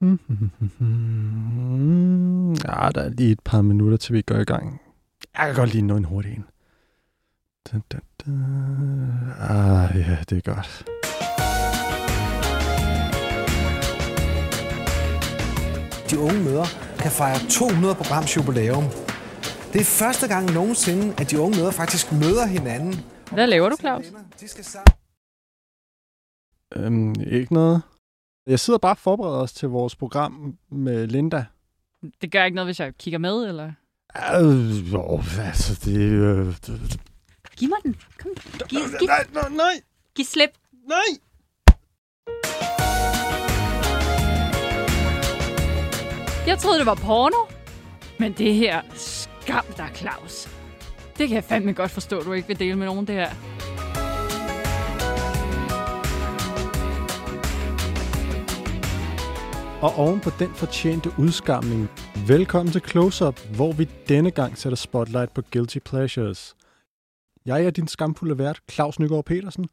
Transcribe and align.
Mm, 0.00 0.18
ja, 2.52 2.90
der 2.94 3.02
er 3.02 3.08
lige 3.08 3.32
et 3.32 3.40
par 3.44 3.62
minutter, 3.62 3.96
til 3.96 4.14
vi 4.14 4.22
går 4.22 4.34
i 4.36 4.44
gang. 4.44 4.80
Jeg 5.38 5.46
kan 5.46 5.54
godt 5.54 5.72
lige 5.72 5.82
nå 5.82 5.96
en 5.96 6.04
hurtig 6.04 6.32
en. 6.32 6.44
Da, 7.72 7.80
da, 7.92 7.98
da. 8.20 8.30
Ah, 9.40 9.96
ja, 9.96 10.16
det 10.30 10.46
er 10.46 10.54
godt. 10.54 10.84
De 16.10 16.18
unge 16.18 16.40
møder 16.44 16.64
kan 16.98 17.10
fejre 17.10 17.38
200 17.50 17.94
programs 17.94 18.36
jubilæum. 18.36 18.84
Det 19.72 19.80
er 19.80 19.84
første 19.84 20.28
gang 20.28 20.52
nogensinde, 20.52 21.14
at 21.18 21.30
de 21.30 21.40
unge 21.40 21.58
møder 21.58 21.70
faktisk 21.70 22.12
møder 22.12 22.46
hinanden. 22.46 22.94
Hvad 23.32 23.46
laver 23.46 23.68
du, 23.68 23.76
Claus? 23.76 24.04
Øhm, 26.76 27.14
ikke 27.26 27.52
noget. 27.54 27.82
Jeg 28.46 28.60
sidder 28.60 28.78
bare 28.78 28.92
og 28.92 28.98
forbereder 28.98 29.38
os 29.38 29.52
til 29.52 29.68
vores 29.68 29.96
program 29.96 30.58
med 30.70 31.06
Linda. 31.06 31.44
Det 32.20 32.32
gør 32.32 32.44
ikke 32.44 32.54
noget, 32.54 32.66
hvis 32.66 32.80
jeg 32.80 32.94
kigger 32.98 33.18
med, 33.18 33.48
eller? 33.48 33.72
Øh, 34.40 34.92
jo, 34.92 35.22
altså, 35.40 35.80
det... 35.84 35.96
Øh, 35.98 36.46
det 36.66 37.00
Giv 37.56 37.68
mig 37.68 37.78
den. 37.82 37.96
Kom. 38.18 38.30
Giv, 38.68 38.80
giv, 38.98 39.06
nej, 39.06 39.26
nej, 39.32 39.48
nej, 39.48 39.72
giv 40.14 40.24
slip. 40.24 40.50
nej! 40.88 41.20
Jeg 46.46 46.58
troede, 46.58 46.78
det 46.78 46.86
var 46.86 46.94
porno. 46.94 47.36
Men 48.18 48.32
det 48.32 48.54
her, 48.54 48.82
skam 48.94 49.64
dig, 49.76 49.90
Claus. 49.94 50.48
Det 51.18 51.28
kan 51.28 51.34
jeg 51.34 51.44
fandme 51.44 51.72
godt 51.72 51.90
forstå, 51.90 52.22
du 52.22 52.32
ikke 52.32 52.48
vil 52.48 52.58
dele 52.58 52.76
med 52.76 52.86
nogen, 52.86 53.06
det 53.06 53.14
her. 53.14 53.30
Og 59.82 59.94
oven 59.94 60.20
på 60.20 60.30
den 60.38 60.54
fortjente 60.54 61.10
udskamning, 61.18 61.88
velkommen 62.26 62.72
til 62.72 62.80
Close 62.80 63.26
Up, 63.26 63.40
hvor 63.56 63.72
vi 63.72 63.88
denne 64.08 64.30
gang 64.30 64.58
sætter 64.58 64.76
spotlight 64.76 65.34
på 65.34 65.42
Guilty 65.52 65.78
Pleasures. 65.78 66.56
Jeg 67.46 67.64
er 67.64 67.70
din 67.70 67.88
skamfulde 67.88 68.38
vært, 68.38 68.60
Claus 68.70 68.98
Nygaard 68.98 69.24
Petersen, 69.24 69.68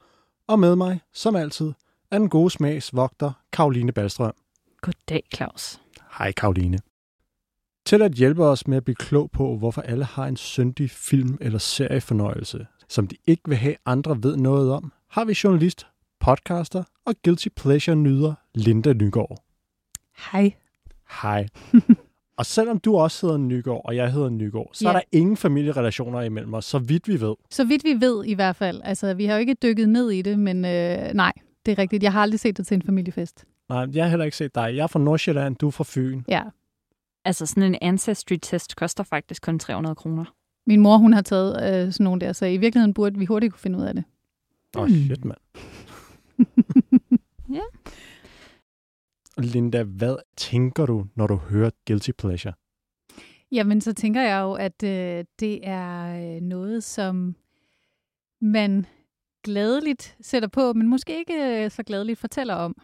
og 0.48 0.60
med 0.60 0.76
mig, 0.76 1.00
som 1.14 1.36
altid, 1.36 1.74
er 2.12 2.18
den 2.18 2.30
gode 2.30 2.50
smags 2.50 2.96
vogter, 2.96 3.32
Karoline 3.54 3.92
Ballstrøm. 3.92 4.34
Goddag, 4.82 5.24
Claus. 5.36 5.80
Hej 6.18 6.32
Karoline. 6.32 6.80
Til 7.86 8.02
at 8.02 8.12
hjælpe 8.12 8.46
os 8.46 8.68
med 8.68 8.78
at 8.78 8.84
blive 8.84 8.96
klog 8.96 9.32
på, 9.32 9.58
hvorfor 9.58 9.82
alle 9.82 10.06
har 10.06 10.26
en 10.26 10.38
syndig 10.38 10.92
film- 10.92 11.38
eller 11.42 11.60
seriefornøjelse, 11.60 12.68
som 12.90 13.08
de 13.08 13.16
ikke 13.28 13.44
vil 13.48 13.58
have 13.58 13.76
andre 13.86 14.24
ved 14.24 14.36
noget 14.38 14.72
om, 14.72 14.92
har 15.10 15.26
vi 15.26 15.38
journalist, 15.44 15.88
podcaster 16.20 16.84
og 17.06 17.16
Guilty 17.24 17.48
Pleasure-nyder 17.56 18.34
Linda 18.56 18.94
Nygaard. 18.94 19.47
Hej. 20.18 20.54
Hej. 21.22 21.48
og 22.38 22.46
selvom 22.46 22.80
du 22.80 22.98
også 22.98 23.28
hedder 23.28 23.38
Nygaard, 23.38 23.82
og 23.86 23.96
jeg 23.96 24.12
hedder 24.12 24.30
Nygaard, 24.30 24.70
så 24.74 24.86
ja. 24.86 24.90
er 24.90 24.94
der 24.94 25.02
ingen 25.12 25.38
familierelationer 25.38 26.22
imellem 26.22 26.54
os, 26.54 26.66
så 26.66 26.80
vidt 26.80 27.08
vi 27.08 27.22
ved. 27.22 27.36
Så 27.50 27.66
vidt 27.66 27.84
vi 27.84 28.02
ved 28.02 28.26
i 28.26 28.34
hvert 28.34 28.56
fald. 28.56 28.82
Altså, 28.84 29.14
vi 29.14 29.26
har 29.26 29.34
jo 29.34 29.40
ikke 29.40 29.54
dykket 29.54 29.90
ned 29.90 30.12
i 30.12 30.22
det, 30.22 30.40
men 30.40 30.66
øh, 30.66 31.14
nej, 31.14 31.34
det 31.66 31.72
er 31.72 31.78
rigtigt. 31.78 32.04
Jeg 32.04 32.12
har 32.12 32.22
aldrig 32.22 32.40
set 32.40 32.58
det 32.58 32.68
til 32.68 32.76
en 32.76 32.82
familiefest. 32.82 33.46
Nej, 33.70 33.88
jeg 33.94 34.04
har 34.04 34.10
heller 34.10 34.26
ikke 34.26 34.38
set 34.38 34.56
dig. 34.56 34.76
Jeg 34.76 34.84
er 34.84 34.88
fra 34.88 35.00
Nordsjælland, 35.00 35.56
du 35.56 35.68
er 35.68 35.72
fra 35.72 35.84
Fyn. 35.88 36.22
Ja. 36.28 36.44
Altså, 37.26 37.46
sådan 37.46 37.64
en 37.64 37.76
Ancestry-test 37.82 38.76
koster 38.76 39.04
faktisk 39.04 39.42
kun 39.42 39.60
300 39.60 39.96
kroner. 39.96 40.26
Min 40.68 40.80
mor, 40.82 40.98
hun 40.98 41.14
har 41.14 41.22
taget 41.22 41.54
øh, 41.54 41.94
sådan 41.94 42.04
nogle 42.04 42.22
der, 42.22 42.34
så 42.34 42.46
i 42.46 42.58
virkeligheden 42.58 42.94
burde 42.94 43.20
vi 43.20 43.26
hurtigt 43.26 43.54
kunne 43.54 43.60
finde 43.60 43.80
ud 43.80 43.84
af 43.84 43.94
det. 43.94 44.04
Åh, 44.78 44.84
oh, 44.84 44.90
shit, 44.90 45.26
mand. 45.26 45.38
Ja. 47.54 47.62
Linda, 49.38 49.84
hvad 49.84 50.16
tænker 50.38 50.86
du, 50.86 51.06
når 51.16 51.28
du 51.28 51.36
hører 51.36 51.70
Guilty 51.88 52.12
Pleasure? 52.18 52.54
Jamen, 53.52 53.82
så 53.82 53.94
tænker 53.94 54.22
jeg 54.22 54.42
jo, 54.42 54.54
at 54.54 54.84
øh, 54.84 55.26
det 55.40 55.60
er 55.64 56.16
øh, 56.36 56.42
noget, 56.42 56.84
som 56.84 57.36
man 58.42 58.86
gladeligt 59.44 60.18
sætter 60.22 60.50
på, 60.50 60.74
men 60.74 60.88
måske 60.88 61.18
ikke 61.18 61.64
øh, 61.64 61.72
så 61.72 61.84
gladeligt 61.84 62.20
fortæller 62.20 62.54
om. 62.54 62.76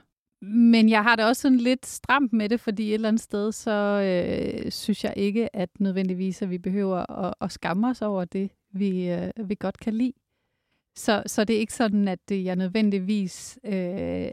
Men 0.41 0.89
jeg 0.89 1.03
har 1.03 1.15
det 1.15 1.25
også 1.25 1.41
sådan 1.41 1.57
lidt 1.57 1.85
stramt 1.85 2.33
med 2.33 2.49
det, 2.49 2.59
fordi 2.59 2.89
et 2.89 2.93
eller 2.93 3.07
andet 3.07 3.21
sted, 3.21 3.51
så 3.51 3.71
øh, 3.71 4.71
synes 4.71 5.03
jeg 5.03 5.13
ikke, 5.17 5.55
at 5.55 5.69
nødvendigvis, 5.79 6.41
at 6.41 6.49
vi 6.49 6.57
behøver 6.57 7.25
at, 7.25 7.33
at 7.41 7.51
skamme 7.51 7.89
os 7.89 8.01
over 8.01 8.25
det, 8.25 8.51
vi, 8.73 9.09
øh, 9.09 9.31
vi 9.49 9.55
godt 9.59 9.77
kan 9.77 9.93
lide. 9.93 10.13
Så, 10.95 11.23
så 11.25 11.43
det 11.43 11.55
er 11.55 11.59
ikke 11.59 11.73
sådan, 11.73 12.07
at 12.07 12.19
det, 12.29 12.43
jeg 12.43 12.55
nødvendigvis 12.55 13.59
øh, 13.63 13.73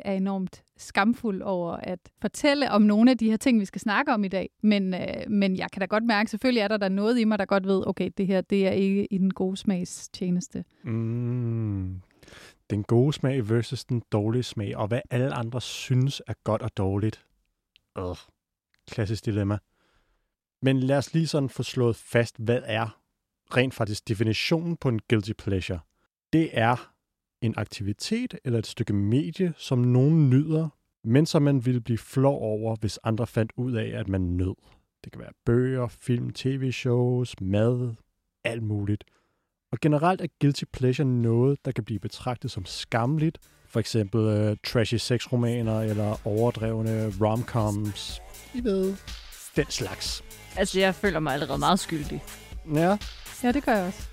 er 0.04 0.12
enormt 0.12 0.62
skamfuld 0.76 1.42
over 1.42 1.72
at 1.72 1.98
fortælle 2.20 2.70
om 2.70 2.82
nogle 2.82 3.10
af 3.10 3.18
de 3.18 3.30
her 3.30 3.36
ting, 3.36 3.60
vi 3.60 3.64
skal 3.64 3.80
snakke 3.80 4.12
om 4.12 4.24
i 4.24 4.28
dag. 4.28 4.50
Men, 4.62 4.94
øh, 4.94 5.30
men 5.30 5.56
jeg 5.56 5.70
kan 5.72 5.80
da 5.80 5.86
godt 5.86 6.04
mærke, 6.04 6.30
selvfølgelig 6.30 6.60
er 6.60 6.68
der, 6.68 6.76
der 6.76 6.88
noget 6.88 7.18
i 7.18 7.24
mig, 7.24 7.38
der 7.38 7.44
godt 7.44 7.66
ved, 7.66 7.86
okay, 7.86 8.10
det 8.16 8.26
her 8.26 8.40
det 8.40 8.66
er 8.66 8.70
ikke 8.70 9.06
i 9.06 9.18
den 9.18 9.34
gode 9.34 9.56
smags 9.56 10.08
tjeneste. 10.08 10.64
Mm. 10.82 12.00
Den 12.70 12.82
gode 12.82 13.12
smag 13.12 13.50
versus 13.50 13.84
den 13.84 14.02
dårlige 14.12 14.42
smag, 14.42 14.76
og 14.76 14.88
hvad 14.88 15.00
alle 15.10 15.34
andre 15.34 15.60
synes 15.60 16.22
er 16.26 16.34
godt 16.44 16.62
og 16.62 16.76
dårligt. 16.76 17.26
Øh, 17.98 18.16
klassisk 18.90 19.24
dilemma. 19.24 19.58
Men 20.62 20.80
lad 20.80 20.98
os 20.98 21.14
lige 21.14 21.26
sådan 21.26 21.48
få 21.48 21.62
slået 21.62 21.96
fast, 21.96 22.36
hvad 22.38 22.62
er 22.64 23.00
rent 23.56 23.74
faktisk 23.74 24.08
definitionen 24.08 24.76
på 24.76 24.88
en 24.88 25.00
guilty 25.08 25.32
pleasure. 25.38 25.78
Det 26.32 26.50
er 26.52 26.92
en 27.42 27.54
aktivitet 27.56 28.34
eller 28.44 28.58
et 28.58 28.66
stykke 28.66 28.92
medie, 28.92 29.52
som 29.56 29.78
nogen 29.78 30.30
nyder, 30.30 30.68
men 31.04 31.26
som 31.26 31.42
man 31.42 31.66
ville 31.66 31.80
blive 31.80 31.98
flov 31.98 32.42
over, 32.42 32.76
hvis 32.76 32.98
andre 33.02 33.26
fandt 33.26 33.52
ud 33.56 33.72
af, 33.72 33.98
at 33.98 34.08
man 34.08 34.20
nød. 34.20 34.54
Det 35.04 35.12
kan 35.12 35.20
være 35.20 35.32
bøger, 35.46 35.88
film, 35.88 36.30
tv-shows, 36.30 37.40
mad, 37.40 37.94
alt 38.44 38.62
muligt. 38.62 39.04
Og 39.72 39.78
generelt 39.80 40.20
er 40.20 40.26
guilty 40.40 40.64
pleasure 40.72 41.08
noget, 41.08 41.64
der 41.64 41.72
kan 41.72 41.84
blive 41.84 42.00
betragtet 42.00 42.50
som 42.50 42.66
skamligt. 42.66 43.38
For 43.66 43.80
eksempel 43.80 44.20
uh, 44.50 44.56
trashy 44.66 44.94
sexromaner 44.94 45.80
eller 45.80 46.26
overdrevne 46.26 47.12
romcoms. 47.20 48.20
I 48.54 48.64
ved, 48.64 48.96
den 49.56 49.66
slags. 49.68 50.24
Altså, 50.56 50.80
jeg 50.80 50.94
føler 50.94 51.20
mig 51.20 51.32
allerede 51.32 51.58
meget 51.58 51.80
skyldig. 51.80 52.22
Ja, 52.74 52.98
Ja, 53.42 53.52
det 53.52 53.64
gør 53.64 53.72
jeg 53.72 53.86
også. 53.86 54.08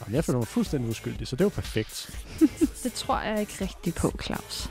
Jamen, 0.00 0.14
jeg 0.14 0.24
føler 0.24 0.38
mig 0.38 0.48
fuldstændig 0.48 0.90
uskyldig, 0.90 1.28
så 1.28 1.36
det 1.36 1.44
jo 1.44 1.48
perfekt. 1.48 2.10
Det 2.82 2.92
tror 2.92 3.20
jeg 3.20 3.40
ikke 3.40 3.52
rigtigt 3.60 3.96
på, 3.96 4.18
Claus. 4.24 4.70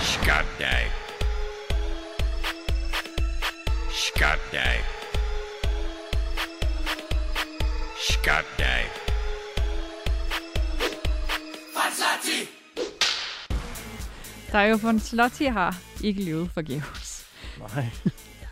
Skam 0.00 0.44
dig. 0.58 0.82
Skam 3.90 4.38
dig. 4.52 4.80
Skam 8.10 8.44
dig. 8.58 8.84
Der 14.52 14.58
er 14.58 14.66
jo 14.66 14.76
von 14.76 15.00
Slotti 15.00 15.44
har 15.44 15.76
ikke 16.04 16.22
levet 16.22 16.50
forgæves. 16.54 17.26
Nej. 17.58 17.86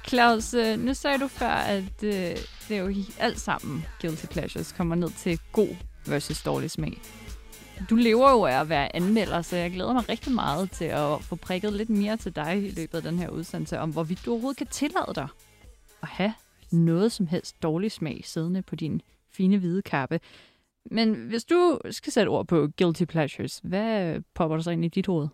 Claus, 0.09 0.55
øh, 0.55 0.79
nu 0.79 0.95
sagde 0.95 1.19
du 1.19 1.29
før, 1.29 1.51
at 1.51 2.03
øh, 2.03 2.37
det 2.69 2.77
er 2.77 2.83
jo 2.83 2.95
alt 3.19 3.41
sammen 3.41 3.85
guilty 4.01 4.27
pleasures 4.27 4.73
kommer 4.73 4.95
ned 4.95 5.11
til 5.11 5.41
god 5.53 5.77
versus 6.07 6.43
dårlig 6.43 6.71
smag. 6.71 7.01
Du 7.91 7.95
lever 7.95 8.31
jo 8.31 8.45
af 8.45 8.61
at 8.61 8.69
være 8.69 8.97
anmelder, 8.97 9.43
så 9.43 9.57
jeg 9.57 9.71
glæder 9.71 9.93
mig 9.93 10.09
rigtig 10.09 10.33
meget 10.33 10.71
til 10.71 10.85
at 10.85 11.23
få 11.23 11.37
prikket 11.37 11.73
lidt 11.73 11.91
mere 11.91 12.17
til 12.17 12.37
dig 12.37 12.65
i 12.65 12.71
løbet 12.71 12.95
af 12.95 13.03
den 13.03 13.19
her 13.19 13.29
udsendelse, 13.29 13.79
om 13.79 13.91
hvorvidt 13.91 14.25
du 14.25 14.31
overhovedet 14.31 14.59
kan 14.59 14.67
tillade 14.67 15.13
dig 15.15 15.29
at 16.03 16.09
have 16.09 16.35
noget 16.71 17.13
som 17.13 17.27
helst 17.27 17.63
dårlig 17.63 17.93
smag 17.93 18.21
siddende 18.25 18.63
på 18.63 18.77
din 18.77 19.03
fine 19.31 19.59
hvide 19.59 19.83
kappe. 19.83 20.21
Men 20.91 21.15
hvis 21.15 21.45
du 21.45 21.79
skal 21.91 22.13
sætte 22.13 22.29
ord 22.29 22.47
på 22.47 22.69
guilty 22.79 23.05
pleasures, 23.05 23.61
hvad 23.63 24.21
popper 24.35 24.57
der 24.57 24.63
så 24.63 24.71
ind 24.71 24.85
i 24.85 24.89
dit 24.89 25.07
hoved? 25.07 25.29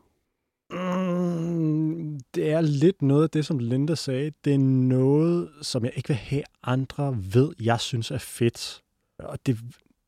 Mm, 0.73 2.21
det 2.35 2.51
er 2.51 2.61
lidt 2.61 3.03
noget 3.03 3.23
af 3.23 3.31
det, 3.31 3.47
som 3.47 3.59
Linda 3.59 3.95
sagde. 3.95 4.33
Det 4.45 4.55
er 4.55 4.59
noget, 4.59 5.51
som 5.63 5.85
jeg 5.85 5.93
ikke 5.97 6.09
vil 6.09 6.17
have 6.17 6.43
andre 6.63 7.17
ved, 7.33 7.53
jeg 7.61 7.81
synes 7.81 8.11
er 8.11 8.19
fedt. 8.19 8.83
Og 9.19 9.39
det 9.47 9.55
er 9.55 9.59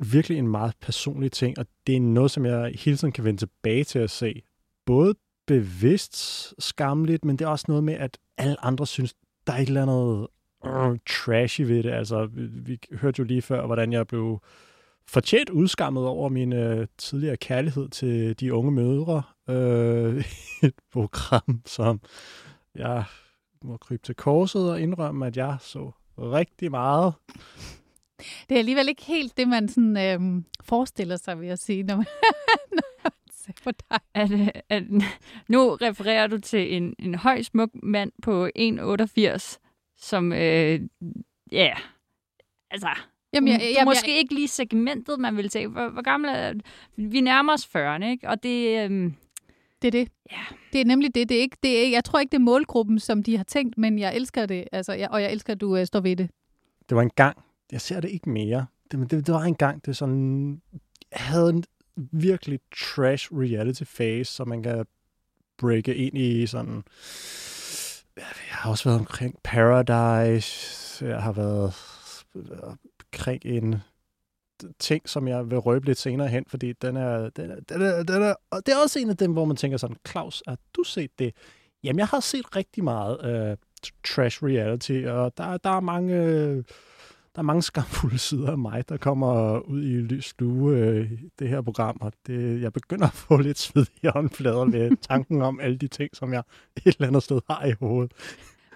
virkelig 0.05 0.39
en 0.39 0.49
meget 0.49 0.75
personlig 0.81 1.33
ting, 1.33 1.59
og 1.59 1.67
det 1.87 1.97
er 1.97 2.01
noget, 2.01 2.31
som 2.31 2.47
jeg 2.47 2.73
hele 2.79 2.97
tiden 2.97 3.13
kan 3.13 3.25
vende 3.25 3.41
tilbage 3.41 3.85
til 3.85 3.99
at 3.99 4.11
se. 4.11 4.43
Både 4.87 5.15
bevidst 5.47 6.55
skamligt, 6.59 7.25
men 7.25 7.37
det 7.37 7.45
er 7.45 7.49
også 7.49 7.65
noget 7.69 7.85
med, 7.85 7.95
at 7.95 8.19
alle 8.39 8.65
andre 8.65 8.87
synes, 8.87 9.15
der 9.47 9.53
er 9.53 9.59
et 9.59 9.69
eller 9.69 9.83
andet 9.83 10.27
uh, 10.67 10.97
trashy 11.09 11.61
ved 11.61 11.83
det. 11.83 11.91
Altså, 11.91 12.27
vi, 12.27 12.47
vi 12.47 12.79
hørte 12.93 13.19
jo 13.19 13.25
lige 13.25 13.43
før, 13.43 13.67
hvordan 13.67 13.93
jeg 13.93 14.07
blev 14.07 14.41
fortjent 15.07 15.51
udskammet 15.51 16.07
over 16.07 16.29
min 16.29 16.53
øh, 16.53 16.87
tidligere 16.99 17.37
kærlighed 17.37 17.89
til 17.89 18.41
de 18.41 18.55
unge 18.55 18.73
mødre. 18.73 19.23
Øh, 19.49 20.25
et 20.69 20.75
program, 20.93 21.63
som 21.67 22.01
jeg 22.75 23.05
må 23.63 23.77
krybe 23.77 24.03
til 24.03 24.15
korset 24.15 24.71
og 24.71 24.81
indrømme, 24.81 25.27
at 25.27 25.37
jeg 25.37 25.57
så 25.61 25.91
rigtig 26.19 26.71
meget. 26.71 27.15
Det 28.19 28.55
er 28.55 28.59
alligevel 28.59 28.89
ikke 28.89 29.05
helt 29.05 29.37
det, 29.37 29.49
man 29.49 29.69
sådan, 29.69 29.97
øhm, 29.97 30.45
forestiller 30.63 31.17
sig, 31.17 31.41
vil 31.41 31.49
jeg 31.49 31.59
sige, 31.59 31.83
når 31.83 31.97
man, 31.97 32.07
når 32.79 33.03
man 33.05 33.13
sagde 33.33 33.61
for 33.63 33.71
dig. 33.71 34.01
at, 34.15 34.63
at 34.69 34.83
nu 35.49 35.69
refererer 35.69 36.27
du 36.27 36.39
til 36.39 36.77
en, 36.77 36.95
en 36.99 37.15
høj, 37.15 37.43
smuk 37.43 37.71
mand 37.83 38.13
på 38.23 38.49
1,88, 38.59 39.59
som, 39.97 40.33
øh, 40.33 40.81
ja, 41.53 41.75
altså, 42.71 42.89
Jamen, 43.35 43.49
jeg, 43.49 43.61
jeg, 43.61 43.81
er 43.81 43.85
måske 43.85 44.19
ikke 44.19 44.35
lige 44.35 44.49
segmentet, 44.49 45.21
man 45.21 45.37
vil 45.37 45.49
tage. 45.49 45.67
Hvor, 45.67 45.89
hvor 45.89 46.03
gammel 46.03 46.31
er 46.35 46.53
Vi 46.97 47.21
nærmer 47.21 47.53
os 47.53 47.67
40'erne, 47.67 48.05
ikke? 48.05 48.29
Og 48.29 48.43
det, 48.43 48.85
øhm, 48.85 49.15
Det 49.83 49.89
er 49.89 49.91
det. 50.05 50.09
Ja. 50.33 50.37
Det 50.73 50.81
er 50.81 50.85
nemlig 50.85 51.15
det. 51.15 51.29
det, 51.29 51.37
er 51.37 51.41
ikke, 51.41 51.57
det 51.63 51.79
er, 51.79 51.83
ikke- 51.83 51.95
jeg 51.95 52.05
tror 52.05 52.21
ikke, 52.21 52.31
det 52.31 52.37
er 52.37 52.41
målgruppen, 52.43 52.99
som 52.99 53.23
de 53.23 53.37
har 53.37 53.45
tænkt, 53.45 53.79
men 53.79 53.99
jeg 53.99 54.17
elsker 54.17 54.47
det. 54.47 54.65
Altså, 54.73 54.93
jeg, 54.93 55.09
og 55.11 55.23
jeg 55.23 55.33
elsker, 55.33 55.53
at 55.53 55.61
du 55.61 55.79
uh, 55.79 55.85
står 55.85 56.01
ved 56.01 56.17
det. 56.17 56.31
Det 56.89 56.97
var 56.97 57.03
en 57.03 57.11
gang. 57.17 57.37
Jeg 57.73 57.81
ser 57.81 58.01
det 58.01 58.11
ikke 58.11 58.31
mere. 58.31 58.67
Det, 58.91 58.99
men 58.99 59.09
det, 59.09 59.27
det 59.27 59.35
var 59.35 59.43
en 59.43 59.55
gang. 59.55 59.85
Det 59.85 59.91
er 59.91 59.95
sådan... 59.95 60.61
Jeg 61.13 61.21
havde 61.21 61.51
en 61.51 61.65
virkelig 61.97 62.61
trash 62.77 63.29
reality 63.33 63.83
phase, 63.97 64.25
så 64.33 64.45
man 64.45 64.63
kan 64.63 64.87
breake 65.59 65.95
ind 65.95 66.19
i 66.19 66.47
sådan... 66.47 66.83
Jeg 68.17 68.25
har 68.51 68.71
også 68.71 68.85
været 68.89 68.99
omkring 69.01 69.39
Paradise. 69.45 71.07
Jeg 71.07 71.23
har 71.23 71.33
været 71.33 71.75
omkring 72.63 73.43
en 73.45 73.75
ting, 74.79 75.09
som 75.09 75.29
jeg 75.29 75.51
vil 75.51 75.59
røbe 75.59 75.87
lidt 75.87 75.99
senere 75.99 76.29
hen, 76.29 76.45
fordi 76.49 76.73
den 76.73 76.97
er, 76.97 77.31
den 77.31 77.51
er, 77.51 77.57
den 77.69 77.83
er, 77.83 78.03
den 78.03 78.23
er, 78.23 78.35
og 78.51 78.67
det 78.67 78.75
er 78.75 78.79
også 78.83 78.99
en 78.99 79.11
af 79.11 79.17
dem, 79.17 79.33
hvor 79.33 79.45
man 79.45 79.57
tænker 79.57 79.79
sådan, 79.79 79.97
Claus, 80.09 80.43
har 80.49 80.59
du 80.77 80.83
set 80.85 81.19
det? 81.19 81.35
Jamen, 81.85 81.99
jeg 81.99 82.07
har 82.07 82.21
set 82.21 82.57
rigtig 82.57 82.85
meget 82.85 83.25
øh, 83.25 83.57
trash 84.05 84.45
reality, 84.45 85.05
og 85.07 85.33
der, 85.37 85.57
der 85.57 85.71
er 85.71 85.81
mange... 85.81 86.15
Øh, 86.15 86.65
der 87.35 87.39
er 87.39 87.43
mange 87.43 87.63
skamfulde 87.63 88.19
sider 88.19 88.51
af 88.51 88.59
mig, 88.59 88.89
der 88.89 88.97
kommer 88.97 89.59
ud 89.59 89.83
i 89.83 89.97
lys 89.97 90.35
lue 90.39 90.77
øh, 90.77 91.11
det 91.39 91.49
her 91.49 91.63
program, 91.63 91.99
og 92.01 92.13
det, 92.27 92.63
jeg 92.63 92.73
begynder 92.73 93.07
at 93.07 93.13
få 93.13 93.37
lidt 93.37 93.59
sved 93.59 93.87
i 94.03 94.07
håndflader 94.07 94.65
ved 94.65 94.97
tanken 95.11 95.43
om 95.43 95.61
alle 95.61 95.77
de 95.77 95.89
ting, 95.89 96.17
som 96.17 96.33
jeg 96.33 96.43
et 96.77 96.95
eller 96.95 97.07
andet 97.09 97.23
sted 97.23 97.41
har 97.51 97.65
i 97.65 97.73
hovedet. 97.81 98.13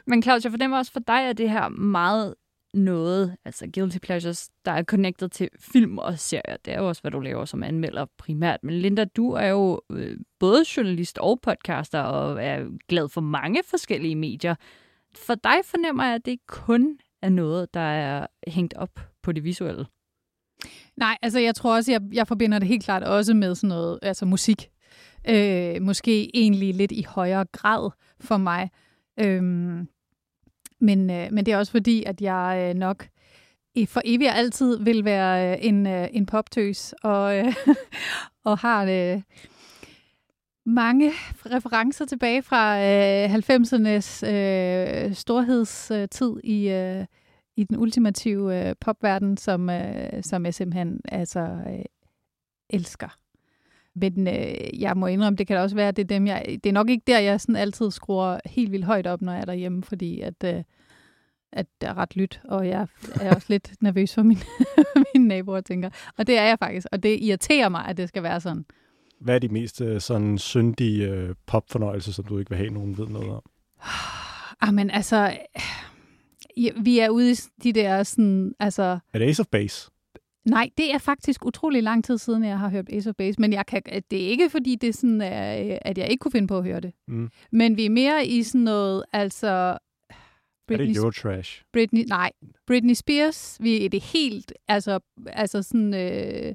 men 0.06 0.22
Claus, 0.22 0.44
jeg 0.44 0.52
fornemmer 0.52 0.78
også 0.78 0.92
for 0.92 1.00
dig, 1.00 1.28
at 1.28 1.38
det 1.38 1.50
her 1.50 1.68
meget 1.68 2.34
noget, 2.76 3.36
altså 3.44 3.66
Guilty 3.74 3.98
Pleasures, 3.98 4.50
der 4.64 4.72
er 4.72 4.82
connected 4.82 5.28
til 5.28 5.48
film 5.58 5.98
og 5.98 6.18
serier. 6.18 6.56
Det 6.64 6.74
er 6.74 6.78
jo 6.78 6.88
også, 6.88 7.02
hvad 7.02 7.10
du 7.10 7.20
laver 7.20 7.44
som 7.44 7.62
anmelder 7.62 8.06
primært. 8.18 8.64
Men 8.64 8.74
Linda, 8.74 9.04
du 9.04 9.30
er 9.30 9.46
jo 9.46 9.80
øh, 9.92 10.16
både 10.38 10.64
journalist 10.76 11.18
og 11.18 11.40
podcaster, 11.40 12.00
og 12.00 12.44
er 12.44 12.64
glad 12.88 13.08
for 13.08 13.20
mange 13.20 13.62
forskellige 13.64 14.16
medier. 14.16 14.54
For 15.16 15.34
dig 15.34 15.56
fornemmer 15.64 16.04
jeg, 16.04 16.14
at 16.14 16.24
det 16.24 16.30
ikke 16.30 16.46
kun 16.46 16.98
er 17.22 17.28
noget, 17.28 17.74
der 17.74 17.80
er 17.80 18.26
hængt 18.46 18.74
op 18.74 19.00
på 19.22 19.32
det 19.32 19.44
visuelle. 19.44 19.86
Nej, 20.96 21.16
altså 21.22 21.38
jeg 21.38 21.54
tror 21.54 21.76
også, 21.76 21.92
jeg, 21.92 22.00
jeg 22.12 22.28
forbinder 22.28 22.58
det 22.58 22.68
helt 22.68 22.84
klart 22.84 23.02
også 23.02 23.34
med 23.34 23.54
sådan 23.54 23.68
noget, 23.68 23.98
altså 24.02 24.26
musik. 24.26 24.68
Øh, 25.28 25.82
måske 25.82 26.36
egentlig 26.36 26.74
lidt 26.74 26.92
i 26.92 27.02
højere 27.08 27.44
grad 27.44 27.90
for 28.20 28.36
mig. 28.36 28.70
Øhm, 29.20 29.88
men, 30.80 31.10
øh, 31.10 31.28
men 31.32 31.46
det 31.46 31.52
er 31.52 31.58
også 31.58 31.72
fordi, 31.72 32.02
at 32.06 32.20
jeg 32.20 32.68
øh, 32.68 32.74
nok 32.78 33.08
for 33.88 34.00
evigt 34.04 34.30
og 34.30 34.36
altid 34.36 34.78
vil 34.84 35.04
være 35.04 35.52
øh, 35.52 35.58
en, 35.60 35.86
øh, 35.86 36.08
en 36.12 36.26
poptøs, 36.26 36.94
og, 37.02 37.38
øh, 37.38 37.54
og 38.44 38.58
har 38.58 38.84
øh, 38.84 39.22
mange 40.66 41.12
referencer 41.46 42.04
tilbage 42.04 42.42
fra 42.42 42.78
øh, 42.78 43.34
90'ernes 43.34 44.26
øh, 44.26 45.14
storhedstid 45.14 46.40
i, 46.44 46.68
øh, 46.68 47.04
i 47.56 47.64
den 47.64 47.76
ultimative 47.76 48.68
øh, 48.68 48.74
popverden, 48.80 49.36
som, 49.36 49.70
øh, 49.70 50.22
som 50.22 50.44
jeg 50.44 50.54
simpelthen 50.54 51.00
altså, 51.08 51.40
øh, 51.40 51.84
elsker. 52.70 53.18
Men 53.96 54.28
øh, 54.28 54.80
jeg 54.80 54.96
må 54.96 55.06
indrømme, 55.06 55.36
det 55.36 55.46
kan 55.46 55.56
da 55.56 55.62
også 55.62 55.76
være, 55.76 55.88
at 55.88 55.96
det 55.96 56.02
er 56.02 56.06
dem, 56.06 56.26
jeg... 56.26 56.44
Det 56.64 56.66
er 56.66 56.72
nok 56.72 56.90
ikke 56.90 57.04
der, 57.06 57.18
jeg 57.18 57.40
sådan 57.40 57.56
altid 57.56 57.90
skruer 57.90 58.38
helt 58.44 58.72
vildt 58.72 58.84
højt 58.84 59.06
op, 59.06 59.22
når 59.22 59.32
jeg 59.32 59.40
er 59.40 59.44
derhjemme, 59.44 59.82
fordi 59.82 60.20
at, 60.20 60.44
øh, 60.44 60.62
at 61.52 61.66
det 61.80 61.88
er 61.88 61.98
ret 61.98 62.16
lyt, 62.16 62.40
og 62.44 62.68
jeg 62.68 62.86
er 63.20 63.34
også 63.34 63.46
lidt 63.48 63.72
nervøs 63.80 64.14
for 64.14 64.22
mine, 64.22 64.40
mine 65.14 65.28
naboer, 65.28 65.60
tænker. 65.60 65.90
Og 66.18 66.26
det 66.26 66.38
er 66.38 66.42
jeg 66.42 66.58
faktisk, 66.58 66.86
og 66.92 67.02
det 67.02 67.18
irriterer 67.22 67.68
mig, 67.68 67.84
at 67.88 67.96
det 67.96 68.08
skal 68.08 68.22
være 68.22 68.40
sådan. 68.40 68.64
Hvad 69.20 69.34
er 69.34 69.38
de 69.38 69.48
mest 69.48 69.80
øh, 69.80 70.00
sådan 70.00 70.38
syndige 70.38 71.08
øh, 71.08 71.34
popfornøjelser, 71.46 72.12
som 72.12 72.24
du 72.24 72.38
ikke 72.38 72.50
vil 72.50 72.58
have, 72.58 72.70
nogen 72.70 72.98
ved 72.98 73.06
noget 73.06 73.30
om? 73.30 73.42
Ah, 74.60 74.74
men 74.74 74.90
altså... 74.90 75.36
Vi 76.82 76.98
er 76.98 77.08
ude 77.08 77.30
i 77.32 77.36
de 77.62 77.72
der 77.72 78.02
sådan, 78.02 78.54
altså... 78.60 78.98
Er 79.12 79.18
det 79.18 79.26
Ace 79.26 79.40
of 79.40 79.46
Base? 79.46 79.90
Nej, 80.46 80.70
det 80.78 80.94
er 80.94 80.98
faktisk 80.98 81.46
utrolig 81.46 81.82
lang 81.82 82.04
tid 82.04 82.18
siden, 82.18 82.44
jeg 82.44 82.58
har 82.58 82.68
hørt 82.68 82.88
Ace 82.92 83.10
of 83.10 83.16
Base, 83.18 83.40
men 83.40 83.52
jeg 83.52 83.66
kan, 83.66 83.82
det 84.10 84.24
er 84.24 84.28
ikke, 84.28 84.50
fordi 84.50 84.74
det 84.74 84.88
er 84.88 84.92
sådan, 84.92 85.20
er, 85.20 85.78
at 85.82 85.98
jeg 85.98 86.08
ikke 86.08 86.20
kunne 86.20 86.32
finde 86.32 86.48
på 86.48 86.58
at 86.58 86.64
høre 86.64 86.80
det. 86.80 86.92
Mm. 87.08 87.30
Men 87.52 87.76
vi 87.76 87.86
er 87.86 87.90
mere 87.90 88.26
i 88.26 88.42
sådan 88.42 88.60
noget, 88.60 89.04
altså... 89.12 89.48
Er 89.48 89.78
Britney, 90.68 90.88
det 90.88 90.96
Eurotrash? 90.96 91.62
Britney, 91.72 92.04
nej, 92.08 92.30
Britney 92.66 92.94
Spears, 92.94 93.56
vi 93.60 93.84
er 93.84 93.88
det 93.88 94.02
helt, 94.02 94.52
altså, 94.68 95.00
altså 95.26 95.62
sådan 95.62 95.94
øh, 95.94 96.54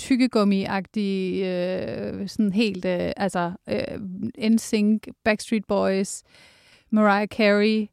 tykkegummi-agtige, 0.00 1.46
øh, 1.46 2.28
sådan 2.28 2.52
helt, 2.52 2.84
øh, 2.84 3.12
altså 3.16 3.52
øh, 3.68 4.50
NSYNC, 4.50 5.02
Backstreet 5.24 5.64
Boys, 5.68 6.22
Mariah 6.90 7.28
Carey, 7.28 7.86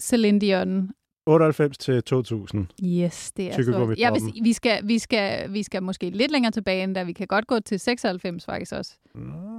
Celine 0.00 0.40
Dion, 0.40 0.90
98 1.28 1.78
til 1.78 2.02
2000. 2.02 2.66
Yes, 2.84 3.32
det 3.32 3.48
er 3.48 3.62
så... 3.62 3.72
Toppen. 3.72 3.96
sige, 4.20 4.42
vi 4.42 4.52
skal, 4.52 4.88
vi, 4.88 4.98
skal, 4.98 5.52
vi 5.52 5.62
skal 5.62 5.82
måske 5.82 6.10
lidt 6.10 6.32
længere 6.32 6.52
tilbage 6.52 6.84
end 6.84 6.94
da. 6.94 7.02
Vi 7.02 7.12
kan 7.12 7.26
godt 7.26 7.46
gå 7.46 7.60
til 7.60 7.80
96 7.80 8.44
faktisk 8.44 8.72
også. 8.72 8.92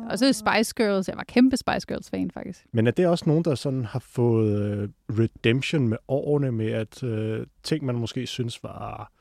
Og 0.10 0.20
så 0.20 0.34
Spice 0.34 0.74
Girls. 0.76 1.08
Jeg 1.08 1.18
var 1.18 1.24
kæmpe 1.24 1.58
Spice 1.58 1.88
Girls-fan 1.88 2.32
faktisk. 2.32 2.66
Men 2.72 2.88
er 2.88 2.92
det 2.92 3.08
også 3.08 3.24
nogen, 3.28 3.44
der 3.44 3.56
sådan 3.56 3.86
har 3.86 4.00
fået 4.00 4.62
øh, 4.62 4.90
redemption 5.10 5.88
med 5.88 5.98
årene, 6.08 6.52
med 6.52 6.72
at 6.72 7.04
øh, 7.04 7.46
ting, 7.64 7.86
man 7.86 7.96
måske 7.96 8.28
synes 8.28 8.64
var 8.64 9.12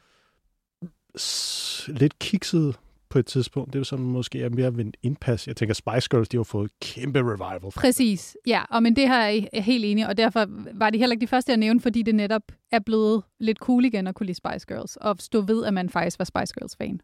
lidt 1.89 2.19
kikset 2.19 2.79
på 3.11 3.19
et 3.19 3.27
tidspunkt, 3.27 3.73
det 3.73 3.75
er 3.75 3.81
jo 3.81 3.85
sådan 3.85 4.05
måske 4.05 4.43
er 4.43 4.49
mere 4.49 4.77
ved 4.77 4.85
en 4.85 4.93
indpas. 5.03 5.47
Jeg 5.47 5.57
tænker, 5.57 5.75
Spice 5.75 6.09
Girls, 6.11 6.29
de 6.29 6.37
har 6.37 6.45
fået 6.45 6.71
kæmpe 6.81 7.19
revival. 7.19 7.73
Præcis, 7.77 8.37
ja. 8.47 8.63
Og 8.71 8.83
men 8.83 8.97
det 8.97 9.09
her 9.09 9.19
er 9.19 9.49
jeg 9.53 9.65
helt 9.65 9.85
enig, 9.85 10.07
og 10.09 10.17
derfor 10.17 10.47
var 10.75 10.91
det 10.91 11.01
heller 11.01 11.15
ikke 11.15 11.21
de 11.21 11.27
første, 11.27 11.51
jeg 11.51 11.57
nævnte, 11.57 11.83
fordi 11.83 12.03
det 12.03 12.15
netop 12.15 12.43
er 12.73 12.79
blevet 12.79 13.23
lidt 13.41 13.59
cool 13.59 13.85
igen 13.85 14.07
at 14.07 14.15
kunne 14.15 14.27
lide 14.27 14.37
Spice 14.37 14.67
Girls, 14.69 14.97
og 14.97 15.17
stå 15.21 15.41
ved, 15.41 15.65
at 15.65 15.75
man 15.75 15.89
faktisk 15.89 16.19
var 16.19 16.25
Spice 16.25 16.55
Girls-fan. 16.59 17.01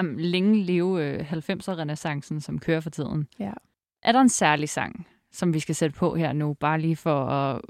Um, 0.00 0.16
længe 0.18 0.64
leve 0.64 1.04
øh, 1.04 1.32
90'er-renaissancen, 1.32 2.40
som 2.40 2.58
kører 2.58 2.80
for 2.80 2.90
tiden. 2.90 3.28
Ja. 3.38 3.52
Er 4.02 4.12
der 4.12 4.20
en 4.20 4.28
særlig 4.28 4.68
sang, 4.68 5.06
som 5.32 5.54
vi 5.54 5.60
skal 5.60 5.74
sætte 5.74 5.96
på 5.96 6.14
her 6.14 6.32
nu, 6.32 6.54
bare 6.54 6.80
lige 6.80 6.96
for 6.96 7.24
at 7.24 7.60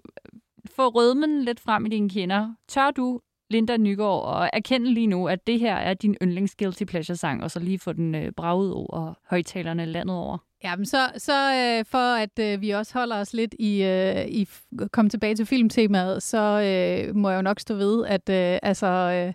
få 0.70 0.88
rødmen 0.88 1.42
lidt 1.42 1.60
frem 1.60 1.86
i 1.86 1.88
dine 1.88 2.08
kinder? 2.08 2.54
Tør 2.68 2.90
du, 2.90 3.20
Linda 3.50 3.76
Nygaard, 3.76 4.24
og 4.24 4.50
erkende 4.52 4.94
lige 4.94 5.06
nu, 5.06 5.28
at 5.28 5.46
det 5.46 5.60
her 5.60 5.74
er 5.74 5.94
din 5.94 6.16
yndlings 6.22 6.54
Guilty 6.58 6.84
Pleasure-sang, 6.84 7.42
og 7.42 7.50
så 7.50 7.60
lige 7.60 7.78
få 7.78 7.92
den 7.92 8.14
øh, 8.14 8.32
braget 8.36 8.72
over 8.72 9.14
højtalerne 9.30 9.84
landet 9.84 10.16
over? 10.16 10.38
Ja, 10.64 10.76
men 10.76 10.86
så, 10.86 10.98
så 11.16 11.54
øh, 11.54 11.84
for 11.84 12.14
at 12.14 12.38
øh, 12.40 12.60
vi 12.60 12.70
også 12.70 12.98
holder 12.98 13.16
os 13.16 13.32
lidt 13.32 13.54
i, 13.58 13.82
øh, 13.82 14.26
i 14.26 14.42
f- 14.42 14.86
komme 14.92 15.08
tilbage 15.08 15.34
til 15.34 15.46
filmtemaet, 15.46 16.22
så 16.22 16.38
øh, 16.38 17.16
må 17.16 17.30
jeg 17.30 17.36
jo 17.36 17.42
nok 17.42 17.60
stå 17.60 17.74
ved, 17.74 18.06
at 18.06 18.28
øh, 18.28 18.58
altså, 18.62 18.86
øh, 18.86 19.32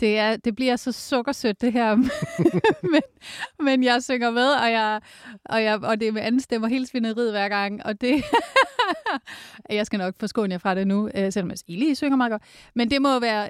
det, 0.00 0.18
er, 0.18 0.36
det 0.36 0.56
bliver 0.56 0.76
så 0.76 0.92
sukkersødt 0.92 1.60
det 1.60 1.72
her, 1.72 1.94
men, 2.92 3.02
men 3.60 3.84
jeg 3.84 4.02
synger 4.02 4.30
med, 4.30 4.52
og, 4.52 4.70
jeg, 4.70 5.00
og, 5.44 5.62
jeg, 5.62 5.84
og 5.84 6.00
det 6.00 6.08
er 6.08 6.12
med 6.12 6.22
anden 6.22 6.40
stemme 6.40 6.66
og 6.66 6.70
hele 6.70 6.86
svineriet 6.86 7.30
hver 7.30 7.48
gang, 7.48 7.86
og 7.86 8.00
det... 8.00 8.24
jeg 9.70 9.86
skal 9.86 9.98
nok 9.98 10.14
forskåne 10.20 10.52
jer 10.52 10.58
fra 10.58 10.74
det 10.74 10.86
nu, 10.86 11.10
øh, 11.14 11.32
selvom 11.32 11.50
jeg 11.50 11.58
lige 11.66 11.94
synger 11.94 12.16
meget 12.16 12.30
godt. 12.30 12.42
Men 12.74 12.90
det 12.90 13.02
må 13.02 13.20
være 13.20 13.48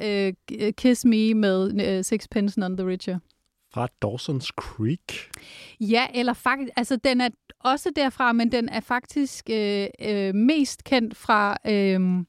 øh, 0.53 0.73
Kiss 0.73 1.05
Me 1.05 1.35
med 1.35 1.87
øh, 1.87 2.05
Sixpence 2.05 2.61
None 2.61 2.77
the 2.77 2.87
Richer. 2.87 3.19
Fra 3.75 3.89
Dawson's 4.05 4.49
Creek. 4.57 5.31
Ja, 5.81 6.07
eller 6.15 6.33
faktisk, 6.33 6.73
altså 6.77 6.97
den 6.97 7.21
er 7.21 7.29
også 7.61 7.93
derfra, 7.97 8.33
men 8.33 8.53
den 8.53 8.69
er 8.69 8.81
faktisk 8.81 9.51
øh, 9.51 9.87
øh, 10.01 10.35
mest 10.35 10.85
kendt 10.85 11.17
fra, 11.17 11.57
øh, 11.67 12.25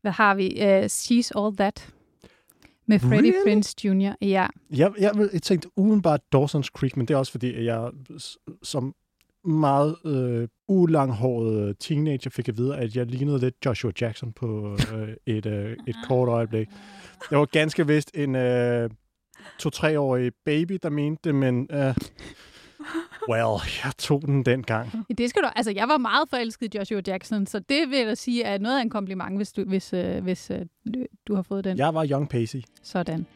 hvad 0.00 0.12
har 0.12 0.34
vi, 0.34 0.62
øh, 0.62 0.84
She's 0.84 1.30
All 1.40 1.56
That, 1.56 1.93
med 2.86 2.98
Freddie 2.98 3.18
Really? 3.18 3.44
Prinze 3.44 3.74
Jr. 3.84 4.12
Ja, 4.22 4.46
Jeg, 4.70 4.92
jeg, 4.98 5.12
jeg 5.32 5.42
tænkte 5.42 5.68
udenbart 5.76 6.20
Dawson's 6.36 6.68
Creek, 6.76 6.96
men 6.96 7.08
det 7.08 7.14
er 7.14 7.18
også 7.18 7.32
fordi, 7.32 7.54
at 7.54 7.64
jeg 7.64 7.90
som 8.62 8.94
meget 9.44 9.96
øh, 10.04 10.48
ulanghåret 10.68 11.78
teenager 11.78 12.30
fik 12.30 12.48
at 12.48 12.58
vide, 12.58 12.76
at 12.76 12.96
jeg 12.96 13.06
lignede 13.06 13.38
lidt 13.38 13.54
Joshua 13.66 13.92
Jackson 14.00 14.32
på 14.32 14.78
øh, 14.94 15.08
et, 15.26 15.46
øh, 15.46 15.76
et 15.86 15.96
kort 16.08 16.28
øjeblik. 16.28 16.68
Det 17.30 17.38
var 17.38 17.44
ganske 17.44 17.86
vist 17.86 18.10
en 18.14 18.34
øh, 18.36 18.90
to-treårig 19.58 20.32
baby, 20.44 20.78
der 20.82 20.90
mente 20.90 21.20
det, 21.24 21.34
men 21.34 21.68
øh, 21.70 21.94
well, 23.30 23.60
jeg 23.84 23.92
tog 23.98 24.22
den 24.22 24.42
dengang. 24.42 24.90
det 25.18 25.30
skal 25.30 25.42
du, 25.42 25.48
altså 25.56 25.72
jeg 25.76 25.88
var 25.88 25.98
meget 25.98 26.28
forelsket 26.30 26.74
i 26.74 26.78
Joshua 26.78 27.00
Jackson, 27.06 27.46
så 27.46 27.58
det 27.58 27.90
vil 27.90 27.98
jeg 27.98 28.06
da 28.06 28.14
sige 28.14 28.42
er 28.42 28.58
noget 28.58 28.78
af 28.78 28.82
en 28.82 28.90
kompliment, 28.90 29.36
hvis 29.36 29.52
du, 29.52 29.64
hvis, 29.64 29.92
øh, 29.92 30.22
hvis 30.22 30.50
øh, 30.50 30.58
du- 31.28 31.34
har 31.34 31.42
fået 31.42 31.64
den. 31.64 31.78
Jeg 31.78 31.94
var 31.94 32.06
Young 32.10 32.28
Pacey. 32.28 32.62
Sådan. 32.82 33.26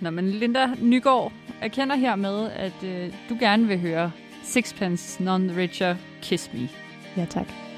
Nå, 0.00 0.10
men 0.10 0.30
Linda 0.30 0.66
Nygaard 0.82 1.32
erkender 1.60 1.96
hermed, 1.96 2.50
at 2.50 2.84
øh, 2.84 3.12
du 3.28 3.36
gerne 3.40 3.66
vil 3.66 3.78
høre 3.80 4.12
Sixpence 4.42 5.22
None 5.22 5.48
the 5.48 5.60
Richer 5.60 5.96
Kiss 6.22 6.50
Me. 6.54 6.68
Ja, 7.16 7.24
tak. 7.30 7.69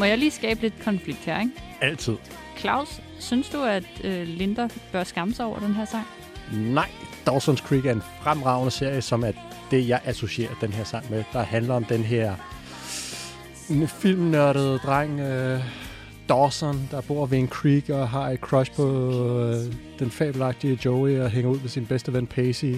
Må 0.00 0.04
jeg 0.04 0.18
lige 0.18 0.30
skabe 0.30 0.60
lidt 0.60 0.82
konflikt 0.84 1.18
her, 1.18 1.40
ikke? 1.40 1.52
Altid. 1.80 2.16
Claus, 2.58 3.00
synes 3.18 3.48
du, 3.48 3.62
at 3.62 3.84
øh, 4.04 4.26
Linda 4.26 4.68
bør 4.92 5.04
skamme 5.04 5.34
sig 5.34 5.46
over 5.46 5.58
den 5.58 5.74
her 5.74 5.84
sang? 5.84 6.06
Nej, 6.52 6.88
Dawson's 7.28 7.66
Creek 7.66 7.86
er 7.86 7.92
en 7.92 8.02
fremragende 8.22 8.70
serie, 8.70 9.02
som 9.02 9.24
er 9.24 9.32
det, 9.70 9.88
jeg 9.88 10.00
associerer 10.04 10.54
den 10.60 10.72
her 10.72 10.84
sang 10.84 11.10
med. 11.10 11.24
Der 11.32 11.42
handler 11.42 11.74
om 11.74 11.84
den 11.84 12.02
her 12.02 12.34
filmnørdede 13.86 14.78
dreng, 14.78 15.20
øh, 15.20 15.60
Dawson, 16.28 16.88
der 16.90 17.00
bor 17.00 17.26
ved 17.26 17.38
en 17.38 17.48
creek 17.48 17.88
og 17.88 18.08
har 18.08 18.28
et 18.28 18.40
crush 18.40 18.76
på 18.76 18.86
øh, 19.40 19.56
den 19.98 20.10
fabelagtige 20.10 20.78
Joey 20.84 21.18
og 21.18 21.30
hænger 21.30 21.50
ud 21.50 21.60
med 21.60 21.68
sin 21.68 21.86
bedste 21.86 22.12
ven 22.12 22.26
Pacey. 22.26 22.74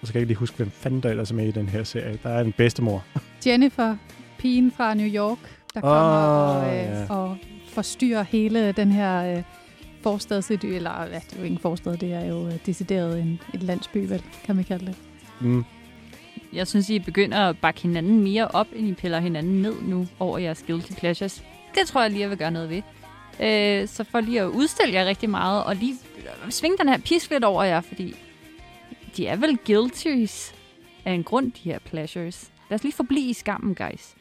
Og 0.00 0.06
så 0.06 0.12
kan 0.12 0.14
jeg 0.14 0.22
ikke 0.22 0.30
lige 0.30 0.38
huske, 0.38 0.56
hvem 0.56 0.70
fanden 0.70 1.00
der 1.02 1.10
ellers 1.10 1.30
er 1.30 1.34
med 1.34 1.48
i 1.48 1.50
den 1.50 1.68
her 1.68 1.84
serie. 1.84 2.18
Der 2.22 2.30
er 2.30 2.40
en 2.40 2.52
bedstemor. 2.52 3.04
Jennifer, 3.46 3.96
pigen 4.38 4.72
fra 4.76 4.94
New 4.94 5.06
York, 5.06 5.38
der 5.76 5.80
kommer 5.82 6.56
Åh, 6.56 6.56
og, 6.56 6.76
øh, 6.76 6.82
ja. 6.82 7.14
og 7.14 7.36
forstyrrer 7.68 8.22
hele 8.22 8.72
den 8.72 8.92
her 8.92 9.36
øh, 9.36 9.42
forstadsidy, 10.02 10.64
eller 10.64 11.02
ja, 11.02 11.06
det 11.06 11.32
er 11.32 11.38
jo 11.38 11.42
ikke 11.42 11.54
en 11.54 11.58
forstad, 11.58 11.96
det 11.96 12.12
er 12.12 12.24
jo 12.24 12.46
øh, 12.46 12.54
decideret 12.66 13.20
en, 13.20 13.40
et 13.54 13.62
landsby, 13.62 14.08
vel, 14.08 14.22
kan 14.44 14.56
man 14.56 14.64
kalde 14.64 14.86
det. 14.86 14.96
Mm. 15.40 15.64
Jeg 16.52 16.66
synes, 16.66 16.90
I 16.90 16.98
begynder 16.98 17.38
at 17.38 17.58
bakke 17.58 17.80
hinanden 17.80 18.20
mere 18.20 18.48
op, 18.48 18.66
end 18.76 18.88
I 18.88 18.92
piller 18.92 19.20
hinanden 19.20 19.62
ned 19.62 19.74
nu 19.82 20.06
over 20.18 20.38
jeres 20.38 20.64
guilty 20.66 20.92
pleasures. 20.92 21.44
Det 21.74 21.86
tror 21.86 22.02
jeg 22.02 22.10
lige, 22.10 22.20
jeg 22.20 22.30
vil 22.30 22.38
gøre 22.38 22.50
noget 22.50 22.70
ved. 22.70 22.82
Øh, 23.40 23.88
så 23.88 24.04
for 24.04 24.20
lige 24.20 24.40
at 24.40 24.46
udstille 24.46 24.94
jer 24.94 25.04
rigtig 25.04 25.30
meget, 25.30 25.64
og 25.64 25.76
lige 25.76 25.94
svinge 26.50 26.78
den 26.78 26.88
her 26.88 26.98
pisk 26.98 27.30
lidt 27.30 27.44
over 27.44 27.62
jer, 27.62 27.80
fordi 27.80 28.14
de 29.16 29.26
er 29.26 29.36
vel 29.36 29.58
guilties 29.66 30.54
af 31.04 31.12
en 31.12 31.24
grund, 31.24 31.52
de 31.52 31.60
her 31.70 31.78
pleasures. 31.78 32.50
Lad 32.70 32.78
os 32.78 32.82
lige 32.82 32.92
forblive 32.92 33.30
i 33.30 33.32
skammen, 33.32 33.74
guys. 33.74 34.15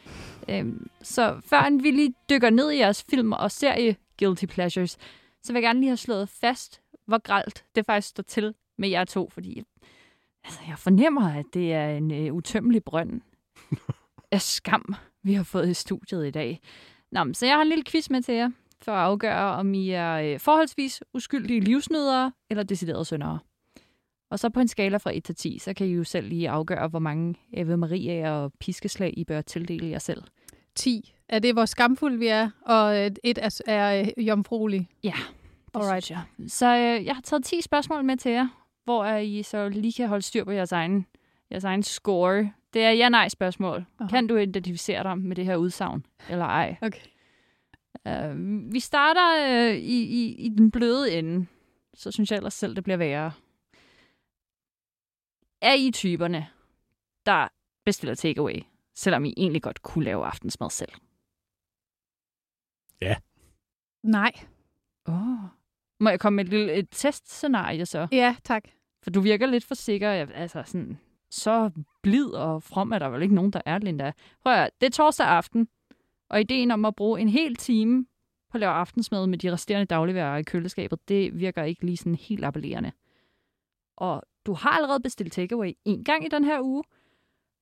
Øhm, 0.50 0.90
så 1.02 1.42
før 1.46 1.82
vi 1.82 1.92
lige 1.92 2.14
dykker 2.30 2.50
ned 2.50 2.72
i 2.72 2.78
jeres 2.78 3.06
film 3.10 3.32
og 3.32 3.52
serie 3.52 3.96
guilty 4.20 4.46
pleasures, 4.46 4.98
så 5.44 5.54
vil 5.54 5.60
jeg 5.60 5.68
gerne 5.68 5.80
lige 5.80 5.90
have 5.90 5.98
slået 5.98 6.30
fast, 6.30 6.82
hvor 7.08 7.18
gralt 7.18 7.66
det 7.76 7.86
faktisk 7.86 8.08
står 8.08 8.24
til 8.24 8.54
med 8.78 8.90
jer 8.90 9.04
to, 9.06 9.30
fordi 9.30 9.64
altså, 10.44 10.60
jeg 10.68 10.80
fornemmer, 10.80 11.34
at 11.34 11.46
det 11.54 11.74
er 11.74 11.90
en 11.90 12.12
øh, 12.12 12.34
utømmelig 12.34 12.84
brønd 12.84 13.22
af 14.32 14.42
skam, 14.42 14.96
vi 15.24 15.34
har 15.34 15.44
fået 15.44 15.70
i 15.70 15.74
studiet 15.74 16.28
i 16.28 16.32
dag. 16.32 16.60
Nå, 17.12 17.24
men, 17.24 17.34
så 17.34 17.46
jeg 17.46 17.56
har 17.56 17.62
en 17.62 17.70
lille 17.70 17.84
quiz 17.84 18.10
med 18.10 18.22
til 18.22 18.36
jer, 18.36 18.52
for 18.82 18.92
at 18.92 18.98
afgøre, 18.98 19.52
om 19.52 19.74
I 19.74 19.90
er 19.90 20.14
øh, 20.14 20.40
forholdsvis 20.40 21.04
uskyldige 21.14 21.60
livsnydere 21.60 22.32
eller 22.50 22.64
deciderede 22.64 23.06
syndere. 23.06 23.40
Og 24.30 24.40
så 24.40 24.50
på 24.50 24.60
en 24.60 24.68
skala 24.68 24.98
fra 24.98 25.18
1 25.18 25.24
til 25.24 25.36
10, 25.36 25.60
så 25.60 25.74
kan 25.74 25.88
I 25.88 25.90
jo 25.94 26.04
selv 26.04 26.28
lige 26.28 26.50
afgøre, 26.50 26.88
hvor 26.88 27.00
mange 27.00 27.36
Ave 27.54 27.78
Maria 27.78 28.32
og 28.32 28.54
piskeslag 28.60 29.14
I 29.18 29.24
bør 29.24 29.42
tildele 29.42 29.90
jer 29.90 30.00
selv. 30.00 30.24
10. 30.76 31.14
Er 31.30 31.40
det, 31.40 31.54
hvor 31.54 31.66
skamfuld 31.66 32.18
vi 32.18 32.28
er, 32.28 32.50
og 32.62 32.98
øh, 33.06 33.12
et 33.24 33.38
er, 33.42 33.62
er 33.68 34.02
øh, 34.18 34.28
jomfruelig? 34.28 34.90
Ja, 35.04 35.14
det 35.66 35.76
Alright. 35.76 36.04
synes 36.04 36.12
jeg. 36.40 36.50
Så 36.50 36.66
øh, 36.66 37.06
jeg 37.06 37.16
har 37.16 37.22
taget 37.22 37.46
10 37.46 37.62
spørgsmål 37.62 38.04
med 38.06 38.18
til 38.18 38.32
jer, 38.32 38.48
hvor 38.84 39.04
øh, 39.04 39.26
I 39.26 39.44
så 39.44 39.70
lige 39.70 39.94
kan 39.94 40.08
holde 40.08 40.22
styr 40.22 40.44
på 40.44 40.52
jeres 40.52 40.72
egen, 40.72 41.06
jeres 41.52 41.64
egen 41.64 41.84
score. 41.84 42.52
Det 42.74 42.84
er 42.84 42.92
ja-nej-spørgsmål. 42.92 43.86
Kan 44.10 44.28
du 44.28 44.36
identificere 44.36 45.04
dig 45.04 45.18
med 45.18 45.36
det 45.36 45.46
her 45.46 45.56
udsagn, 45.56 46.06
eller 46.30 46.46
ej? 46.46 46.76
Okay. 46.82 47.00
Uh, 48.10 48.74
vi 48.74 48.80
starter 48.80 49.70
uh, 49.70 49.76
i, 49.76 50.04
i, 50.04 50.36
i 50.46 50.50
den 50.50 50.72
bløde 50.72 51.14
ende. 51.14 51.46
Så 51.94 52.12
synes 52.12 52.32
jeg 52.32 52.38
ellers 52.38 52.54
selv, 52.54 52.76
det 52.76 52.84
bliver 52.84 52.98
værre. 52.98 53.32
Er 55.66 55.74
I 55.74 55.92
typerne, 55.92 56.48
der 57.26 57.48
bestiller 57.86 58.16
takeaway, 58.16 58.64
selvom 58.96 59.26
I 59.26 59.34
egentlig 59.38 59.62
godt 59.62 59.82
kunne 59.82 60.06
lave 60.06 60.26
aftensmad 60.26 60.70
selv? 60.70 60.92
Nej. 64.04 64.32
Oh. 65.06 65.50
Må 66.00 66.10
jeg 66.10 66.20
komme 66.20 66.36
med 66.36 66.46
et 66.46 66.50
lille 66.50 66.74
et 66.74 66.88
testscenarie 66.92 67.86
så? 67.86 68.08
Ja, 68.12 68.36
tak. 68.44 68.64
For 69.04 69.10
du 69.10 69.22
virker 69.22 69.46
lidt 69.46 69.64
for 69.64 69.76
sikker. 69.76 70.10
Altså 70.12 70.64
sådan, 70.66 71.00
så 71.30 71.72
blid 72.04 72.28
og 72.28 72.64
from 72.64 72.92
er 72.92 73.00
der 73.00 73.10
vel 73.10 73.22
ikke 73.22 73.36
nogen, 73.36 73.52
der 73.52 73.62
er, 73.66 73.78
Linda. 73.80 74.12
Prøv 74.44 74.54
at, 74.54 74.70
det 74.82 74.88
er 74.88 74.92
torsdag 74.92 75.28
aften, 75.28 75.68
og 76.30 76.40
ideen 76.40 76.72
om 76.72 76.86
at 76.86 76.96
bruge 76.96 77.22
en 77.22 77.30
hel 77.30 77.56
time 77.56 78.06
på 78.52 78.58
at 78.58 78.60
lave 78.60 78.72
aftensmad 78.72 79.28
med 79.28 79.38
de 79.38 79.52
resterende 79.52 79.86
dagligvarer 79.86 80.38
i 80.38 80.44
køleskabet, 80.44 81.10
det 81.10 81.40
virker 81.40 81.64
ikke 81.64 81.86
lige 81.86 81.98
sådan 81.98 82.16
helt 82.16 82.46
appellerende. 82.46 82.92
Og 83.98 84.24
du 84.46 84.54
har 84.54 84.70
allerede 84.70 85.00
bestilt 85.00 85.34
takeaway 85.34 85.74
en 85.86 86.04
gang 86.04 86.26
i 86.26 86.30
den 86.30 86.44
her 86.44 86.62
uge. 86.62 86.84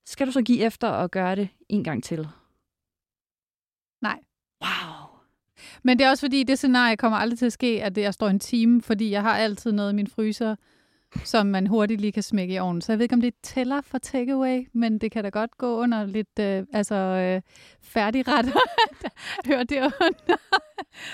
Skal 0.06 0.28
du 0.28 0.32
så 0.32 0.42
give 0.42 0.62
efter 0.62 0.88
og 0.88 1.12
gøre 1.12 1.36
det 1.36 1.50
en 1.70 1.84
gang 1.84 2.04
til? 2.04 2.28
Nej. 4.02 4.20
Wow. 4.62 5.10
Men 5.84 6.00
det 6.00 6.06
er 6.06 6.10
også 6.10 6.22
fordi, 6.22 6.44
det 6.44 6.58
scenarie 6.58 6.98
kommer 6.98 7.18
aldrig 7.18 7.40
til 7.40 7.46
at 7.46 7.54
ske, 7.54 7.84
at 7.84 7.98
jeg 7.98 8.14
står 8.14 8.28
en 8.28 8.40
time, 8.40 8.82
fordi 8.82 9.12
jeg 9.12 9.22
har 9.22 9.38
altid 9.38 9.72
noget 9.72 9.92
i 9.92 9.96
min 9.96 10.08
fryser, 10.08 10.56
som 11.24 11.48
man 11.48 11.68
hurtigt 11.68 12.02
lige 12.02 12.12
kan 12.12 12.24
smække 12.24 12.54
i 12.54 12.60
ovnen. 12.60 12.82
Så 12.82 12.92
jeg 12.92 13.00
ved 13.00 13.04
ikke, 13.04 13.16
om 13.16 13.22
det 13.22 13.34
tæller 13.44 13.82
for 13.82 13.98
takeaway, 13.98 14.68
men 14.74 14.98
det 14.98 15.12
kan 15.12 15.24
da 15.24 15.30
godt 15.30 15.58
gå 15.58 15.78
under 15.80 16.06
lidt 16.06 16.40
øh, 16.40 16.64
altså, 16.74 16.96
øh, 16.96 17.42
færdigretter. 17.82 18.52
Hører 19.48 19.64
det 19.64 19.78
under 19.78 20.38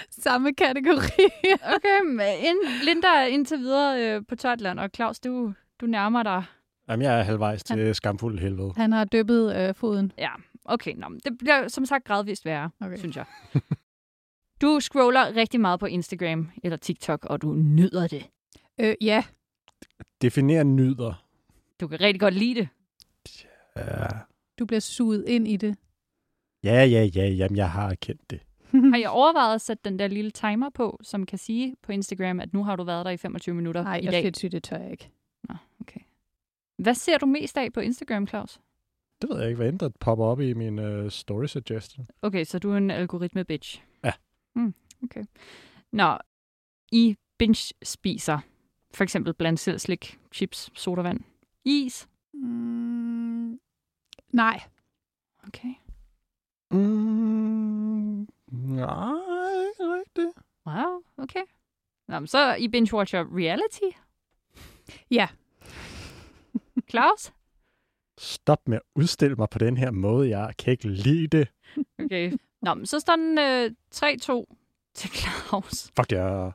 samme 0.10 0.53
kategori. 0.53 1.25
Okay, 1.75 2.06
men 2.06 2.27
ind, 2.39 2.86
Linda 2.86 3.08
er 3.08 3.25
indtil 3.25 3.58
videre 3.58 4.15
øh, 4.15 4.22
på 4.27 4.36
tørt 4.36 4.62
land, 4.62 4.79
og 4.79 4.89
Claus, 4.96 5.20
du, 5.20 5.53
du 5.82 5.86
nærmer 5.86 6.24
dig 6.24 6.44
Jamen, 6.89 7.03
jeg 7.03 7.20
er 7.20 7.24
halvvejs 7.24 7.63
til 7.63 7.96
skamfuld 7.96 8.39
helvede. 8.39 8.74
Han 8.77 8.91
har 8.91 9.06
dyppet 9.06 9.56
øh, 9.56 9.75
foden. 9.75 10.12
Ja, 10.18 10.29
okay. 10.65 10.94
Nå, 10.96 11.08
det 11.25 11.38
bliver 11.39 11.68
som 11.68 11.86
sagt 11.86 12.06
gradvist 12.06 12.46
værre. 12.46 12.70
Okay. 12.82 12.98
synes 12.98 13.15
jeg. 13.15 13.25
Du 14.62 14.79
scroller 14.79 15.36
rigtig 15.36 15.62
meget 15.62 15.79
på 15.79 15.86
Instagram 15.86 16.51
eller 16.63 16.77
TikTok, 16.77 17.25
og 17.25 17.41
du 17.41 17.53
nyder 17.53 18.08
det. 18.08 18.25
Øh, 18.79 18.96
ja, 19.01 19.24
Definer 20.21 20.63
nyder. 20.63 21.25
Du 21.81 21.88
kan 21.88 22.01
rigtig 22.01 22.19
godt 22.19 22.33
lide 22.33 22.55
det. 22.55 22.67
Ja, 23.75 24.07
du 24.59 24.65
bliver 24.65 24.79
suget 24.79 25.25
ind 25.27 25.48
i 25.48 25.57
det. 25.57 25.75
ja, 26.63 26.83
ja, 26.83 27.03
ja 27.03 27.27
jamen, 27.27 27.57
jeg 27.57 27.71
har 27.71 27.95
kendt 27.95 28.29
det. 28.29 28.39
Har 28.91 28.98
jeg 28.98 29.09
overvejet 29.09 29.55
at 29.55 29.62
sætte 29.62 29.81
den 29.89 30.00
der 30.00 30.07
lille 30.07 30.31
timer 30.31 30.69
på, 30.69 31.00
som 31.01 31.25
kan 31.25 31.38
sige 31.38 31.75
på 31.81 31.91
Instagram, 31.91 32.39
at 32.39 32.53
nu 32.53 32.63
har 32.63 32.75
du 32.75 32.83
været 32.83 33.05
der 33.05 33.12
i 33.12 33.17
25 33.17 33.55
minutter 33.55 33.83
Nej, 33.83 33.98
i 33.98 34.03
jeg 34.03 34.12
dag? 34.12 34.24
fedt 34.24 34.38
sygt, 34.38 34.51
det 34.51 34.63
tør 34.63 34.77
jeg 34.77 34.91
ikke. 34.91 35.12
Hvad 36.79 36.93
ser 36.93 37.17
du 37.17 37.25
mest 37.25 37.57
af 37.57 37.74
på 37.74 37.79
Instagram, 37.79 38.27
Claus? 38.27 38.59
Det 39.21 39.29
ved 39.29 39.39
jeg 39.39 39.48
ikke, 39.48 39.57
hvad 39.57 39.69
end 39.69 39.79
der 39.79 39.89
popper 40.00 40.25
op 40.25 40.41
i 40.41 40.53
min 40.53 40.79
uh, 40.79 41.09
story 41.09 41.45
suggestion. 41.45 42.07
Okay, 42.21 42.43
så 42.43 42.59
du 42.59 42.71
er 42.71 42.77
en 42.77 42.91
algoritme-bitch. 42.91 43.81
Ja. 44.03 44.12
Mm, 44.55 44.74
okay. 45.03 45.24
Nå, 45.91 46.17
I 46.91 47.15
binge-spiser 47.38 48.39
for 48.93 49.03
eksempel 49.03 49.34
blandt 49.34 49.60
selv 49.60 49.79
slik, 49.79 50.19
chips, 50.31 50.69
sodavand, 50.74 51.19
is. 51.65 52.08
Mm, 52.34 53.60
nej. 54.31 54.62
Okay. 55.48 55.74
Mm, 56.72 58.27
nej, 58.51 59.13
ikke 59.69 59.84
rigtigt. 60.00 60.38
Wow, 60.65 61.03
okay. 61.17 61.43
Nå, 62.08 62.19
men 62.19 62.27
så 62.27 62.55
I 62.55 62.67
binge-watcher 62.67 63.25
reality? 63.38 63.96
Ja. 65.12 65.27
Claus? 66.89 67.34
Stop 68.17 68.67
med 68.67 68.77
at 68.77 68.84
udstille 68.96 69.36
mig 69.36 69.50
på 69.50 69.60
den 69.60 69.77
her 69.77 69.91
måde. 69.91 70.29
Jeg 70.29 70.53
kan 70.58 70.72
ikke 70.72 70.88
lide 70.88 71.27
det. 71.38 71.48
Okay. 72.00 72.31
Nå, 72.62 72.74
men 72.74 72.86
så 72.86 73.00
står 73.00 73.15
den 73.15 73.38
øh, 73.38 73.72
3-2 73.96 74.55
til 74.93 75.10
Claus. 75.10 75.91
Fuck, 75.96 76.12
jeg... 76.12 76.51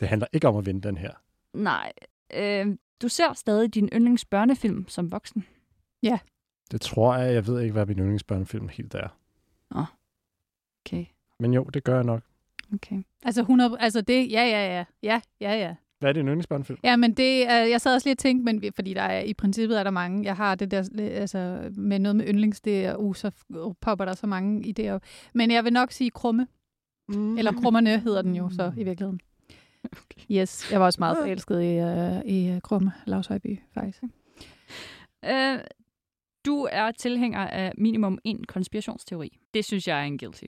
Det 0.00 0.08
handler 0.08 0.26
ikke 0.32 0.48
om 0.48 0.56
at 0.56 0.66
vinde 0.66 0.88
den 0.88 0.96
her. 0.96 1.12
Nej. 1.54 1.92
Øh, 2.34 2.76
du 3.02 3.08
ser 3.08 3.32
stadig 3.32 3.74
din 3.74 3.88
yndlingsbørnefilm 3.92 4.88
som 4.88 5.12
voksen. 5.12 5.44
Det 6.70 6.80
tror 6.80 7.16
jeg, 7.16 7.34
jeg 7.34 7.46
ved 7.46 7.60
ikke, 7.60 7.72
hvad 7.72 7.86
min 7.86 7.98
yndlingsbørnefilm 7.98 8.68
helt 8.68 8.94
er. 8.94 9.08
Okay. 10.86 11.04
Men 11.40 11.54
jo, 11.54 11.64
det 11.64 11.84
gør 11.84 11.94
jeg 11.94 12.04
nok. 12.04 12.22
Okay. 12.74 13.02
Altså 13.22 13.40
100, 13.40 13.76
altså 13.80 14.00
det, 14.00 14.32
ja, 14.32 14.42
ja, 14.42 14.76
ja. 14.76 14.84
Ja, 15.02 15.20
ja, 15.40 15.52
ja. 15.52 15.74
Hvad 15.98 16.08
er 16.08 16.12
din 16.12 16.26
yndlingsbørnefilm? 16.26 16.78
Ja, 16.84 16.96
men 16.96 17.12
det, 17.12 17.40
jeg 17.46 17.80
sad 17.80 17.94
også 17.94 18.08
lige 18.08 18.14
og 18.14 18.18
tænkte, 18.18 18.44
men 18.44 18.72
fordi 18.74 18.94
der 18.94 19.02
er, 19.02 19.20
i 19.20 19.34
princippet 19.34 19.78
er 19.78 19.82
der 19.82 19.90
mange. 19.90 20.24
Jeg 20.24 20.36
har 20.36 20.54
det 20.54 20.70
der, 20.70 20.88
altså 20.98 21.70
med 21.72 21.98
noget 21.98 22.16
med 22.16 22.26
yndlings, 22.28 22.60
det 22.60 22.84
er, 22.84 22.96
uh, 22.96 23.14
så 23.14 23.30
uh, 23.48 23.74
popper 23.80 24.04
der 24.04 24.14
så 24.14 24.26
mange 24.26 24.74
idéer 24.78 24.90
op. 24.90 25.02
Men 25.34 25.50
jeg 25.50 25.64
vil 25.64 25.72
nok 25.72 25.92
sige 25.92 26.10
krumme. 26.10 26.46
Mm. 27.08 27.38
Eller 27.38 27.52
krummerne 27.52 27.98
hedder 27.98 28.22
den 28.22 28.36
jo 28.36 28.50
så 28.50 28.72
i 28.76 28.84
virkeligheden. 28.84 29.20
Okay. 29.84 30.20
Yes, 30.36 30.72
jeg 30.72 30.80
var 30.80 30.86
også 30.86 31.00
meget 31.00 31.16
forelsket 31.16 31.62
i, 31.62 31.80
uh, 31.80 32.32
i 32.32 32.54
uh, 32.54 32.60
Krumme, 32.60 32.92
Lars 33.06 33.26
Højby, 33.26 33.58
faktisk. 33.74 34.02
Øh, 35.24 35.58
du 36.46 36.68
er 36.72 36.90
tilhænger 36.90 37.46
af 37.46 37.72
minimum 37.78 38.18
en 38.24 38.44
konspirationsteori. 38.44 39.38
Det 39.54 39.64
synes 39.64 39.88
jeg 39.88 40.00
er 40.00 40.04
en 40.04 40.18
guilty. 40.18 40.44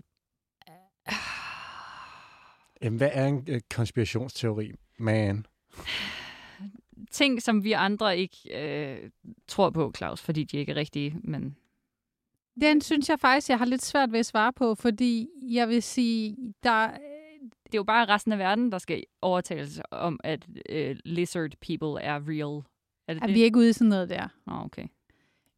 Jamen, 2.83 2.97
hvad 2.97 3.11
er 3.13 3.27
en 3.27 3.45
øh, 3.49 3.61
konspirationsteori, 3.75 4.73
man? 4.99 5.47
Ting, 7.11 7.43
som 7.43 7.65
vi 7.65 7.73
andre 7.73 8.19
ikke 8.19 8.37
øh, 8.55 9.11
tror 9.49 9.71
på, 9.71 9.93
Claus, 9.97 10.23
fordi 10.23 10.45
de 10.45 10.57
ikke 10.57 10.73
er 10.73 10.77
rigtige, 10.77 11.17
men 11.25 11.57
Den 12.61 12.81
synes 12.81 13.09
jeg 13.09 13.21
faktisk, 13.21 13.49
jeg 13.49 13.59
har 13.59 13.65
lidt 13.65 13.83
svært 13.83 14.13
ved 14.13 14.19
at 14.19 14.27
svare 14.27 14.53
på, 14.53 14.75
fordi 14.75 15.29
jeg 15.43 15.69
vil 15.69 15.83
sige, 15.83 16.37
der, 16.63 16.91
det 17.43 17.75
er 17.75 17.79
jo 17.79 17.85
bare 17.85 18.05
resten 18.05 18.33
af 18.33 18.39
verden, 18.39 18.73
der 18.73 18.79
skal 18.79 19.05
overtales 19.23 19.81
om, 19.91 20.21
at 20.25 20.47
øh, 20.69 20.97
lizard 21.05 21.51
people 21.61 22.03
er 22.03 22.21
real. 22.29 22.63
Er 23.09 23.15
det 23.15 23.23
er 23.23 23.27
det? 23.27 23.35
vi 23.35 23.41
er 23.41 23.45
ikke 23.45 23.59
ude 23.59 23.69
i 23.69 23.73
sådan 23.73 23.89
noget 23.89 24.09
der. 24.09 24.29
Oh, 24.47 24.65
okay. 24.65 24.87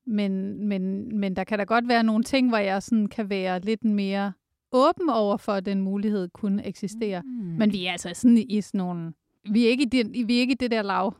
Men, 0.06 0.64
men, 0.68 1.16
men 1.18 1.36
der 1.36 1.44
kan 1.44 1.58
da 1.58 1.64
godt 1.64 1.88
være 1.88 2.02
nogle 2.02 2.24
ting, 2.24 2.48
hvor 2.48 2.58
jeg 2.58 2.82
sådan 2.82 3.06
kan 3.06 3.30
være 3.30 3.60
lidt 3.60 3.84
mere 3.84 4.32
åben 4.72 5.10
over 5.10 5.36
for, 5.36 5.52
at 5.52 5.66
den 5.66 5.80
mulighed 5.80 6.28
kunne 6.28 6.66
eksistere. 6.66 7.22
Mm. 7.22 7.28
Men 7.58 7.72
vi 7.72 7.86
er 7.86 7.92
altså 7.92 8.10
sådan 8.14 8.38
i 8.38 8.60
sådan 8.60 8.78
nogle... 8.78 9.12
Vi 9.50 9.64
er 9.64 9.68
ikke 9.68 9.82
i 9.82 9.86
det, 9.88 10.28
vi 10.28 10.36
er 10.36 10.40
ikke 10.40 10.52
i 10.52 10.56
det 10.60 10.70
der 10.70 10.82
lav. 10.82 11.14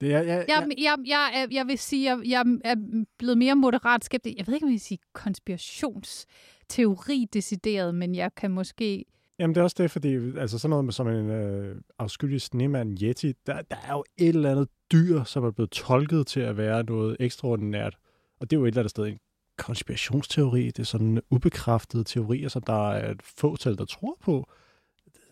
Det 0.00 0.14
er, 0.14 0.22
jeg, 0.22 0.44
Jeg, 0.48 0.66
jeg, 0.78 0.96
jeg, 1.06 1.30
er- 1.34 1.46
jeg 1.50 1.66
vil 1.66 1.78
sige, 1.78 2.04
jeg, 2.16 2.28
jeg 2.28 2.44
er 2.64 2.74
blevet 3.18 3.38
mere 3.38 3.56
moderat 3.56 4.04
skeptisk. 4.04 4.36
Jeg 4.38 4.46
ved 4.46 4.54
ikke, 4.54 4.64
om 4.64 4.68
jeg 4.70 4.72
vil 4.72 4.80
sige 4.80 4.98
konspirationsteori 5.12 7.26
decideret, 7.32 7.94
men 7.94 8.14
jeg 8.14 8.34
kan 8.34 8.50
måske... 8.50 9.04
Jamen, 9.38 9.54
det 9.54 9.60
er 9.60 9.64
også 9.64 9.76
det, 9.78 9.90
fordi 9.90 10.38
altså, 10.38 10.58
sådan 10.58 10.70
noget 10.70 10.84
med 10.84 10.92
som 10.92 11.08
en 11.08 11.30
øh, 11.30 11.76
afskyldig 11.98 12.40
snemand 12.40 13.02
Yeti, 13.02 13.32
der, 13.46 13.62
der 13.62 13.76
er 13.88 13.92
jo 13.92 14.04
et 14.18 14.28
eller 14.28 14.50
andet 14.50 14.68
dyr, 14.92 15.24
som 15.24 15.44
er 15.44 15.50
blevet 15.50 15.70
tolket 15.70 16.26
til 16.26 16.40
at 16.40 16.56
være 16.56 16.84
noget 16.84 17.16
ekstraordinært. 17.20 17.96
Og 18.40 18.50
det 18.50 18.56
er 18.56 18.60
jo 18.60 18.64
et 18.64 18.68
eller 18.68 18.80
andet 18.80 18.90
sted 18.90 19.06
en 19.06 19.18
konspirationsteori. 19.58 20.66
Det 20.66 20.78
er 20.78 20.84
sådan 20.84 21.20
ubekræftede 21.30 22.04
teorier, 22.04 22.48
som 22.48 22.62
der 22.62 22.90
er 22.90 23.10
et 23.10 23.22
fåtal, 23.22 23.78
der 23.78 23.84
tror 23.84 24.16
på. 24.20 24.48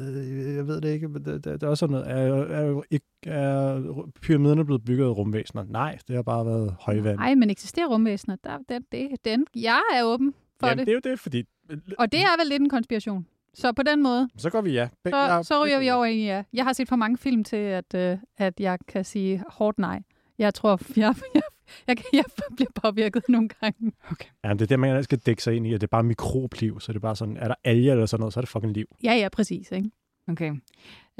Øh, 0.00 0.54
Jeg 0.57 0.66
ved 0.66 0.80
det 0.80 0.88
ikke, 0.88 1.09
men 1.09 1.25
det, 1.25 1.45
det, 1.45 1.61
det 1.61 1.62
er 1.62 1.69
også 1.69 1.80
sådan 1.80 1.92
noget. 1.92 2.11
Er, 2.11 2.45
er, 2.45 2.83
ikke, 2.90 3.07
er 3.25 3.83
pyramiderne 4.23 4.64
blevet 4.64 4.85
bygget 4.85 5.04
af 5.04 5.16
rumvæsener? 5.16 5.64
Nej, 5.69 5.99
det 6.09 6.16
har 6.16 6.23
bare 6.23 6.47
været 6.47 6.76
højvand. 6.80 7.16
Nej, 7.16 7.35
men 7.35 7.50
eksisterer 7.50 7.87
rumvæsener? 7.88 8.37
Der, 8.45 8.59
den, 8.69 8.85
det, 8.92 9.09
den, 9.25 9.47
jeg 9.57 9.83
er 9.95 10.04
åben 10.04 10.35
for 10.61 10.66
Jamen, 10.66 10.78
det. 10.78 10.87
det 10.87 10.92
er 10.92 10.97
jo 11.04 11.11
det, 11.12 11.21
fordi... 11.21 11.45
Og 11.99 12.12
det 12.12 12.21
er 12.21 12.38
vel 12.40 12.47
lidt 12.49 12.62
en 12.62 12.69
konspiration. 12.69 13.26
Så 13.54 13.73
på 13.73 13.83
den 13.83 14.02
måde, 14.02 14.28
Så 14.37 14.50
går 14.50 14.61
vi 14.61 14.71
ja. 14.73 14.88
Begge- 15.04 15.16
så, 15.16 15.23
jeg- 15.35 15.45
så 15.45 15.64
ryger 15.64 15.78
vi 15.78 15.90
over 15.90 16.04
i 16.04 16.25
ja. 16.25 16.42
Jeg 16.52 16.64
har 16.64 16.73
set 16.73 16.88
for 16.88 16.97
mange 16.97 17.19
film 17.19 17.45
til, 17.45 17.57
at, 17.57 17.95
øh, 17.95 18.19
at 18.38 18.61
jeg 18.61 18.78
kan 18.88 19.04
sige 19.04 19.45
hårdt 19.49 19.78
nej. 19.78 20.02
Jeg 20.38 20.54
tror, 20.54 20.80
jeg, 20.97 21.14
jeg, 21.35 21.42
jeg, 21.88 21.97
jeg 22.12 22.25
bliver 22.57 22.71
påvirket 22.75 23.23
nogle 23.28 23.49
gange. 23.49 23.92
Ja, 24.45 24.52
det 24.52 24.62
er 24.62 24.66
det, 24.66 24.80
man 24.80 25.02
skal 25.04 25.19
dække 25.19 25.42
sig 25.42 25.57
ind 25.57 25.66
i, 25.66 25.73
at 25.75 25.80
det 25.80 25.87
er 25.87 25.90
bare 25.90 26.02
mikrobliv, 26.02 26.80
så 26.80 26.92
det 26.92 26.97
er 26.97 27.00
bare 27.00 27.16
sådan, 27.16 27.37
er 27.37 27.49
der 27.49 27.54
alger 27.64 27.92
eller 27.92 28.07
sådan 28.07 28.21
noget, 28.21 28.33
så 28.35 28.40
er 28.40 28.42
det 28.42 28.49
fucking 28.49 28.73
liv. 28.73 28.87
Ja, 29.04 29.12
ja, 29.14 29.28
præcis. 29.28 29.73
Ikke? 29.73 29.90
Okay. 30.28 30.52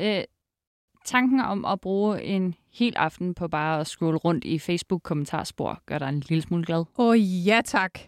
Øh, 0.01 0.23
tanken 1.05 1.41
om 1.41 1.65
at 1.65 1.81
bruge 1.81 2.23
en 2.23 2.55
hel 2.73 2.95
aften 2.97 3.35
på 3.35 3.49
bare 3.49 3.81
at 3.81 3.87
scrolle 3.87 4.19
rundt 4.19 4.45
i 4.45 4.59
Facebook-kommentarspor 4.59 5.83
gør 5.87 5.99
dig 5.99 6.09
en 6.09 6.21
lille 6.29 6.43
smule 6.43 6.65
glad. 6.65 6.85
Åh 6.99 7.07
oh, 7.09 7.47
ja 7.47 7.61
tak. 7.65 7.99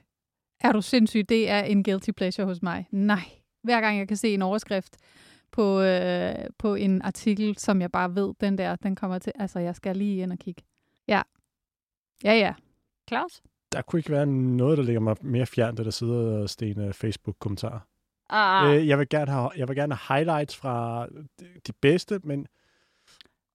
Er 0.61 0.73
du 0.73 0.83
sindssyg? 0.83 1.29
Det 1.29 1.51
er 1.51 1.61
en 1.63 1.85
guilty 1.85 2.11
pleasure 2.11 2.47
hos 2.47 2.63
mig. 2.63 2.87
Nej. 2.91 3.23
Hver 3.63 3.81
gang 3.81 3.99
jeg 3.99 4.09
kan 4.09 4.17
se 4.17 4.35
en 4.35 4.43
overskrift 4.43 4.97
på, 5.53 5.81
øh, 5.81 6.35
på 6.59 6.75
en 6.75 7.03
artikel, 7.03 7.59
som 7.59 7.81
jeg 7.81 7.93
bare 7.93 8.15
ved, 8.15 8.35
den 8.41 8.59
der, 8.59 8.77
den 8.77 8.97
kommer 8.97 9.19
til. 9.19 9.33
Altså, 9.35 9.59
jeg 9.59 9.77
skal 9.77 9.97
lige 9.97 10.23
ind 10.23 10.33
og 10.33 10.39
kigge. 10.39 10.63
Ja. 11.09 11.23
Ja, 12.25 12.33
ja. 12.35 12.55
Claus? 13.09 13.43
Der 13.73 13.83
kunne 13.83 14.01
ikke 14.01 14.11
være 14.11 14.27
noget, 14.27 14.79
der 14.79 14.85
ligger 14.85 15.01
mig 15.01 15.17
mere 15.23 15.47
fjernt, 15.47 15.81
end 15.81 15.89
at 15.89 15.95
sidde 15.95 16.43
og 16.43 16.51
stene 16.51 16.93
Facebook-kommentarer. 16.93 17.81
Ah, 18.31 18.77
Øh, 18.77 18.89
jeg, 18.89 18.99
vil 18.99 19.09
gerne 19.09 19.31
have, 19.31 19.51
jeg 19.57 19.69
vil 19.69 19.77
gerne 19.77 19.95
have 19.95 20.17
highlights 20.17 20.57
fra 20.57 21.07
de, 21.41 21.47
de 21.67 21.73
bedste, 21.73 22.21
men... 22.25 22.47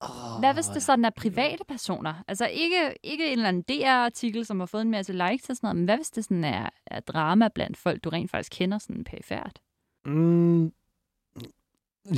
Oh, 0.01 0.39
Hvad 0.39 0.53
hvis 0.53 0.65
det 0.65 0.84
sådan 0.84 1.05
er 1.05 1.10
private 1.10 1.63
personer? 1.67 2.23
Altså 2.27 2.47
ikke, 2.47 2.95
ikke 3.03 3.25
en 3.25 3.31
eller 3.31 3.47
anden 3.47 3.63
DR-artikel, 3.63 4.45
som 4.45 4.60
har 4.60 4.67
fået 4.67 4.81
en 4.81 4.91
masse 4.91 5.13
likes 5.13 5.49
og 5.49 5.55
sådan 5.55 5.67
noget, 5.67 5.75
men 5.75 5.86
hvad 5.86 5.97
hvis 5.97 6.10
det 6.10 6.23
sådan 6.23 6.43
er, 6.43 6.69
er 6.88 6.99
drama 6.99 7.47
blandt 7.55 7.77
folk, 7.77 8.03
du 8.03 8.10
rent 8.10 8.31
faktisk 8.31 8.51
kender 8.55 8.77
sådan 8.77 9.03
perifært? 9.03 9.60
Mm, 10.07 10.71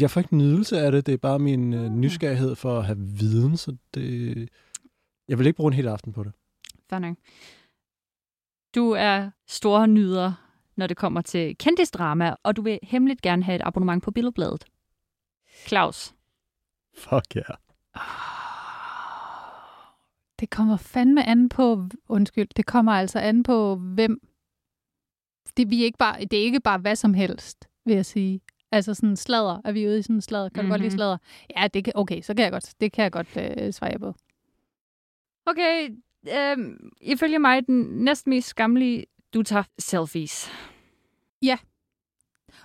jeg 0.01 0.11
får 0.11 0.21
ikke 0.21 0.37
nydelse 0.37 0.79
af 0.79 0.91
det. 0.91 1.05
Det 1.05 1.13
er 1.13 1.17
bare 1.17 1.39
min 1.39 1.73
øh, 1.73 1.89
nysgerrighed 1.89 2.55
for 2.55 2.79
at 2.79 2.85
have 2.85 2.99
viden, 2.99 3.57
så 3.57 3.75
det... 3.93 4.49
Jeg 5.27 5.37
vil 5.39 5.47
ikke 5.47 5.57
bruge 5.57 5.69
en 5.69 5.75
hel 5.75 5.87
aften 5.87 6.13
på 6.13 6.23
det. 6.23 6.31
Fair 6.89 6.99
nok. 6.99 7.17
Du 8.75 8.91
er 8.91 9.29
store 9.47 9.87
nyder, 9.87 10.33
når 10.75 10.87
det 10.87 10.97
kommer 10.97 11.21
til 11.21 11.57
kendisdrama, 11.57 12.35
og 12.43 12.55
du 12.55 12.61
vil 12.61 12.79
hemmeligt 12.83 13.21
gerne 13.21 13.43
have 13.43 13.55
et 13.55 13.61
abonnement 13.65 14.03
på 14.03 14.11
Billedbladet. 14.11 14.65
Claus, 15.67 16.15
Fuck 16.97 17.35
ja. 17.35 17.41
Yeah. 17.41 17.57
Det 20.39 20.49
kommer 20.49 20.77
fandme 20.77 21.27
an 21.27 21.49
på, 21.49 21.87
undskyld, 22.09 22.47
det 22.55 22.65
kommer 22.65 22.91
altså 22.91 23.19
an 23.19 23.43
på, 23.43 23.75
hvem. 23.75 24.21
Det, 25.57 25.69
vi 25.69 25.81
er 25.81 25.85
ikke 25.85 25.97
bare, 25.97 26.25
det 26.25 26.39
er 26.39 26.43
ikke 26.43 26.59
bare 26.59 26.77
hvad 26.77 26.95
som 26.95 27.13
helst, 27.13 27.68
vil 27.89 27.95
jeg 27.95 28.05
sige. 28.05 28.41
Altså 28.71 28.93
sådan 28.93 29.15
sladder. 29.17 29.61
Er 29.65 29.71
vi 29.71 29.87
ude 29.87 29.99
i 29.99 30.01
sådan 30.01 30.21
sladder? 30.21 30.49
Kan 30.49 30.61
mm-hmm. 30.61 30.67
du 30.69 30.73
godt 30.73 30.81
lide 30.81 30.89
Mhm. 30.89 30.97
sladder? 30.97 31.17
Ja, 31.57 31.67
det 31.67 31.83
kan, 31.83 31.93
okay, 31.95 32.21
så 32.21 32.33
kan 32.33 32.43
jeg 32.43 32.51
godt, 32.51 32.73
det 32.81 32.91
kan 32.91 33.03
jeg 33.03 33.11
godt 33.11 33.37
øh, 33.37 33.73
svare 33.73 33.99
på. 33.99 34.13
Okay, 35.45 35.89
øhm, 36.35 36.89
ifølge 37.01 37.39
mig 37.39 37.67
den 37.67 37.81
næsten 37.81 38.29
mest 38.29 38.47
skamlige, 38.47 39.05
du 39.33 39.43
tager 39.43 39.63
selfies. 39.79 40.51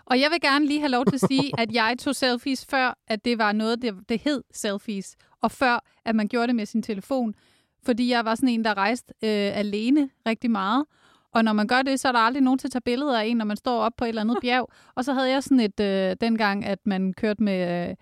Og 0.06 0.20
jeg 0.20 0.30
vil 0.30 0.40
gerne 0.40 0.66
lige 0.66 0.80
have 0.80 0.90
lov 0.90 1.04
til 1.04 1.14
at 1.14 1.20
sige, 1.20 1.50
at 1.60 1.72
jeg 1.72 1.96
tog 1.98 2.14
selfies 2.16 2.66
før, 2.66 2.98
at 3.06 3.24
det 3.24 3.38
var 3.38 3.52
noget, 3.52 3.82
det, 3.82 3.94
det 4.08 4.20
hed 4.20 4.42
selfies. 4.52 5.16
Og 5.40 5.50
før, 5.50 5.84
at 6.04 6.14
man 6.14 6.28
gjorde 6.28 6.46
det 6.46 6.56
med 6.56 6.66
sin 6.66 6.82
telefon. 6.82 7.34
Fordi 7.82 8.10
jeg 8.10 8.24
var 8.24 8.34
sådan 8.34 8.48
en, 8.48 8.64
der 8.64 8.74
rejste 8.76 9.14
øh, 9.22 9.58
alene 9.58 10.10
rigtig 10.26 10.50
meget. 10.50 10.86
Og 11.34 11.44
når 11.44 11.52
man 11.52 11.66
gør 11.66 11.82
det, 11.82 12.00
så 12.00 12.08
er 12.08 12.12
der 12.12 12.18
aldrig 12.18 12.42
nogen 12.42 12.58
til 12.58 12.68
at 12.68 12.72
tage 12.72 12.80
billeder 12.80 13.20
af 13.20 13.24
en, 13.26 13.36
når 13.36 13.44
man 13.44 13.56
står 13.56 13.80
op 13.80 13.92
på 13.96 14.04
et 14.04 14.08
eller 14.08 14.20
andet 14.20 14.36
bjerg. 14.42 14.68
Og 14.94 15.04
så 15.04 15.12
havde 15.12 15.30
jeg 15.30 15.42
sådan 15.42 15.60
et, 15.60 15.80
øh, 15.80 16.16
dengang, 16.20 16.64
at 16.64 16.78
man 16.86 17.12
kørte 17.12 17.42
med 17.42 17.88
øh, 17.88 17.94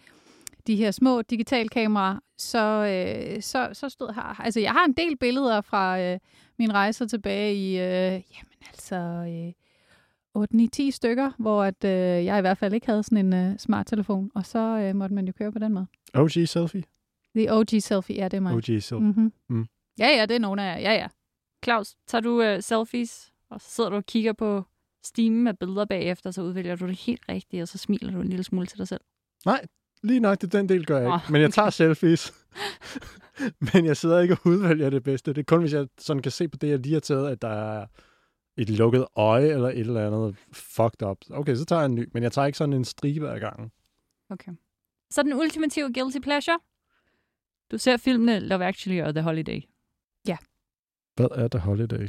de 0.67 0.77
her 0.77 0.91
små 0.91 1.23
digitalkameraer, 1.23 2.19
så, 2.39 2.59
øh, 2.59 3.43
så, 3.43 3.69
så 3.73 3.89
stod 3.89 4.15
her. 4.15 4.41
Altså, 4.41 4.61
jeg 4.61 4.73
har 4.73 4.85
en 4.85 4.93
del 4.93 5.17
billeder 5.17 5.61
fra 5.61 6.01
øh, 6.01 6.19
mine 6.59 6.73
rejser 6.73 7.07
tilbage 7.07 7.55
i, 7.55 7.69
øh, 7.69 8.13
jamen 8.13 8.59
altså, 8.69 8.97
øh, 8.97 9.53
8-9-10 10.39 10.91
stykker, 10.91 11.31
hvor 11.39 11.65
at, 11.65 11.85
øh, 11.85 12.25
jeg 12.25 12.39
i 12.39 12.41
hvert 12.41 12.59
fald 12.59 12.75
ikke 12.75 12.87
havde 12.87 13.03
sådan 13.03 13.33
en 13.33 13.51
øh, 13.51 13.59
smart 13.59 13.87
telefon, 13.87 14.31
og 14.35 14.47
så 14.47 14.59
øh, 14.59 14.97
måtte 14.97 15.15
man 15.15 15.27
jo 15.27 15.33
køre 15.39 15.53
på 15.53 15.59
den 15.59 15.73
måde. 15.73 15.87
OG 16.15 16.31
selfie? 16.31 16.83
The 17.37 17.53
OG 17.55 17.69
selfie, 17.81 18.17
ja, 18.17 18.25
det 18.25 18.37
er 18.37 18.41
mig. 18.41 18.55
OG 18.55 18.65
selfie. 18.65 18.99
Mm-hmm. 19.01 19.33
Mm. 19.49 19.67
Ja, 19.99 20.09
ja, 20.09 20.27
det 20.27 20.35
er 20.35 20.41
nogen 20.41 20.59
af 20.59 20.65
jer. 20.65 20.79
Ja, 20.79 20.93
ja. 20.93 21.07
Claus, 21.65 21.95
tager 22.07 22.23
du 22.23 22.43
øh, 22.43 22.63
selfies, 22.63 23.33
og 23.51 23.61
så 23.61 23.71
sidder 23.71 23.91
du 23.91 23.97
og 23.97 24.07
kigger 24.07 24.33
på 24.33 24.63
stimen 25.05 25.45
med 25.45 25.55
billeder 25.55 25.85
bagefter, 25.85 26.31
så 26.31 26.43
udvælger 26.43 26.77
du 26.77 26.87
det 26.87 26.99
helt 26.99 27.23
rigtige, 27.29 27.63
og 27.63 27.69
så 27.69 27.79
smiler 27.79 28.13
du 28.13 28.21
en 28.21 28.29
lille 28.29 28.45
smule 28.45 28.67
til 28.67 28.79
dig 28.79 28.89
selv. 28.89 29.01
Lige 30.03 30.21
nok, 30.21 30.41
det 30.41 30.53
den 30.53 30.69
del 30.69 30.87
gør 30.87 30.97
jeg 30.97 31.07
ikke. 31.07 31.15
Åh. 31.15 31.33
Men 31.33 31.43
jeg 31.43 31.53
tager 31.53 31.71
selfies. 31.81 32.35
Men 33.75 33.87
jeg 33.87 33.97
sidder 33.97 34.21
ikke 34.21 34.35
og 34.35 34.41
udvælger 34.47 34.91
det 34.91 35.03
bedste. 35.03 35.33
Det 35.33 35.41
er 35.41 35.45
kun, 35.45 35.61
hvis 35.61 35.73
jeg 35.73 35.87
sådan 35.99 36.23
kan 36.23 36.33
se 36.33 36.49
på 36.49 36.57
det, 36.57 36.69
jeg 36.69 36.79
lige 36.79 36.93
har 36.93 37.01
taget, 37.01 37.31
at 37.31 37.43
der 37.43 37.49
er 37.49 37.87
et 38.57 38.71
lukket 38.71 39.07
øje 39.17 39.49
eller 39.49 39.69
et 39.69 39.79
eller 39.79 40.07
andet 40.07 40.37
fucked 40.53 41.03
up. 41.03 41.17
Okay, 41.31 41.55
så 41.55 41.65
tager 41.65 41.81
jeg 41.81 41.87
en 41.87 41.95
ny. 41.95 42.09
Men 42.13 42.23
jeg 42.23 42.33
tager 42.33 42.47
ikke 42.47 42.59
sådan 42.59 42.73
en 42.73 42.85
stribe 42.85 43.31
ad 43.31 43.41
gangen. 43.41 43.73
Okay. 44.31 44.53
Så 45.11 45.23
den 45.23 45.33
ultimative 45.33 45.93
guilty 45.93 46.19
pleasure? 46.19 46.59
Du 47.71 47.79
ser 47.79 47.97
filmene 47.97 48.41
Love 48.41 48.65
Actually 48.65 49.03
og 49.03 49.15
The 49.15 49.23
Holiday. 49.23 49.61
Hvad 51.17 51.27
er 51.35 51.49
The 51.49 51.59
Holiday? 51.59 52.09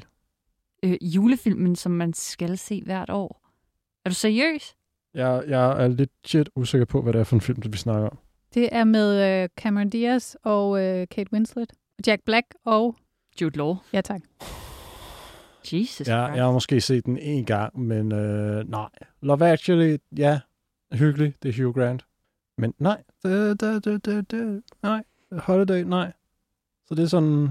Øh, 0.84 0.98
julefilmen, 1.02 1.76
som 1.76 1.92
man 1.92 2.14
skal 2.14 2.58
se 2.58 2.82
hvert 2.86 3.10
år. 3.10 3.50
Er 4.06 4.10
du 4.10 4.16
seriøs? 4.16 4.76
Jeg, 5.14 5.44
jeg 5.48 5.84
er 5.84 5.88
lidt 5.88 6.12
shit 6.26 6.50
usikker 6.56 6.86
på, 6.86 7.02
hvad 7.02 7.14
det 7.14 7.20
er 7.20 7.24
for 7.24 7.36
en 7.36 7.42
film, 7.42 7.64
vi 7.74 7.78
snakker 7.78 8.10
om. 8.10 8.18
Det 8.54 8.70
er 8.72 8.84
med 8.84 9.42
øh, 9.44 9.50
Cameron 9.58 9.90
Diaz 9.90 10.36
og 10.44 10.82
øh, 10.82 11.08
Kate 11.08 11.34
Winslet. 11.34 11.74
Jack 12.08 12.24
Black 12.24 12.48
og... 12.66 12.96
Jude 13.42 13.58
Law. 13.58 13.76
Ja, 13.94 14.02
tak. 14.02 14.22
Jesus 15.64 15.74
Jeg, 15.74 16.06
Christ. 16.06 16.08
jeg 16.08 16.44
har 16.44 16.52
måske 16.52 16.82
set 16.82 17.06
den 17.06 17.18
en 17.18 17.46
gang, 17.46 17.80
men 17.80 18.12
øh, 18.12 18.70
nej. 18.70 18.90
Love 19.22 19.46
Actually, 19.48 19.98
ja, 20.18 20.40
hyggelig. 20.94 21.34
Det 21.44 21.50
er 21.60 21.64
Hugh 21.64 21.76
Grant. 21.76 22.06
Men 22.58 22.74
nej, 22.80 23.04
det, 23.24 23.62
det, 23.62 23.86
det, 23.86 24.06
det, 24.06 24.32
det, 24.32 24.64
nej, 24.84 25.04
Holiday, 25.32 25.82
nej. 25.84 26.12
Så 26.88 26.96
det 26.96 27.04
er 27.04 27.08
sådan, 27.08 27.50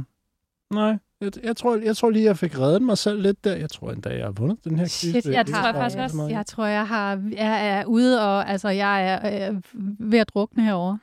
nej, 0.71 0.99
jeg, 1.23 1.45
jeg, 1.45 1.57
tror, 1.57 1.77
jeg 1.77 1.97
tror 1.97 2.11
lige, 2.11 2.25
jeg 2.25 2.39
fik 2.39 2.59
reddet 2.59 2.83
mig 2.83 2.99
selv 2.99 3.23
lidt 3.23 3.45
der. 3.45 3.57
Jeg 3.57 3.71
tror 3.71 3.91
endda, 3.91 4.09
jeg 4.09 4.25
har 4.25 4.33
vundet 4.33 4.65
den 4.65 4.79
her 4.79 4.87
Shit, 4.87 5.13
quiz. 5.13 5.27
jeg 5.27 5.47
Det 5.47 5.55
tror 5.55 5.67
jeg 5.67 5.75
faktisk 5.75 5.99
også. 5.99 6.27
Jeg 6.31 6.47
tror, 6.47 6.67
jeg, 6.67 6.89
har, 6.89 7.23
jeg 7.33 7.69
er 7.69 7.85
ude, 7.85 8.21
og 8.27 8.51
altså, 8.51 8.69
jeg 8.69 9.09
er 9.09 9.49
øh, 9.51 9.63
ved 9.99 10.19
at 10.19 10.29
drukne 10.35 10.65
herovre. 10.65 10.99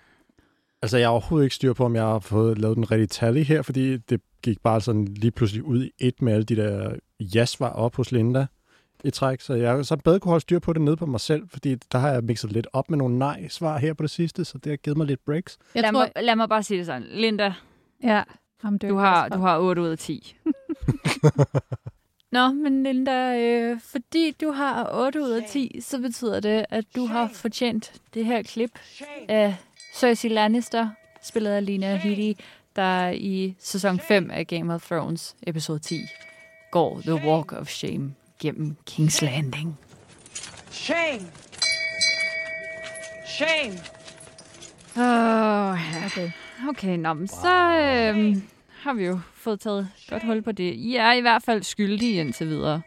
Altså, 0.81 0.97
jeg 0.97 1.07
har 1.07 1.11
overhovedet 1.11 1.45
ikke 1.45 1.55
styr 1.55 1.73
på, 1.73 1.85
om 1.85 1.95
jeg 1.95 2.03
har 2.03 2.19
fået 2.19 2.57
lavet 2.57 2.75
den 2.75 2.91
rigtige 2.91 3.07
tally 3.07 3.43
her, 3.43 3.61
fordi 3.61 3.97
det 3.97 4.21
gik 4.41 4.61
bare 4.61 4.81
sådan 4.81 5.05
lige 5.05 5.31
pludselig 5.31 5.63
ud 5.63 5.83
i 5.83 5.91
et 5.99 6.21
med 6.21 6.33
alle 6.33 6.43
de 6.43 6.55
der 6.55 6.95
ja-svar 7.19 7.69
op 7.69 7.95
hos 7.95 8.11
Linda 8.11 8.45
i 9.03 9.09
træk. 9.09 9.41
Så 9.41 9.53
jeg 9.53 9.85
så 9.85 9.95
bedre 9.95 10.19
kunne 10.19 10.29
holde 10.29 10.41
styr 10.41 10.59
på 10.59 10.73
det 10.73 10.81
nede 10.81 10.97
på 10.97 11.05
mig 11.05 11.19
selv, 11.19 11.49
fordi 11.49 11.75
der 11.75 11.97
har 11.97 12.11
jeg 12.11 12.23
mixet 12.23 12.51
lidt 12.51 12.67
op 12.73 12.89
med 12.89 12.97
nogle 12.97 13.17
nej-svar 13.17 13.77
her 13.77 13.93
på 13.93 14.03
det 14.03 14.09
sidste, 14.09 14.45
så 14.45 14.57
det 14.57 14.69
har 14.69 14.77
givet 14.77 14.97
mig 14.97 15.07
lidt 15.07 15.25
breaks. 15.25 15.57
Jeg 15.75 15.81
lad, 15.81 15.91
tror, 15.91 15.99
mig, 16.15 16.23
lad 16.23 16.35
mig 16.35 16.49
bare 16.49 16.63
sige 16.63 16.77
det 16.77 16.85
sådan. 16.85 17.03
Linda, 17.11 17.53
ja, 18.03 18.23
ham 18.61 18.77
du 18.79 18.95
har, 18.97 19.29
du 19.29 19.39
har 19.39 19.57
8 19.59 19.81
ud 19.81 19.87
af 19.87 19.97
10. 19.97 20.35
Nå, 22.31 22.47
men 22.47 22.83
Linda, 22.83 23.37
øh, 23.39 23.79
fordi 23.81 24.31
du 24.31 24.51
har 24.51 24.89
8 24.93 25.21
ud 25.21 25.29
af 25.29 25.43
10, 25.49 25.81
så 25.81 25.99
betyder 25.99 26.39
det, 26.39 26.65
at 26.69 26.85
du 26.95 27.05
har 27.05 27.27
fortjent 27.33 27.93
det 28.13 28.25
her 28.25 28.43
klip 28.43 28.79
af 29.29 29.55
Cersei 29.95 30.29
Lannister, 30.29 30.89
spillet 31.21 31.51
af 31.51 31.65
Lina 31.65 31.95
Headey, 31.95 32.37
der 32.75 33.09
i 33.09 33.55
sæson 33.59 33.99
5 33.99 34.31
af 34.31 34.47
Game 34.47 34.73
of 34.73 34.85
Thrones, 34.87 35.35
episode 35.47 35.79
10, 35.79 36.01
går 36.71 37.01
The 37.01 37.15
Walk 37.15 37.53
of 37.53 37.67
Shame 37.67 38.13
gennem 38.39 38.75
King's 38.89 39.25
Landing. 39.25 39.77
Shame! 40.71 41.21
Shame! 43.25 43.79
Oh, 44.95 45.77
Okay. 46.05 46.31
Okay, 46.67 46.97
nå, 46.97 47.13
men 47.13 47.27
så 47.27 47.47
øh, 47.47 48.35
har 48.69 48.93
vi 48.93 49.05
jo 49.05 49.19
fået 49.33 49.59
taget 49.59 49.87
godt 50.09 50.23
hul 50.25 50.41
på 50.41 50.51
det. 50.51 50.73
I 50.73 50.95
er 50.95 51.13
i 51.13 51.21
hvert 51.21 51.43
fald 51.43 51.63
skyldige 51.63 52.19
indtil 52.21 52.47
videre. 52.47 52.81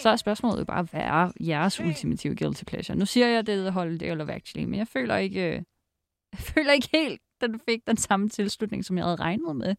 Så 0.00 0.08
er 0.08 0.16
spørgsmålet 0.16 0.60
jo 0.60 0.64
bare, 0.64 0.82
hvad 0.82 1.00
er 1.00 1.32
jeres 1.40 1.80
ultimative 1.80 2.36
guilty 2.36 2.64
pleasure? 2.64 2.98
Nu 2.98 3.06
siger 3.06 3.28
jeg, 3.28 3.46
det 3.46 3.66
er 3.66 3.70
Holiday 3.70 4.10
or 4.10 4.14
Love 4.14 4.32
Actually, 4.32 4.64
men 4.68 4.78
jeg 4.78 4.86
føler 4.88 5.16
ikke, 5.16 5.40
øh, 5.48 5.54
jeg 6.32 6.38
føler 6.38 6.72
ikke 6.72 6.88
helt, 6.92 7.20
den 7.40 7.60
fik 7.68 7.80
den 7.86 7.96
samme 7.96 8.28
tilslutning, 8.28 8.84
som 8.84 8.96
jeg 8.98 9.04
havde 9.04 9.16
regnet 9.16 9.56
med. 9.56 9.74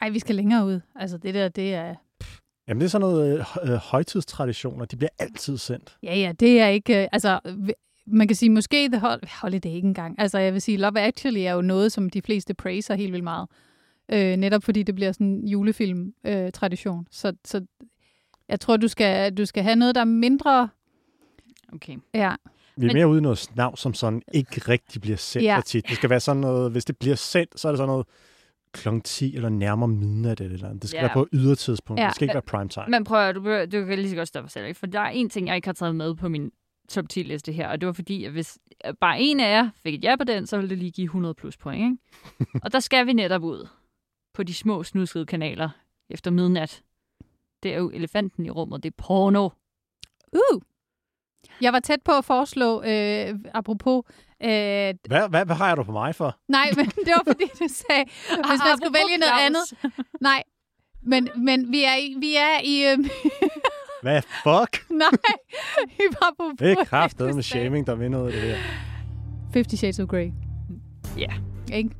Ej, 0.00 0.08
vi 0.10 0.18
skal 0.18 0.34
længere 0.34 0.66
ud. 0.66 0.80
Altså, 0.96 1.18
det 1.18 1.34
der, 1.34 1.48
det 1.48 1.74
er... 1.74 1.94
Jamen, 2.68 2.80
det 2.80 2.84
er 2.86 2.90
sådan 2.90 3.00
noget 3.00 3.38
øh, 3.38 3.72
øh, 3.72 3.76
højtidstraditioner. 3.76 4.84
De 4.84 4.96
bliver 4.96 5.10
altid 5.18 5.58
sendt. 5.58 5.96
Ja, 6.02 6.16
ja, 6.16 6.32
det 6.32 6.60
er 6.60 6.66
ikke... 6.66 7.02
øh, 7.02 7.08
Altså, 7.12 7.40
man 8.06 8.28
kan 8.28 8.34
sige, 8.36 8.50
måske 8.50 8.88
The 8.88 8.98
Hol- 9.00 9.40
Holiday 9.42 9.70
ikke 9.70 9.88
engang. 9.88 10.14
Altså, 10.20 10.38
jeg 10.38 10.52
vil 10.52 10.62
sige, 10.62 10.76
Love 10.78 11.00
Actually 11.00 11.40
er 11.40 11.52
jo 11.52 11.60
noget, 11.62 11.92
som 11.92 12.10
de 12.10 12.22
fleste 12.22 12.54
praiser 12.54 12.94
helt 12.94 13.12
vildt 13.12 13.24
meget. 13.24 13.48
Øh, 14.12 14.36
netop 14.36 14.62
fordi 14.64 14.82
det 14.82 14.94
bliver 14.94 15.12
sådan 15.12 15.26
en 15.26 15.48
julefilm-tradition. 15.48 17.06
så, 17.10 17.32
så 17.44 17.64
jeg 18.48 18.60
tror, 18.60 18.76
du 18.76 18.88
skal, 18.88 19.34
du 19.34 19.44
skal 19.46 19.62
have 19.62 19.76
noget, 19.76 19.94
der 19.94 20.00
er 20.00 20.04
mindre... 20.04 20.68
Okay. 21.72 21.96
Ja, 22.14 22.34
Vi 22.76 22.82
er 22.82 22.86
Men- 22.86 22.96
mere 22.96 23.08
ude 23.08 23.18
i 23.18 23.22
noget 23.22 23.38
snav, 23.38 23.76
som 23.76 23.94
sådan 23.94 24.22
ikke 24.34 24.60
rigtig 24.68 25.00
bliver 25.00 25.16
sendt 25.16 25.44
Ja. 25.44 25.60
tit. 25.66 25.88
Det 25.88 25.96
skal 25.96 26.10
være 26.10 26.20
sådan 26.20 26.40
noget, 26.40 26.72
hvis 26.72 26.84
det 26.84 26.96
bliver 26.96 27.16
sendt, 27.16 27.60
så 27.60 27.68
er 27.68 27.72
det 27.72 27.78
sådan 27.78 27.88
noget 27.88 28.06
kl. 28.72 28.88
10 29.04 29.36
eller 29.36 29.48
nærmere 29.48 29.88
midnat 29.88 30.40
eller 30.40 30.54
eller 30.54 30.68
andet. 30.68 30.82
Det 30.82 30.90
skal 30.90 30.98
Ja. 30.98 31.02
være 31.02 31.12
på 31.14 31.26
ydertidspunkt. 31.32 32.00
Ja. 32.00 32.06
Det 32.06 32.14
skal 32.14 32.24
ikke 32.24 32.34
være 32.34 32.42
prime 32.42 32.68
time. 32.68 32.84
Men 32.88 33.04
prøv 33.04 33.18
at, 33.28 33.34
du, 33.34 33.40
behøver- 33.40 33.66
du 33.66 33.84
kan 33.86 33.98
lige 33.98 34.10
så 34.10 34.16
godt 34.16 34.28
stoppe 34.28 34.50
selv, 34.50 34.66
ikke? 34.66 34.78
for 34.78 34.86
der 34.86 35.00
er 35.00 35.08
en 35.08 35.28
ting, 35.30 35.46
jeg 35.46 35.56
ikke 35.56 35.68
har 35.68 35.72
taget 35.72 35.96
med 35.96 36.14
på 36.14 36.28
min 36.28 36.50
top 36.88 37.08
10 37.08 37.22
liste 37.22 37.52
her, 37.52 37.68
og 37.68 37.80
det 37.80 37.86
var 37.86 37.92
fordi, 37.92 38.24
at 38.24 38.32
hvis 38.32 38.58
bare 39.00 39.20
en 39.20 39.40
af 39.40 39.50
jer 39.50 39.70
fik 39.82 39.94
et 39.94 40.04
ja 40.04 40.16
på 40.16 40.24
den, 40.24 40.46
så 40.46 40.56
ville 40.56 40.70
det 40.70 40.78
lige 40.78 40.90
give 40.90 41.04
100 41.04 41.34
plus 41.34 41.56
point. 41.56 42.00
Ikke? 42.40 42.58
og 42.64 42.72
der 42.72 42.80
skal 42.80 43.06
vi 43.06 43.12
netop 43.12 43.42
ud 43.42 43.68
på 44.34 44.42
de 44.42 44.54
små 44.54 44.82
snuskede 44.82 45.26
kanaler 45.26 45.70
efter 46.10 46.30
midnat. 46.30 46.82
Det 47.62 47.74
er 47.74 47.78
jo 47.78 47.90
elefanten 47.94 48.46
i 48.46 48.50
rummet, 48.50 48.82
det 48.82 48.88
er 48.90 49.02
porno. 49.02 49.48
Uh! 50.32 50.60
Jeg 51.60 51.72
var 51.72 51.80
tæt 51.80 52.02
på 52.04 52.12
at 52.12 52.24
foreslå, 52.24 52.82
øh, 52.82 53.34
apropos... 53.54 54.02
Øh, 54.42 54.48
Hvad, 54.48 55.28
hvad, 55.28 55.46
hvad 55.46 55.56
har 55.56 55.74
du 55.74 55.82
på 55.82 55.92
mig 55.92 56.14
for? 56.14 56.38
nej, 56.48 56.70
men 56.76 56.86
det 56.86 57.12
var 57.16 57.22
fordi, 57.26 57.44
du 57.44 57.68
sagde, 57.68 58.04
hvis 58.48 58.60
man 58.66 58.76
skulle 58.76 58.98
vælge 58.98 59.16
noget 59.18 59.32
andet. 59.40 59.94
Nej, 60.20 60.42
men, 61.02 61.28
men 61.36 61.72
vi 61.72 61.84
er 61.84 61.94
i... 61.94 62.14
Vi 62.18 62.34
er 62.36 62.60
i 62.64 62.92
øh, 62.92 62.98
Hvad 64.06 64.22
fuck? 64.22 64.90
nej, 65.02 65.08
vi 65.86 66.02
var 66.10 66.34
på... 66.38 66.44
Det 66.58 66.72
er 66.72 66.84
kraftet 66.84 67.34
med 67.34 67.42
shaming, 67.42 67.86
der 67.86 67.94
vinder 67.94 68.22
ud 68.22 68.26
af 68.26 68.32
det 68.32 68.40
her. 68.42 68.56
50 69.52 69.78
Shades 69.78 70.00
of 70.00 70.08
Grey. 70.08 70.30
Ja. 71.18 71.32
Ikke? 71.72 71.90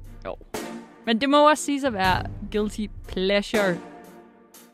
Men 1.07 1.21
det 1.21 1.31
må 1.31 1.51
også 1.51 1.65
sige 1.65 1.87
at 1.87 1.93
være 1.93 2.23
guilty 2.53 2.87
pleasure 3.09 3.77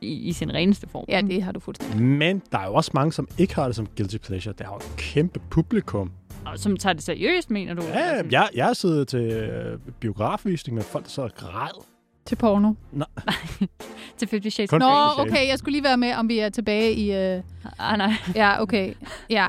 i, 0.01 0.12
i 0.12 0.33
sin 0.33 0.55
reneste 0.55 0.88
form. 0.88 1.05
Ja, 1.09 1.21
det 1.21 1.42
har 1.42 1.53
du 1.53 1.61
fuldstændig. 1.61 2.03
Men 2.03 2.42
der 2.53 2.59
er 2.59 2.66
jo 2.66 2.75
også 2.75 2.90
mange, 2.95 3.12
som 3.12 3.29
ikke 3.38 3.55
har 3.55 3.66
det 3.66 3.77
som 3.77 3.87
guilty 3.97 4.16
pleasure. 4.16 4.55
Der 4.59 4.64
er 4.64 4.68
jo 4.68 4.77
et 4.77 4.95
kæmpe 4.97 5.40
publikum. 5.51 6.12
Og 6.47 6.59
som 6.59 6.77
tager 6.77 6.92
det 6.92 7.03
seriøst, 7.03 7.51
mener 7.51 7.75
du? 7.75 7.83
Ja, 7.83 7.88
Altså, 7.88 8.29
jeg, 8.31 8.49
jeg 8.55 8.66
har 8.66 8.73
siddet 8.73 9.09
til 9.09 9.21
øh, 9.33 9.79
biografvisning 10.01 10.75
med 10.75 10.85
folk, 10.85 11.05
der 11.05 11.11
så 11.11 11.29
græd. 11.37 11.85
Til 12.27 12.37
porno. 12.37 12.73
Til 14.17 14.29
50 14.31 14.55
Shades. 14.55 14.71
Kun 14.71 14.81
Nå, 14.81 14.93
okay, 15.19 15.49
jeg 15.49 15.59
skulle 15.59 15.73
lige 15.73 15.85
være 15.85 15.97
med, 15.97 16.15
om 16.15 16.29
vi 16.29 16.39
er 16.39 16.49
tilbage 16.49 16.95
i... 16.95 17.13
Øh... 17.13 17.43
Ah, 17.79 17.99
nej. 17.99 18.13
Ja, 18.35 18.63
okay. 18.63 18.95
Ja. 19.31 19.49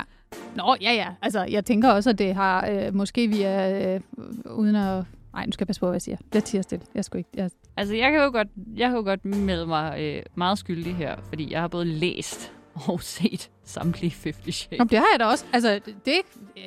Nå, 0.54 0.76
ja, 0.80 0.92
ja. 0.92 1.08
Altså, 1.22 1.44
jeg 1.44 1.64
tænker 1.64 1.90
også, 1.90 2.10
at 2.10 2.18
det 2.18 2.34
har... 2.34 2.68
Øh, 2.70 2.94
måske 2.94 3.28
vi 3.28 3.42
er... 3.42 3.94
Øh, 3.94 4.00
uden 4.50 4.76
at... 4.76 5.04
Nej, 5.34 5.46
nu 5.46 5.52
skal 5.52 5.62
jeg 5.64 5.66
passe 5.66 5.80
på, 5.80 5.86
hvad 5.86 5.94
jeg 5.94 6.02
siger. 6.02 6.16
Lidt 6.32 6.44
tiger 6.44 6.62
stille. 6.62 6.84
Jeg 6.94 7.04
skulle 7.04 7.20
ikke... 7.20 7.30
Jeg... 7.34 7.50
Altså, 7.76 7.94
jeg 7.94 8.12
kan 8.12 8.20
jo 8.20 8.30
godt, 8.30 8.48
jeg 8.76 8.88
kan 8.88 8.96
jo 8.96 9.04
godt 9.04 9.24
melde 9.24 9.66
mig 9.66 10.00
øh, 10.00 10.22
meget 10.34 10.58
skyldig 10.58 10.96
her, 10.96 11.16
fordi 11.28 11.52
jeg 11.52 11.60
har 11.60 11.68
både 11.68 11.84
læst 11.84 12.52
og 12.74 13.02
set 13.02 13.50
samtlige 13.64 14.14
50 14.22 14.54
Shades. 14.54 14.78
Nå, 14.78 14.84
det 14.84 14.98
har 14.98 15.06
jeg 15.12 15.20
da 15.20 15.24
også. 15.24 15.44
Altså, 15.52 15.80
det... 16.04 16.14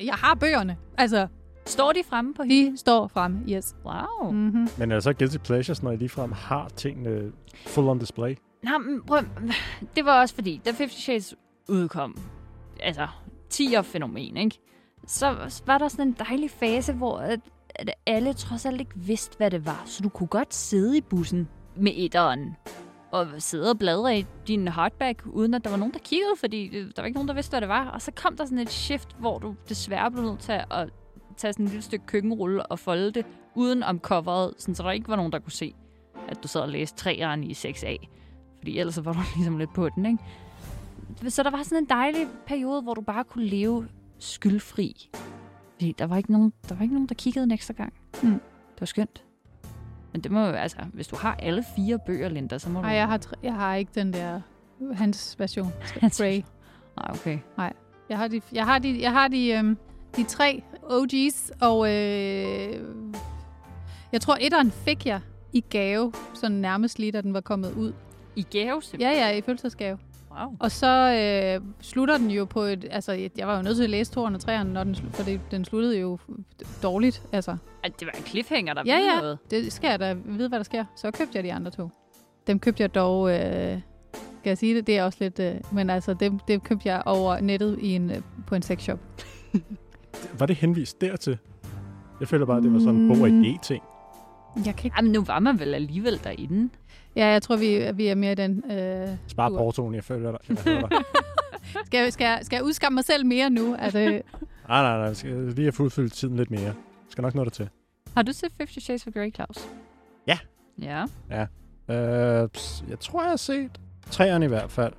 Jeg 0.04 0.14
har 0.14 0.34
bøgerne. 0.34 0.76
Altså, 0.98 1.26
Står 1.68 1.92
de 1.92 2.02
fremme 2.08 2.34
på 2.34 2.42
hende? 2.42 2.70
de 2.70 2.76
står 2.76 3.08
frem. 3.08 3.44
Yes. 3.48 3.76
Wow. 3.84 4.30
Mm. 4.30 4.38
Mm-hmm. 4.38 4.68
Men 4.78 4.90
er 4.90 4.96
det 4.96 5.04
så 5.04 5.12
guilty 5.12 5.36
pleasures, 5.36 5.82
når 5.82 5.90
I 5.92 5.96
ligefrem 5.96 6.32
har 6.32 6.68
tingene 6.68 7.32
full 7.66 7.88
on 7.88 7.98
display? 7.98 8.36
Nå, 8.62 8.78
men 8.78 9.02
prøv, 9.02 9.20
det 9.96 10.04
var 10.04 10.20
også 10.20 10.34
fordi, 10.34 10.60
da 10.64 10.70
50 10.70 10.92
Shades 10.92 11.34
udkom, 11.68 12.18
altså 12.80 13.06
10'er 13.54 13.80
fænomen, 13.80 14.36
ikke? 14.36 14.58
Så 15.06 15.50
var 15.66 15.78
der 15.78 15.88
sådan 15.88 16.08
en 16.08 16.16
dejlig 16.28 16.50
fase, 16.50 16.92
hvor 16.92 17.18
at, 17.18 17.40
at 17.74 17.90
alle 18.06 18.32
trods 18.32 18.66
alt 18.66 18.80
ikke 18.80 18.94
vidste, 18.96 19.36
hvad 19.36 19.50
det 19.50 19.66
var. 19.66 19.82
Så 19.86 20.02
du 20.02 20.08
kunne 20.08 20.26
godt 20.26 20.54
sidde 20.54 20.96
i 20.96 21.00
bussen 21.00 21.48
med 21.76 21.92
etteren 21.96 22.56
og 23.10 23.26
sidde 23.38 23.70
og 23.70 23.78
bladre 23.78 24.18
i 24.18 24.26
din 24.46 24.68
hardback, 24.68 25.22
uden 25.26 25.54
at 25.54 25.64
der 25.64 25.70
var 25.70 25.76
nogen, 25.76 25.92
der 25.92 25.98
kiggede, 25.98 26.32
fordi 26.40 26.68
der 26.68 27.02
var 27.02 27.06
ikke 27.06 27.16
nogen, 27.16 27.28
der 27.28 27.34
vidste, 27.34 27.50
hvad 27.50 27.60
det 27.60 27.68
var. 27.68 27.88
Og 27.88 28.02
så 28.02 28.12
kom 28.16 28.36
der 28.36 28.44
sådan 28.44 28.58
et 28.58 28.70
shift, 28.70 29.16
hvor 29.18 29.38
du 29.38 29.54
desværre 29.68 30.10
blev 30.10 30.24
nødt 30.24 30.40
til 30.40 30.52
at 30.70 30.88
tage 31.38 31.52
sådan 31.52 31.64
et 31.64 31.70
lille 31.70 31.82
stykke 31.82 32.06
køkkenrulle 32.06 32.66
og 32.66 32.78
folde 32.78 33.10
det 33.12 33.26
uden 33.54 33.82
om 33.82 33.98
coveret, 33.98 34.54
sådan, 34.58 34.74
så 34.74 34.82
der 34.82 34.90
ikke 34.90 35.08
var 35.08 35.16
nogen, 35.16 35.32
der 35.32 35.38
kunne 35.38 35.52
se, 35.52 35.74
at 36.28 36.42
du 36.42 36.48
sad 36.48 36.60
og 36.60 36.68
læste 36.68 36.96
træeren 36.96 37.44
i 37.44 37.52
6A. 37.52 38.06
Fordi 38.58 38.78
ellers 38.78 39.04
var 39.04 39.12
du 39.12 39.18
ligesom 39.36 39.58
lidt 39.58 39.74
på 39.74 39.88
den, 39.88 40.06
ikke? 40.06 40.18
Så 41.28 41.42
der 41.42 41.50
var 41.50 41.62
sådan 41.62 41.78
en 41.78 41.88
dejlig 41.88 42.26
periode, 42.46 42.82
hvor 42.82 42.94
du 42.94 43.00
bare 43.00 43.24
kunne 43.24 43.44
leve 43.44 43.88
skyldfri. 44.18 45.10
Fordi 45.72 45.94
der 45.98 46.06
var 46.06 46.16
ikke 46.16 46.32
nogen, 46.32 46.52
der, 46.68 46.74
var 46.74 46.82
ikke 46.82 46.94
nogen, 46.94 47.08
der 47.08 47.14
kiggede 47.14 47.44
en 47.44 47.50
ekstra 47.50 47.74
gang. 47.74 47.92
Mm. 48.22 48.30
Det 48.74 48.80
var 48.80 48.86
skønt. 48.86 49.24
Men 50.12 50.20
det 50.20 50.30
må 50.30 50.40
jo, 50.40 50.52
altså, 50.52 50.78
hvis 50.92 51.08
du 51.08 51.16
har 51.16 51.34
alle 51.34 51.64
fire 51.76 51.98
bøger, 52.06 52.28
Linda, 52.28 52.58
så 52.58 52.70
må 52.70 52.80
Nej, 52.80 52.90
du... 52.90 52.96
jeg 52.96 53.08
har, 53.08 53.20
jeg 53.42 53.54
har 53.54 53.74
ikke 53.74 53.92
den 53.94 54.12
der... 54.12 54.40
Hans 54.94 55.36
version. 55.38 55.72
Hans 56.00 56.18
Grey. 56.18 56.42
Nej, 56.96 57.10
okay. 57.10 57.38
Jeg 58.08 58.18
har 58.18 58.28
de, 58.28 58.40
jeg 58.52 58.66
har 58.66 58.78
de, 58.78 59.02
jeg 59.02 59.12
har 59.12 59.28
de, 59.28 59.52
øhm, 59.52 59.78
de 60.18 60.24
tre 60.24 60.62
OG's, 60.82 61.50
og 61.60 61.88
øh, 61.94 62.80
jeg 64.12 64.20
tror, 64.20 64.36
etteren 64.40 64.70
fik 64.70 65.06
jeg 65.06 65.20
i 65.52 65.64
gave, 65.70 66.12
sådan 66.34 66.56
nærmest 66.56 66.98
lige, 66.98 67.12
da 67.12 67.20
den 67.20 67.34
var 67.34 67.40
kommet 67.40 67.72
ud. 67.72 67.92
I 68.36 68.46
gave, 68.50 68.82
simpelthen. 68.82 69.16
Ja, 69.18 69.28
ja, 69.28 69.36
i 69.36 69.40
fødselsdagsgave. 69.40 69.98
Wow. 70.30 70.56
Og 70.60 70.70
så 70.70 71.12
øh, 71.14 71.66
slutter 71.80 72.18
den 72.18 72.30
jo 72.30 72.44
på 72.44 72.60
et... 72.62 72.86
Altså, 72.90 73.28
jeg 73.36 73.46
var 73.46 73.56
jo 73.56 73.62
nødt 73.62 73.76
til 73.76 73.84
at 73.84 73.90
læse 73.90 74.12
toeren 74.12 74.34
og 74.34 74.40
treeren, 74.40 74.66
når 74.66 74.84
den, 74.84 74.96
for 75.12 75.22
det, 75.22 75.40
den 75.50 75.64
sluttede 75.64 75.98
jo 75.98 76.18
dårligt. 76.82 77.22
Altså, 77.32 77.56
det 77.84 78.06
var 78.06 78.12
en 78.18 78.24
cliffhanger, 78.24 78.74
der 78.74 78.82
Ja, 78.86 78.96
ja. 78.98 79.20
noget. 79.20 79.38
det 79.50 79.72
skal 79.72 79.88
jeg 79.90 80.00
da 80.00 80.16
vide, 80.24 80.48
hvad 80.48 80.58
der 80.58 80.64
sker. 80.64 80.84
Så 80.96 81.10
købte 81.10 81.36
jeg 81.36 81.44
de 81.44 81.52
andre 81.52 81.70
to. 81.70 81.90
Dem 82.46 82.58
købte 82.58 82.82
jeg 82.82 82.94
dog... 82.94 83.30
Øh, 83.30 83.80
skal 84.40 84.50
jeg 84.50 84.58
sige 84.58 84.74
det? 84.76 84.86
Det 84.86 84.98
er 84.98 85.04
også 85.04 85.18
lidt... 85.20 85.38
Øh, 85.38 85.54
men 85.72 85.90
altså, 85.90 86.14
dem, 86.14 86.38
dem 86.38 86.60
købte 86.60 86.88
jeg 86.88 87.02
over 87.06 87.40
nettet 87.40 87.78
i 87.82 87.94
en, 87.94 88.10
øh, 88.10 88.20
på 88.46 88.54
en 88.54 88.62
sexshop. 88.62 88.98
Var 90.38 90.46
det 90.46 90.56
henvist 90.56 91.00
dertil? 91.00 91.38
Jeg 92.20 92.28
føler 92.28 92.46
bare, 92.46 92.56
at 92.56 92.62
det 92.62 92.72
var 92.72 92.78
sådan 92.78 92.94
en 92.94 93.08
bog 93.08 93.20
og 93.20 93.30
Mm. 93.30 93.42
idé-ting. 93.42 93.82
Jeg 94.56 94.76
kan 94.76 94.84
ikke... 94.84 94.94
Jamen, 94.96 95.12
nu 95.12 95.22
var 95.24 95.38
man 95.38 95.58
vel 95.60 95.74
alligevel 95.74 96.20
derinde. 96.24 96.70
Ja, 97.16 97.26
jeg 97.26 97.42
tror, 97.42 97.56
vi, 97.56 97.90
vi 97.94 98.06
er 98.06 98.14
mere 98.14 98.32
i 98.32 98.34
den... 98.34 98.70
Øh, 98.70 99.08
Spar 99.26 99.48
portoen, 99.48 99.94
jeg 99.94 100.04
føler 100.04 100.30
dig. 100.30 100.40
Jeg 100.48 100.56
skal, 101.86 101.98
jeg- 101.98 102.12
skal, 102.12 102.24
jeg- 102.24 102.40
skal 102.42 102.56
jeg 102.56 102.64
udskamme 102.64 102.94
mig 102.94 103.04
selv 103.04 103.26
mere 103.26 103.50
nu? 103.50 103.74
Altså, 103.78 103.98
Nej, 104.08 104.20
nej, 104.68 104.96
nej. 104.96 105.06
Jeg 105.06 105.16
skal 105.16 105.30
lige 105.36 105.62
have 105.64 105.72
fuldfyldt 105.72 106.12
tiden 106.12 106.36
lidt 106.36 106.50
mere. 106.50 106.74
Skal 107.08 107.22
nok 107.22 107.34
nå 107.34 107.44
det 107.44 107.52
til. 107.52 107.68
Har 108.16 108.22
du 108.22 108.32
set 108.32 108.52
Fifty 108.58 108.78
Shades 108.78 109.06
of 109.06 109.12
Grey, 109.12 109.34
Claus? 109.34 109.68
Ja. 110.26 110.38
Ja. 110.82 111.02
Øh, 111.90 112.48
ps- 112.56 112.90
jeg 112.90 113.00
tror, 113.00 113.20
jeg 113.22 113.30
har 113.30 113.36
set 113.36 113.70
træerne 114.10 114.44
i 114.44 114.48
hvert 114.48 114.70
fald. 114.70 114.92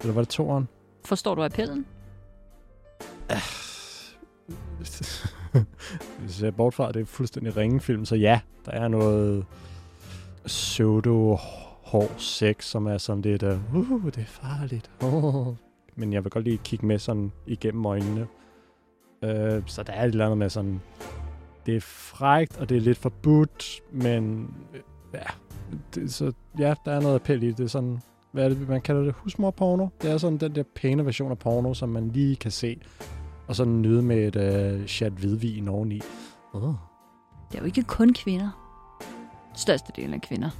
Eller 0.00 0.14
var 0.14 0.20
det 0.20 0.28
toeren? 0.28 0.68
Forstår 1.04 1.34
du 1.34 1.42
appellen? 1.44 1.86
Hvis 6.20 6.42
jeg 6.42 6.56
bort 6.56 6.74
fra, 6.74 6.92
det 6.92 7.00
er 7.00 7.06
fuldstændig 7.06 7.56
ringe 7.56 7.80
film, 7.80 8.04
så 8.04 8.16
ja, 8.16 8.40
der 8.66 8.72
er 8.72 8.88
noget 8.88 9.44
pseudo 10.44 11.36
hård 11.82 12.14
sex, 12.18 12.64
som 12.64 12.86
er 12.86 12.98
sådan 12.98 13.22
lidt, 13.22 13.42
uh, 13.42 13.74
uh 13.74 14.04
det 14.04 14.18
er 14.18 14.24
farligt. 14.24 14.90
Men 15.96 16.12
jeg 16.12 16.24
vil 16.24 16.30
godt 16.30 16.44
lige 16.44 16.60
kigge 16.64 16.86
med 16.86 16.98
sådan 16.98 17.32
igennem 17.46 17.86
øjnene. 17.86 18.26
Uh, 19.22 19.62
så 19.66 19.82
der 19.86 19.92
er 19.92 20.04
et 20.04 20.08
eller 20.08 20.24
andet 20.24 20.38
med 20.38 20.50
sådan, 20.50 20.80
det 21.66 21.76
er 21.76 21.80
frægt, 21.80 22.56
og 22.56 22.68
det 22.68 22.76
er 22.76 22.80
lidt 22.80 22.98
forbudt, 22.98 23.82
men 23.92 24.54
øh, 24.74 24.80
ja, 25.14 25.26
det, 25.94 26.14
så 26.14 26.32
ja, 26.58 26.74
der 26.84 26.92
er 26.92 27.00
noget 27.00 27.14
appel 27.14 27.42
i 27.42 27.46
det. 27.46 27.58
Det 27.58 27.64
er 27.64 27.68
sådan, 27.68 27.98
hvad 28.32 28.44
er 28.44 28.48
det, 28.48 28.68
man 28.68 28.80
kalder 28.80 29.02
det? 29.02 29.14
Husmorporno. 29.16 29.88
Det 30.02 30.10
er 30.10 30.18
sådan 30.18 30.38
den 30.38 30.54
der 30.54 30.62
pæne 30.74 31.06
version 31.06 31.30
af 31.30 31.38
porno, 31.38 31.74
som 31.74 31.88
man 31.88 32.08
lige 32.08 32.36
kan 32.36 32.50
se 32.50 32.80
og 33.52 33.56
så 33.56 33.64
nyde 33.64 34.02
med 34.02 34.16
et 34.16 34.36
øh, 34.36 34.86
chat 34.86 35.12
hvidvin 35.12 35.68
oveni. 35.68 36.00
Oh. 36.52 36.74
Det 37.50 37.56
er 37.56 37.58
jo 37.58 37.64
ikke 37.64 37.82
kun 37.82 38.12
kvinder. 38.12 38.50
Størstedelen 39.56 40.14
af 40.14 40.20
kvinder. 40.20 40.50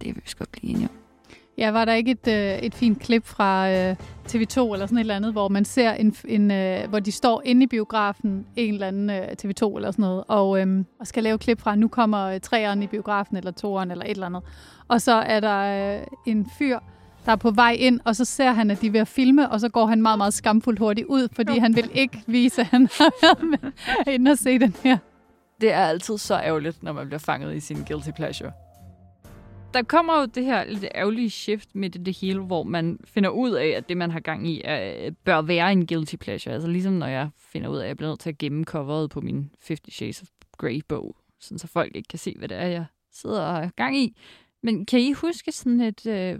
Det 0.00 0.06
vil 0.06 0.16
vi 0.16 0.20
sgu 0.24 0.38
godt 0.38 0.52
blive 0.52 0.70
enige 0.70 0.88
om. 0.88 0.96
Ja, 1.58 1.70
var 1.70 1.84
der 1.84 1.94
ikke 1.94 2.10
et, 2.10 2.28
øh, 2.28 2.58
et 2.58 2.74
fint 2.74 3.00
klip 3.00 3.24
fra 3.24 3.70
øh, 3.70 3.96
TV2 4.28 4.72
eller 4.72 4.86
sådan 4.86 4.96
et 4.96 5.00
eller 5.00 5.16
andet, 5.16 5.32
hvor 5.32 5.48
man 5.48 5.64
ser 5.64 5.92
en, 5.92 6.14
en 6.24 6.50
øh, 6.50 6.88
hvor 6.88 7.00
de 7.00 7.12
står 7.12 7.42
inde 7.44 7.62
i 7.62 7.66
biografen, 7.66 8.46
en 8.56 8.74
eller 8.74 8.88
anden 8.88 9.10
øh, 9.10 9.28
TV2 9.42 9.76
eller 9.76 9.90
sådan 9.90 10.02
noget, 10.02 10.24
og, 10.28 10.60
øh, 10.60 10.84
og 11.00 11.06
skal 11.06 11.22
lave 11.22 11.38
klip 11.38 11.60
fra, 11.60 11.76
nu 11.76 11.88
kommer 11.88 12.26
øh, 12.26 12.40
træeren 12.40 12.82
i 12.82 12.86
biografen, 12.86 13.36
eller 13.36 13.50
toeren, 13.50 13.90
eller 13.90 14.04
et 14.04 14.10
eller 14.10 14.26
andet. 14.26 14.42
Og 14.88 15.00
så 15.00 15.12
er 15.12 15.40
der 15.40 15.98
øh, 15.98 16.06
en 16.26 16.50
fyr, 16.58 16.78
der 17.26 17.32
er 17.32 17.36
på 17.36 17.50
vej 17.50 17.76
ind, 17.78 18.00
og 18.04 18.16
så 18.16 18.24
ser 18.24 18.52
han, 18.52 18.70
at 18.70 18.80
de 18.80 18.86
er 18.86 18.90
ved 18.90 19.00
at 19.00 19.08
filme, 19.08 19.50
og 19.50 19.60
så 19.60 19.68
går 19.68 19.86
han 19.86 20.02
meget, 20.02 20.18
meget 20.18 20.34
skamfuldt 20.34 20.78
hurtigt 20.78 21.06
ud, 21.06 21.28
fordi 21.32 21.58
han 21.58 21.76
vil 21.76 21.90
ikke 21.94 22.22
vise, 22.26 22.60
at 22.60 22.66
han 22.66 22.88
har 22.98 23.12
været 23.22 23.50
med 23.50 23.72
inde 24.14 24.30
og 24.30 24.38
se 24.38 24.58
den 24.58 24.76
her. 24.82 24.98
Det 25.60 25.72
er 25.72 25.84
altid 25.84 26.18
så 26.18 26.34
ærgerligt, 26.34 26.82
når 26.82 26.92
man 26.92 27.06
bliver 27.06 27.18
fanget 27.18 27.56
i 27.56 27.60
sin 27.60 27.84
guilty 27.88 28.10
pleasure. 28.16 28.52
Der 29.74 29.82
kommer 29.82 30.20
jo 30.20 30.26
det 30.26 30.44
her 30.44 30.64
lidt 30.64 30.86
ærgerlige 30.94 31.30
shift 31.30 31.74
midt 31.74 31.94
i 31.94 31.98
det 31.98 32.16
hele, 32.16 32.40
hvor 32.40 32.62
man 32.62 32.98
finder 33.04 33.30
ud 33.30 33.50
af, 33.50 33.66
at 33.66 33.88
det, 33.88 33.96
man 33.96 34.10
har 34.10 34.20
gang 34.20 34.48
i, 34.48 34.62
er, 34.64 35.10
bør 35.24 35.42
være 35.42 35.72
en 35.72 35.86
guilty 35.86 36.16
pleasure. 36.16 36.54
Altså 36.54 36.68
ligesom 36.68 36.92
når 36.92 37.06
jeg 37.06 37.28
finder 37.38 37.68
ud 37.68 37.76
af, 37.76 37.82
at 37.82 37.88
jeg 37.88 37.96
bliver 37.96 38.10
nødt 38.10 38.20
til 38.20 38.28
at 38.30 38.38
gemme 38.38 38.64
coveret 38.64 39.10
på 39.10 39.20
min 39.20 39.50
50 39.68 39.94
Shades 39.94 40.22
of 40.22 40.28
Grey-bog, 40.58 41.16
sådan 41.40 41.58
så 41.58 41.66
folk 41.66 41.96
ikke 41.96 42.08
kan 42.08 42.18
se, 42.18 42.34
hvad 42.38 42.48
det 42.48 42.56
er, 42.56 42.66
jeg 42.66 42.84
sidder 43.12 43.40
og 43.40 43.54
har 43.54 43.70
gang 43.76 43.98
i. 43.98 44.16
Men 44.62 44.86
kan 44.86 45.00
I 45.00 45.12
huske 45.12 45.52
sådan 45.52 45.80
et 45.80 46.06
øh, 46.06 46.38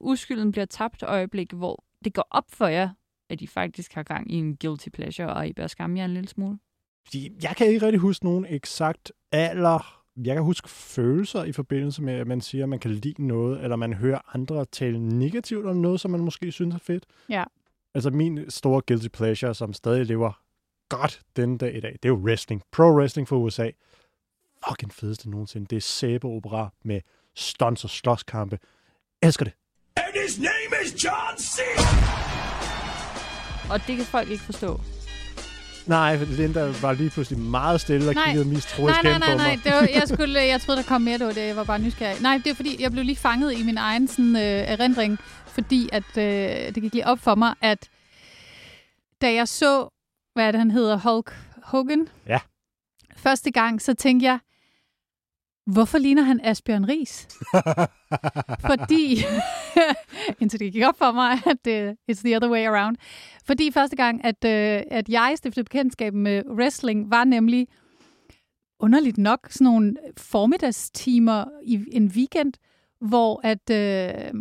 uskylden 0.00 0.52
bliver 0.52 0.64
tabt 0.64 1.02
øjeblik, 1.02 1.52
hvor 1.52 1.84
det 2.04 2.14
går 2.14 2.26
op 2.30 2.44
for 2.48 2.66
jer, 2.66 2.88
at 3.30 3.40
I 3.40 3.46
faktisk 3.46 3.92
har 3.94 4.02
gang 4.02 4.32
i 4.32 4.34
en 4.34 4.56
guilty 4.56 4.88
pleasure, 4.88 5.34
og 5.34 5.48
I 5.48 5.52
bør 5.52 5.66
skamme 5.66 5.98
jer 5.98 6.04
en 6.04 6.14
lille 6.14 6.28
smule? 6.28 6.58
Fordi 7.04 7.30
jeg 7.42 7.56
kan 7.56 7.66
ikke 7.66 7.86
rigtig 7.86 8.00
huske 8.00 8.24
nogen 8.24 8.46
eksakt 8.48 9.12
alder. 9.32 10.02
Jeg 10.16 10.34
kan 10.34 10.44
huske 10.44 10.68
følelser 10.68 11.44
i 11.44 11.52
forbindelse 11.52 12.02
med, 12.02 12.14
at 12.14 12.26
man 12.26 12.40
siger, 12.40 12.64
at 12.64 12.68
man 12.68 12.78
kan 12.78 12.90
lide 12.90 13.26
noget, 13.26 13.62
eller 13.62 13.76
man 13.76 13.92
hører 13.92 14.34
andre 14.34 14.64
tale 14.64 15.18
negativt 15.18 15.66
om 15.66 15.76
noget, 15.76 16.00
som 16.00 16.10
man 16.10 16.20
måske 16.20 16.52
synes 16.52 16.74
er 16.74 16.78
fedt. 16.78 17.04
Ja. 17.28 17.44
Altså 17.94 18.10
min 18.10 18.50
store 18.50 18.82
guilty 18.86 19.08
pleasure, 19.08 19.54
som 19.54 19.72
stadig 19.72 20.06
lever 20.06 20.42
godt 20.88 21.22
den 21.36 21.58
dag 21.58 21.76
i 21.76 21.80
dag, 21.80 21.92
det 21.92 22.04
er 22.04 22.08
jo 22.08 22.14
wrestling. 22.14 22.62
Pro 22.72 22.82
wrestling 22.82 23.28
for 23.28 23.36
USA. 23.36 23.70
Fucking 24.68 24.92
fedeste 24.92 25.30
nogensinde. 25.30 25.66
Det 25.66 25.76
er 25.76 25.80
sæbeopera 25.80 26.72
med 26.82 27.00
stunts 27.34 27.84
og 27.84 27.90
slåskampe. 27.90 28.58
Elsker 29.22 29.44
det. 29.44 29.54
And 30.14 30.22
his 30.28 30.38
name 30.38 30.70
is 30.84 31.04
John 31.04 31.38
C. 31.38 31.58
Og 33.70 33.86
det 33.86 33.96
kan 33.96 34.04
folk 34.06 34.30
ikke 34.30 34.42
forstå. 34.44 34.80
Nej, 35.86 36.16
Linda 36.16 36.72
var 36.82 36.92
lige 36.92 37.10
pludselig 37.10 37.38
meget 37.38 37.80
stille 37.80 38.08
og 38.08 38.14
Nej. 38.14 38.24
kiggede 38.26 38.44
mistroisk 38.48 39.02
Nej, 39.02 39.18
nej, 39.18 39.18
nej, 39.18 39.36
nej. 39.36 39.46
mig. 39.56 39.64
Det 39.64 39.72
var, 39.72 39.88
jeg, 39.94 40.02
skulle, 40.14 40.40
jeg 40.40 40.60
troede, 40.60 40.82
der 40.82 40.86
kom 40.88 41.02
mere, 41.02 41.18
det 41.18 41.26
var 41.26 41.32
det. 41.32 41.46
Jeg 41.46 41.56
var 41.56 41.64
bare 41.64 41.78
nysgerrig. 41.78 42.22
Nej, 42.22 42.40
det 42.44 42.50
er 42.50 42.54
fordi, 42.54 42.82
jeg 42.82 42.92
blev 42.92 43.04
lige 43.04 43.16
fanget 43.16 43.58
i 43.58 43.62
min 43.62 43.76
egen 43.78 44.08
sådan, 44.08 44.36
øh, 44.36 44.42
erindring, 44.42 45.18
fordi 45.46 45.88
at, 45.92 46.16
øh, 46.16 46.24
det 46.74 46.82
gik 46.82 46.92
lige 46.92 47.06
op 47.06 47.18
for 47.18 47.34
mig, 47.34 47.54
at 47.60 47.88
da 49.22 49.32
jeg 49.32 49.48
så, 49.48 49.88
hvad 50.34 50.46
er 50.46 50.50
det, 50.50 50.58
han 50.58 50.70
hedder, 50.70 50.96
Hulk 50.96 51.36
Hogan, 51.62 52.08
Ja. 52.26 52.38
første 53.16 53.50
gang, 53.50 53.82
så 53.82 53.94
tænkte 53.94 54.26
jeg, 54.26 54.38
hvorfor 55.72 55.98
ligner 55.98 56.22
han 56.22 56.40
Asbjørn 56.44 56.88
Ries? 56.88 57.28
fordi, 58.70 59.18
indtil 60.40 60.60
det 60.60 60.72
gik 60.72 60.84
op 60.84 60.98
for 60.98 61.12
mig, 61.12 61.32
at 61.46 61.56
det 61.64 61.96
it's 62.12 62.22
the 62.24 62.36
other 62.36 62.50
way 62.50 62.66
around. 62.66 62.96
Fordi 63.44 63.70
første 63.70 63.96
gang, 63.96 64.24
at, 64.24 64.44
øh, 64.44 64.82
at 64.90 65.08
jeg 65.08 65.32
stiftede 65.36 65.64
bekendtskab 65.64 66.14
med 66.14 66.42
wrestling, 66.46 67.10
var 67.10 67.24
nemlig 67.24 67.68
underligt 68.80 69.18
nok 69.18 69.48
sådan 69.50 69.64
nogle 69.64 69.96
formiddagstimer 70.16 71.44
i 71.62 71.84
en 71.92 72.06
weekend, 72.06 72.52
hvor 73.00 73.40
at 73.44 73.70
øh, 73.70 74.34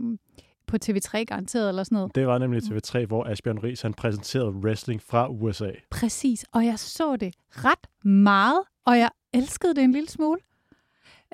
på 0.67 0.77
TV3 0.85 1.23
garanteret 1.23 1.69
eller 1.69 1.83
sådan 1.83 1.95
noget. 1.95 2.15
Det 2.15 2.27
var 2.27 2.37
nemlig 2.37 2.63
TV3, 2.63 3.05
hvor 3.05 3.25
Asbjørn 3.25 3.59
Ries 3.63 3.81
han 3.81 3.93
præsenterede 3.93 4.51
wrestling 4.51 5.01
fra 5.01 5.27
USA. 5.29 5.71
Præcis, 5.91 6.45
og 6.51 6.65
jeg 6.65 6.79
så 6.79 7.15
det 7.15 7.33
ret 7.49 8.05
meget, 8.05 8.61
og 8.85 8.97
jeg 8.97 9.09
elskede 9.33 9.75
det 9.75 9.83
en 9.83 9.91
lille 9.91 10.09
smule. 10.09 10.39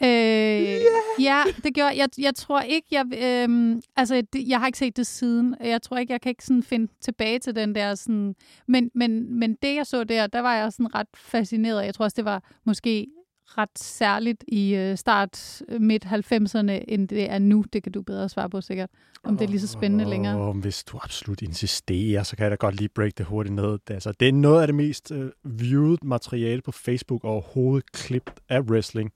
Øh, 0.03 0.09
yeah. 0.09 0.81
Ja, 1.19 1.43
det 1.63 1.73
gjorde 1.73 1.97
jeg. 1.97 2.09
Jeg 2.17 2.35
tror 2.35 2.61
ikke, 2.61 2.87
jeg... 2.91 3.05
Øh, 3.13 3.77
altså, 3.95 4.23
det, 4.33 4.47
jeg 4.47 4.59
har 4.59 4.67
ikke 4.67 4.77
set 4.77 4.97
det 4.97 5.07
siden. 5.07 5.55
Jeg 5.63 5.81
tror 5.81 5.97
ikke, 5.97 6.13
jeg 6.13 6.21
kan 6.21 6.29
ikke 6.29 6.45
sådan 6.45 6.63
finde 6.63 6.91
tilbage 7.01 7.39
til 7.39 7.55
den 7.55 7.75
der 7.75 7.95
sådan... 7.95 8.35
Men, 8.67 8.91
men, 8.95 9.39
men 9.39 9.55
det, 9.61 9.75
jeg 9.75 9.85
så 9.85 10.03
der, 10.03 10.27
der 10.27 10.39
var 10.39 10.55
jeg 10.55 10.73
sådan 10.73 10.95
ret 10.95 11.07
fascineret. 11.15 11.85
Jeg 11.85 11.93
tror 11.93 12.05
også, 12.05 12.15
det 12.15 12.25
var 12.25 12.43
måske 12.65 13.07
ret 13.45 13.79
særligt 13.79 14.43
i 14.47 14.75
øh, 14.75 14.97
start 14.97 15.61
øh, 15.69 15.81
midt 15.81 16.05
90'erne, 16.05 16.85
end 16.87 17.07
det 17.07 17.31
er 17.31 17.39
nu. 17.39 17.65
Det 17.73 17.83
kan 17.83 17.91
du 17.91 18.01
bedre 18.01 18.29
svare 18.29 18.49
på 18.49 18.61
sikkert, 18.61 18.89
om 19.23 19.37
det 19.37 19.45
er 19.45 19.49
lige 19.49 19.59
så 19.59 19.67
spændende 19.67 20.05
længere. 20.05 20.37
Og 20.37 20.53
hvis 20.53 20.83
du 20.83 20.99
absolut 21.03 21.41
insisterer, 21.41 22.23
så 22.23 22.35
kan 22.35 22.43
jeg 22.43 22.51
da 22.51 22.55
godt 22.55 22.75
lige 22.75 22.89
break 22.89 23.17
det 23.17 23.25
hurtigt 23.25 23.55
ned. 23.55 23.79
Det, 23.87 23.93
altså, 23.93 24.11
det 24.11 24.27
er 24.27 24.33
noget 24.33 24.61
af 24.61 24.67
det 24.67 24.75
mest 24.75 25.11
uh, 25.11 25.29
viewed 25.43 25.97
materiale 26.03 26.61
på 26.61 26.71
Facebook 26.71 27.23
overhovedet 27.23 27.91
klippet 27.91 28.33
af 28.49 28.59
wrestling. 28.59 29.11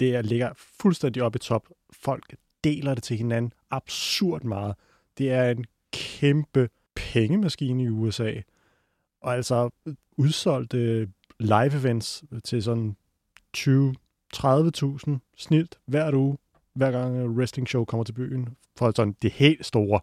Det 0.00 0.14
er, 0.14 0.22
ligger 0.22 0.52
fuldstændig 0.56 1.22
oppe 1.22 1.36
i 1.36 1.38
top. 1.38 1.68
Folk 1.92 2.36
deler 2.64 2.94
det 2.94 3.02
til 3.02 3.16
hinanden 3.16 3.52
absurd 3.70 4.42
meget. 4.42 4.74
Det 5.18 5.32
er 5.32 5.50
en 5.50 5.64
kæmpe 5.92 6.68
pengemaskine 6.94 7.82
i 7.82 7.88
USA. 7.88 8.32
Og 9.20 9.34
altså 9.34 9.70
udsolgte 10.16 11.08
live 11.40 11.80
events 11.80 12.24
til 12.44 12.62
sådan 12.62 12.96
20-30.000 13.56 15.10
snilt 15.36 15.78
hver 15.86 16.14
uge, 16.14 16.38
hver 16.74 16.90
gang 16.90 17.18
et 17.18 17.28
wrestling 17.28 17.68
show 17.68 17.84
kommer 17.84 18.04
til 18.04 18.12
byen. 18.12 18.56
For 18.76 18.92
sådan 18.96 19.16
det 19.22 19.30
helt 19.30 19.66
store. 19.66 20.00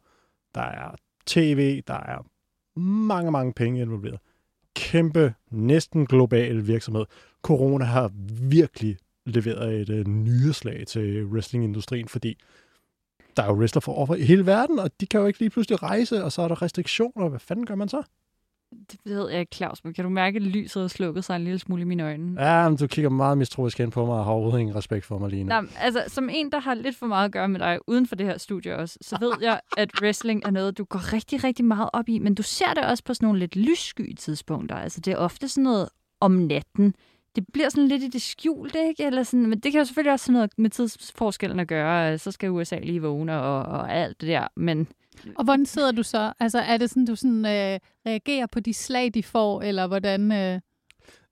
Der 0.55 0.61
er 0.61 0.95
tv, 1.25 1.81
der 1.87 1.93
er 1.93 2.25
mange, 2.79 3.31
mange 3.31 3.53
penge 3.53 3.81
involveret. 3.81 4.19
Kæmpe, 4.73 5.33
næsten 5.49 6.05
global 6.05 6.67
virksomhed. 6.67 7.05
Corona 7.41 7.85
har 7.85 8.11
virkelig 8.49 8.97
leveret 9.25 9.89
et 9.89 9.89
uh, 9.89 10.07
nyheslag 10.07 10.87
til 10.87 11.25
wrestlingindustrien, 11.25 12.07
fordi 12.07 12.37
der 13.37 13.43
er 13.43 13.47
jo 13.47 13.53
wrestler 13.53 13.79
for 13.79 13.93
over 13.93 14.15
i 14.15 14.21
hele 14.21 14.45
verden, 14.45 14.79
og 14.79 14.91
de 15.01 15.05
kan 15.05 15.19
jo 15.19 15.25
ikke 15.25 15.39
lige 15.39 15.49
pludselig 15.49 15.83
rejse, 15.83 16.23
og 16.23 16.31
så 16.31 16.41
er 16.41 16.47
der 16.47 16.61
restriktioner. 16.61 17.29
Hvad 17.29 17.39
fanden 17.39 17.65
gør 17.65 17.75
man 17.75 17.89
så? 17.89 18.03
Det 18.91 18.99
ved 19.05 19.29
jeg 19.29 19.39
ikke, 19.39 19.55
Claus, 19.55 19.83
men 19.83 19.93
kan 19.93 20.03
du 20.03 20.09
mærke, 20.09 20.35
at 20.35 20.41
lyset 20.41 20.81
har 20.81 20.87
slukket 20.87 21.25
sig 21.25 21.35
en 21.35 21.43
lille 21.43 21.59
smule 21.59 21.81
i 21.81 21.85
mine 21.85 22.03
øjne? 22.03 22.43
Ja, 22.43 22.69
men 22.69 22.77
du 22.77 22.87
kigger 22.87 23.09
meget 23.09 23.37
mistroisk 23.37 23.77
hen 23.77 23.91
på 23.91 24.05
mig, 24.05 24.15
og 24.15 24.25
har 24.25 24.31
overhovedet 24.31 24.59
ingen 24.59 24.75
respekt 24.75 25.05
for 25.05 25.17
mig 25.17 25.29
lige 25.29 25.43
nu. 25.43 25.49
Nå, 25.49 25.67
altså, 25.77 26.03
som 26.07 26.29
en, 26.31 26.51
der 26.51 26.59
har 26.59 26.73
lidt 26.73 26.97
for 26.97 27.05
meget 27.05 27.25
at 27.25 27.31
gøre 27.31 27.47
med 27.47 27.59
dig 27.59 27.79
uden 27.87 28.07
for 28.07 28.15
det 28.15 28.25
her 28.25 28.37
studie 28.37 28.77
også, 28.77 28.97
så 29.01 29.17
ved 29.19 29.31
jeg, 29.41 29.59
at 29.77 29.89
wrestling 30.01 30.45
er 30.45 30.51
noget, 30.51 30.77
du 30.77 30.83
går 30.83 31.13
rigtig, 31.13 31.43
rigtig 31.43 31.65
meget 31.65 31.89
op 31.93 32.09
i, 32.09 32.19
men 32.19 32.35
du 32.35 32.43
ser 32.43 32.73
det 32.73 32.85
også 32.85 33.03
på 33.03 33.13
sådan 33.13 33.25
nogle 33.25 33.39
lidt 33.39 33.55
lyssky 33.55 34.13
tidspunkter. 34.13 34.75
Altså, 34.75 35.01
det 35.01 35.11
er 35.11 35.17
ofte 35.17 35.47
sådan 35.47 35.63
noget 35.63 35.89
om 36.19 36.31
natten. 36.31 36.95
Det 37.35 37.45
bliver 37.53 37.69
sådan 37.69 37.87
lidt 37.87 38.03
i 38.03 38.07
det 38.07 38.21
skjulte, 38.21 38.87
ikke? 38.87 39.03
Eller 39.03 39.23
sådan, 39.23 39.45
men 39.45 39.59
det 39.59 39.71
kan 39.71 39.79
jo 39.79 39.85
selvfølgelig 39.85 40.13
også 40.13 40.31
have 40.31 40.33
noget 40.33 40.51
med 40.57 40.69
tidsforskellen 40.69 41.59
at 41.59 41.67
gøre. 41.67 42.17
Så 42.17 42.31
skal 42.31 42.49
USA 42.49 42.79
lige 42.79 43.01
vågne 43.01 43.41
og, 43.41 43.63
og 43.63 43.93
alt 43.93 44.21
det 44.21 44.27
der. 44.27 44.47
Men 44.55 44.87
Og 45.35 45.43
hvordan 45.43 45.65
sidder 45.65 45.91
du 45.91 46.03
så? 46.03 46.33
Altså, 46.39 46.59
er 46.59 46.77
det 46.77 46.89
sådan, 46.89 47.05
du 47.05 47.15
sådan, 47.15 47.45
øh, 47.45 47.79
reagerer 48.05 48.45
på 48.45 48.59
de 48.59 48.73
slag, 48.73 49.13
de 49.13 49.23
får, 49.23 49.61
eller 49.61 49.87
hvordan... 49.87 50.31
Øh... 50.31 50.59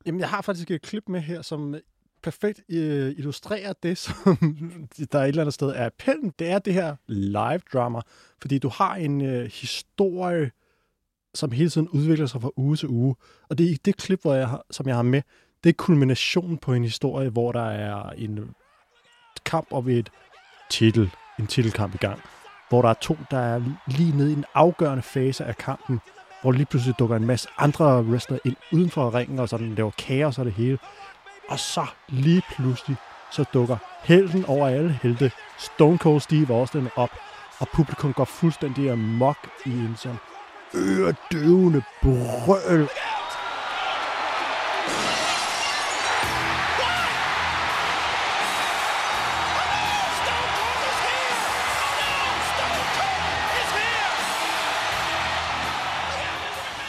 Jamen, 0.06 0.20
jeg 0.20 0.30
har 0.30 0.42
faktisk 0.42 0.72
et 0.72 0.82
klip 0.82 1.10
med 1.10 1.22
her, 1.22 1.42
som 1.42 1.76
perfekt 2.24 2.62
øh, 2.70 3.12
illustrerer 3.18 3.74
det, 3.84 3.98
som 3.98 4.38
der 5.12 5.20
er 5.20 5.24
et 5.24 5.28
eller 5.28 5.42
andet 5.42 5.54
sted 5.54 5.68
er 5.68 5.86
appellen. 5.86 6.34
Det 6.40 6.50
er 6.50 6.60
det 6.60 6.74
her 6.74 6.96
live 7.08 7.62
drama, 7.74 8.02
fordi 8.42 8.60
du 8.60 8.70
har 8.70 8.96
en 8.96 9.22
øh, 9.22 9.46
historie, 9.46 10.52
som 11.34 11.52
hele 11.52 11.70
tiden 11.70 11.90
udvikler 11.90 12.26
sig 12.26 12.42
fra 12.42 12.52
uge 12.56 12.76
til 12.76 12.90
uge. 12.90 13.16
Og 13.50 13.58
det 13.58 13.66
er 13.66 13.70
i 13.70 13.78
det 13.86 13.98
klip, 13.98 14.22
hvor 14.22 14.34
jeg 14.34 14.48
har, 14.48 14.66
som 14.72 14.88
jeg 14.88 14.96
har 14.96 15.04
med, 15.04 15.22
det 15.63 15.69
er 15.69 15.74
kulminationen 15.74 16.58
på 16.58 16.74
en 16.74 16.84
historie, 16.84 17.30
hvor 17.30 17.52
der 17.52 17.69
er 17.69 18.10
en 18.10 18.56
kamp 19.45 19.67
om 19.72 19.89
et 19.89 20.10
titel, 20.69 21.12
en 21.39 21.48
titelkamp 21.48 21.95
i 21.95 21.98
gang. 21.98 22.22
Hvor 22.69 22.82
der 22.82 22.89
er 22.89 22.93
to, 22.93 23.17
der 23.32 23.39
er 23.39 23.62
lige 23.88 24.17
nede 24.17 24.30
i 24.30 24.34
en 24.34 24.45
afgørende 24.54 25.04
fase 25.04 25.45
af 25.45 25.58
kampen, 25.58 26.00
hvor 26.41 26.52
lige 26.52 26.65
pludselig 26.65 27.00
dukker 27.00 27.15
en 27.15 27.26
masse 27.26 27.50
andre 27.58 28.04
wrestlere 28.04 28.39
ind 28.45 28.56
uden 28.72 28.89
for 28.89 29.15
ringen, 29.15 29.39
og 29.39 29.50
sådan 29.50 29.76
laver 29.76 29.91
kaos 29.91 30.39
og 30.39 30.45
det 30.45 30.54
hele. 30.54 30.78
Og 31.50 31.60
så 31.60 31.86
lige 32.08 32.41
pludselig, 32.52 32.98
så 33.32 33.45
dukker 33.54 33.78
helten 34.04 34.45
over 34.45 34.67
alle 34.67 35.00
helte, 35.04 35.32
Stone 35.58 35.98
Cold 35.98 36.19
Steve 36.19 36.56
Austin 36.56 36.88
op, 36.95 37.12
og 37.60 37.67
publikum 37.74 38.13
går 38.13 38.26
fuldstændig 38.26 38.91
amok 38.91 39.38
i 39.65 39.69
en 39.69 39.95
sådan 39.98 40.17
øredøvende 40.76 41.82
brøl 42.02 42.89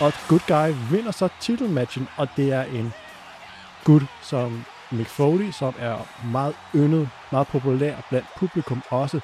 Og 0.00 0.12
Good 0.28 0.40
Guy 0.48 0.74
vinder 0.90 1.10
så 1.10 1.28
titelmatchen, 1.40 2.08
og 2.16 2.28
det 2.36 2.52
er 2.52 2.62
en 2.62 2.92
gut 3.84 4.02
som 4.22 4.64
Mick 4.90 5.08
Foley, 5.08 5.50
som 5.50 5.74
er 5.78 5.96
meget 6.32 6.54
yndet, 6.74 7.08
meget 7.32 7.48
populær 7.48 7.94
blandt 8.08 8.26
publikum 8.36 8.82
også. 8.90 9.20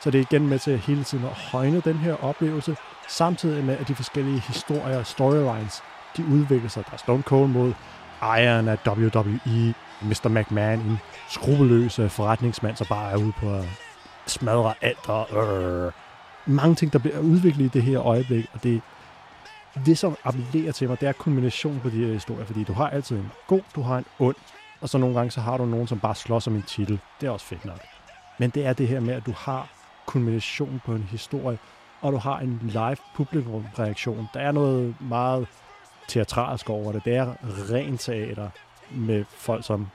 Så 0.00 0.10
det 0.10 0.18
er 0.18 0.24
igen 0.30 0.48
med 0.48 0.58
til 0.58 0.78
hele 0.78 1.04
tiden 1.04 1.24
at 1.24 1.30
højne 1.30 1.80
den 1.80 1.94
her 1.96 2.24
oplevelse, 2.24 2.76
samtidig 3.08 3.64
med, 3.64 3.76
at 3.78 3.88
de 3.88 3.94
forskellige 3.94 4.40
historier 4.40 4.98
og 4.98 5.06
storylines, 5.06 5.82
de 6.16 6.24
udvikler 6.24 6.68
sig. 6.68 6.84
Der 6.86 6.92
er 6.92 6.96
Stone 6.96 7.22
Cold 7.22 7.48
mod 7.48 7.72
ejeren 8.22 8.68
af 8.68 8.78
WWE, 8.86 9.74
Mr. 10.02 10.28
McMahon, 10.28 10.78
en 10.80 10.98
skrupelløs 11.28 11.98
øh, 11.98 12.10
forretningsmand, 12.10 12.76
som 12.76 12.86
bare 12.86 13.12
er 13.12 13.16
ude 13.16 13.32
på 13.32 13.54
at 13.54 13.64
smadre 14.26 14.74
alt 14.80 15.08
og 15.08 15.28
øh. 15.86 15.92
mange 16.46 16.74
ting, 16.74 16.92
der 16.92 16.98
bliver 16.98 17.18
udviklet 17.18 17.64
i 17.64 17.68
det 17.68 17.82
her 17.82 18.06
øjeblik, 18.06 18.46
og 18.54 18.62
det 18.62 18.82
det, 19.86 19.98
som 19.98 20.16
appellerer 20.24 20.72
til 20.72 20.88
mig, 20.88 21.00
det 21.00 21.08
er 21.08 21.12
kombinationen 21.12 21.80
på 21.80 21.90
de 21.90 22.06
her 22.06 22.12
historier, 22.12 22.44
fordi 22.44 22.64
du 22.64 22.72
har 22.72 22.90
altid 22.90 23.16
en 23.16 23.32
god, 23.46 23.60
du 23.74 23.82
har 23.82 23.98
en 23.98 24.04
ond, 24.18 24.36
og 24.80 24.88
så 24.88 24.98
nogle 24.98 25.16
gange, 25.16 25.30
så 25.30 25.40
har 25.40 25.56
du 25.56 25.64
nogen, 25.64 25.86
som 25.86 26.00
bare 26.00 26.14
slås 26.14 26.46
om 26.46 26.54
en 26.54 26.62
titel. 26.62 27.00
Det 27.20 27.26
er 27.26 27.30
også 27.30 27.46
fedt 27.46 27.64
nok. 27.64 27.80
Men 28.38 28.50
det 28.50 28.66
er 28.66 28.72
det 28.72 28.88
her 28.88 29.00
med, 29.00 29.14
at 29.14 29.26
du 29.26 29.32
har 29.36 29.68
kombination 30.06 30.80
på 30.86 30.92
en 30.92 31.02
historie, 31.02 31.58
og 32.00 32.12
du 32.12 32.18
har 32.18 32.38
en 32.38 32.60
live 32.62 32.96
publikumreaktion. 33.14 34.28
Der 34.34 34.40
er 34.40 34.52
noget 34.52 34.94
meget 35.00 35.46
teatralsk 36.08 36.70
over 36.70 36.92
det. 36.92 37.04
Det 37.04 37.16
er 37.16 37.34
rent 37.72 38.00
teater 38.00 38.48
med 38.90 39.24
folk, 39.28 39.64
som 39.64 39.88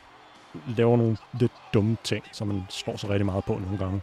laver 0.67 0.97
nogle 0.97 1.17
lidt 1.33 1.51
dumme 1.73 1.97
ting, 2.03 2.25
som 2.31 2.47
man 2.47 2.65
slår 2.69 2.97
sig 2.97 3.09
rigtig 3.09 3.25
meget 3.25 3.43
på 3.43 3.53
nogle 3.53 3.77
gange. 3.77 4.01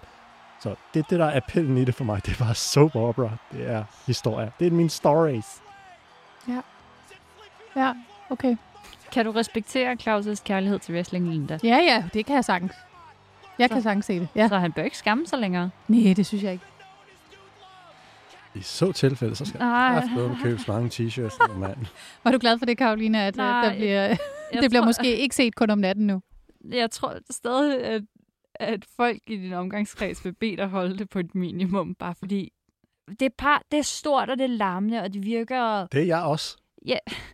Så 0.60 0.74
det 0.94 1.00
er 1.00 1.04
det, 1.10 1.18
der 1.18 1.26
er 1.26 1.36
appellen 1.36 1.78
i 1.78 1.84
det 1.84 1.94
for 1.94 2.04
mig. 2.04 2.26
Det 2.26 2.32
er 2.40 2.44
bare 2.44 2.54
soap 2.54 2.96
opera. 2.96 3.30
Det 3.52 3.70
er 3.70 3.84
historie. 4.06 4.52
Det 4.58 4.66
er 4.66 4.70
mine 4.70 4.90
stories. 4.90 5.62
Ja, 7.76 7.92
okay. 8.30 8.56
Kan 9.12 9.24
du 9.24 9.30
respektere 9.32 9.92
Claus' 10.02 10.42
kærlighed 10.44 10.78
til 10.78 10.94
wrestling, 10.94 11.28
Linda? 11.28 11.58
Ja, 11.64 11.76
ja, 11.76 12.04
det 12.14 12.26
kan 12.26 12.34
jeg 12.34 12.44
sagtens. 12.44 12.72
Jeg 13.58 13.68
Så- 13.68 13.74
kan 13.74 13.82
sagtens 13.82 14.06
se 14.06 14.20
det. 14.20 14.28
Ja. 14.34 14.48
Så 14.48 14.58
han 14.58 14.72
bør 14.72 14.82
ikke 14.82 14.98
skamme 14.98 15.26
sig 15.26 15.38
længere. 15.38 15.70
Nej, 15.88 16.14
det 16.14 16.26
synes 16.26 16.44
jeg 16.44 16.52
ikke. 16.52 16.64
I 18.54 18.62
så 18.62 18.92
tilfælde, 18.92 19.37
så 19.37 19.44
skal 19.44 19.58
Nej. 19.61 19.68
jeg 19.70 20.08
have 20.08 20.37
købe 20.42 20.58
så 20.61 20.72
mange 20.72 20.88
t-shirts, 20.88 21.58
mand. 21.58 21.76
Var 22.24 22.30
du 22.30 22.38
glad 22.38 22.58
for 22.58 22.66
det, 22.66 22.78
Karoline, 22.78 23.22
at 23.24 23.37
Nej, 23.37 23.46
Nej, 23.50 23.64
der 23.68 23.76
bliver, 23.76 24.02
Jeg 24.02 24.18
det 24.62 24.70
bliver 24.70 24.80
tror, 24.82 24.87
måske 24.87 25.16
ikke 25.16 25.34
set 25.34 25.54
kun 25.54 25.70
om 25.70 25.78
natten 25.78 26.06
nu? 26.06 26.20
Jeg 26.72 26.90
tror 26.90 27.14
stadig, 27.30 27.84
at, 27.84 28.02
at 28.54 28.84
folk 28.96 29.18
i 29.26 29.37
din 29.37 29.52
omgangskreds 29.52 30.24
vil 30.24 30.32
bede 30.34 30.56
dig 30.56 30.66
holde 30.66 30.98
det 30.98 31.11
på 31.11 31.18
et 31.18 31.34
minimum, 31.34 31.94
bare 31.94 32.14
fordi 32.18 32.52
det 33.21 33.23
er, 33.23 33.35
par, 33.38 33.62
det 33.71 33.79
er 33.79 33.83
stort, 33.83 34.31
og 34.31 34.38
det 34.38 34.44
er 34.44 34.49
larmende, 34.49 35.01
og 35.03 35.14
det 35.14 35.25
virker, 35.25 35.87
Det 35.87 36.01
er 36.01 36.07
jeg 36.07 36.23
også. 36.23 36.57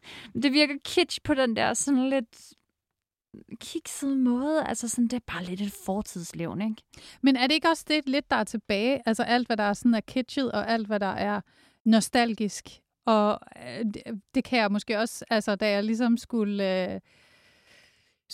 det 0.42 0.52
virker 0.52 0.74
kitsch 0.84 1.18
på 1.24 1.34
den 1.34 1.56
der 1.56 1.74
sådan 1.74 2.08
lidt 2.10 2.54
kiksede 3.60 4.16
måde. 4.16 4.64
Altså 4.66 4.88
sådan, 4.88 5.08
det 5.08 5.16
er 5.16 5.32
bare 5.32 5.44
lidt 5.44 5.60
et 5.60 5.72
fortidslevn, 5.84 6.62
ikke? 6.62 6.82
Men 7.22 7.36
er 7.36 7.46
det 7.46 7.54
ikke 7.54 7.68
også 7.68 7.84
det 7.88 8.08
lidt, 8.08 8.30
der 8.30 8.36
er 8.36 8.44
tilbage? 8.44 9.02
Altså 9.06 9.22
alt, 9.22 9.48
hvad 9.48 9.56
der 9.56 9.64
er 9.64 9.72
sådan 9.72 9.94
er 9.94 10.00
kitschet, 10.00 10.52
og 10.52 10.70
alt, 10.70 10.86
hvad 10.86 11.00
der 11.00 11.06
er 11.06 11.40
nostalgisk. 11.84 12.68
Og 13.06 13.40
øh, 13.56 13.84
det, 13.84 14.02
det 14.34 14.44
kan 14.44 14.58
jeg 14.58 14.72
måske 14.72 14.98
også, 14.98 15.24
altså 15.30 15.56
da 15.56 15.70
jeg 15.70 15.84
ligesom 15.84 16.16
skulle, 16.16 16.92
øh, 16.94 17.00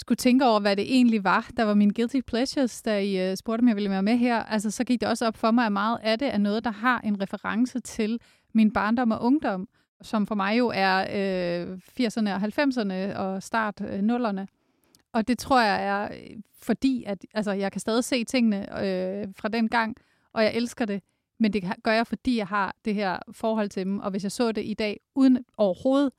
skulle 0.00 0.16
tænke 0.16 0.46
over, 0.46 0.60
hvad 0.60 0.76
det 0.76 0.94
egentlig 0.94 1.24
var, 1.24 1.50
der 1.56 1.62
var 1.62 1.74
mine 1.74 1.92
guilty 1.94 2.20
pleasures, 2.26 2.82
da 2.82 3.00
I 3.00 3.30
øh, 3.30 3.36
spurgte, 3.36 3.62
om 3.62 3.68
jeg 3.68 3.76
ville 3.76 3.90
være 3.90 4.02
med 4.02 4.16
her, 4.16 4.42
altså 4.42 4.70
så 4.70 4.84
gik 4.84 5.00
det 5.00 5.08
også 5.08 5.26
op 5.26 5.36
for 5.36 5.50
mig, 5.50 5.66
at 5.66 5.72
meget 5.72 5.98
af 6.02 6.18
det 6.18 6.34
er 6.34 6.38
noget, 6.38 6.64
der 6.64 6.70
har 6.70 7.00
en 7.00 7.22
reference 7.22 7.80
til 7.80 8.20
min 8.52 8.72
barndom 8.72 9.10
og 9.10 9.22
ungdom, 9.22 9.68
som 10.02 10.26
for 10.26 10.34
mig 10.34 10.58
jo 10.58 10.72
er 10.74 10.98
øh, 11.00 11.78
80'erne 12.00 12.30
og 12.30 12.36
90'erne 12.36 13.18
og 13.18 13.42
start 13.42 13.80
øh, 13.80 13.98
0'erne. 13.98 14.46
Og 15.12 15.28
det 15.28 15.38
tror 15.38 15.60
jeg 15.60 15.84
er 15.84 16.04
øh, 16.04 16.36
fordi, 16.62 17.04
at 17.06 17.26
altså, 17.34 17.52
jeg 17.52 17.72
kan 17.72 17.80
stadig 17.80 18.04
se 18.04 18.24
tingene 18.24 18.60
øh, 18.60 19.28
fra 19.36 19.48
den 19.48 19.68
gang, 19.68 19.96
og 20.32 20.44
jeg 20.44 20.54
elsker 20.54 20.84
det. 20.84 21.02
Men 21.38 21.52
det 21.52 21.64
gør 21.82 21.92
jeg, 21.92 22.06
fordi 22.06 22.36
jeg 22.36 22.46
har 22.46 22.76
det 22.84 22.94
her 22.94 23.18
forhold 23.32 23.68
til 23.68 23.84
dem. 23.84 23.98
Og 23.98 24.10
hvis 24.10 24.22
jeg 24.22 24.32
så 24.32 24.52
det 24.52 24.64
i 24.64 24.74
dag, 24.74 25.00
uden 25.14 25.44
overhovedet 25.56 26.12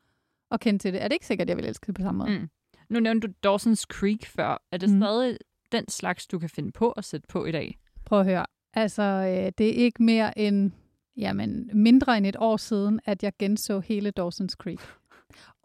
at 0.52 0.60
kende 0.60 0.80
til 0.80 0.94
det, 0.94 1.04
er 1.04 1.08
det 1.08 1.14
ikke 1.14 1.26
sikkert, 1.26 1.46
at 1.46 1.50
jeg 1.50 1.58
vil 1.58 1.66
elske 1.66 1.88
det 1.88 1.96
på 1.96 2.02
samme 2.02 2.18
måde. 2.18 2.40
Mm. 2.40 2.50
Nu 2.92 3.00
nævnte 3.00 3.28
du 3.28 3.34
Dawson's 3.52 3.84
Creek 3.92 4.26
før. 4.26 4.62
Er 4.72 4.78
det 4.78 4.90
Mm. 4.90 5.02
stadig 5.02 5.38
den 5.72 5.90
slags, 5.90 6.28
du 6.28 6.40
kan 6.40 6.50
finde 6.50 6.72
på 6.72 6.92
at 6.92 7.06
sætte 7.06 7.28
på 7.28 7.46
i 7.46 7.52
dag? 7.52 7.78
Prøv 8.06 8.20
at 8.20 8.26
høre. 8.26 8.46
Altså, 8.74 9.04
øh, 9.04 9.52
det 9.58 9.70
er 9.70 9.74
ikke 9.86 10.04
mere 10.04 10.40
end, 10.40 10.72
jamen, 11.18 11.70
mindre 11.74 12.18
end 12.18 12.26
et 12.26 12.36
år 12.40 12.58
siden, 12.58 13.00
at 13.06 13.24
jeg 13.24 13.34
genså 13.40 13.80
hele 13.80 14.14
Dawson's 14.20 14.56
Creek. 14.58 14.80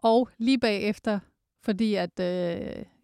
Og 0.03 0.29
lige 0.37 0.59
bagefter, 0.59 1.19
fordi 1.63 1.95
at, 1.95 2.19
øh, 2.19 2.25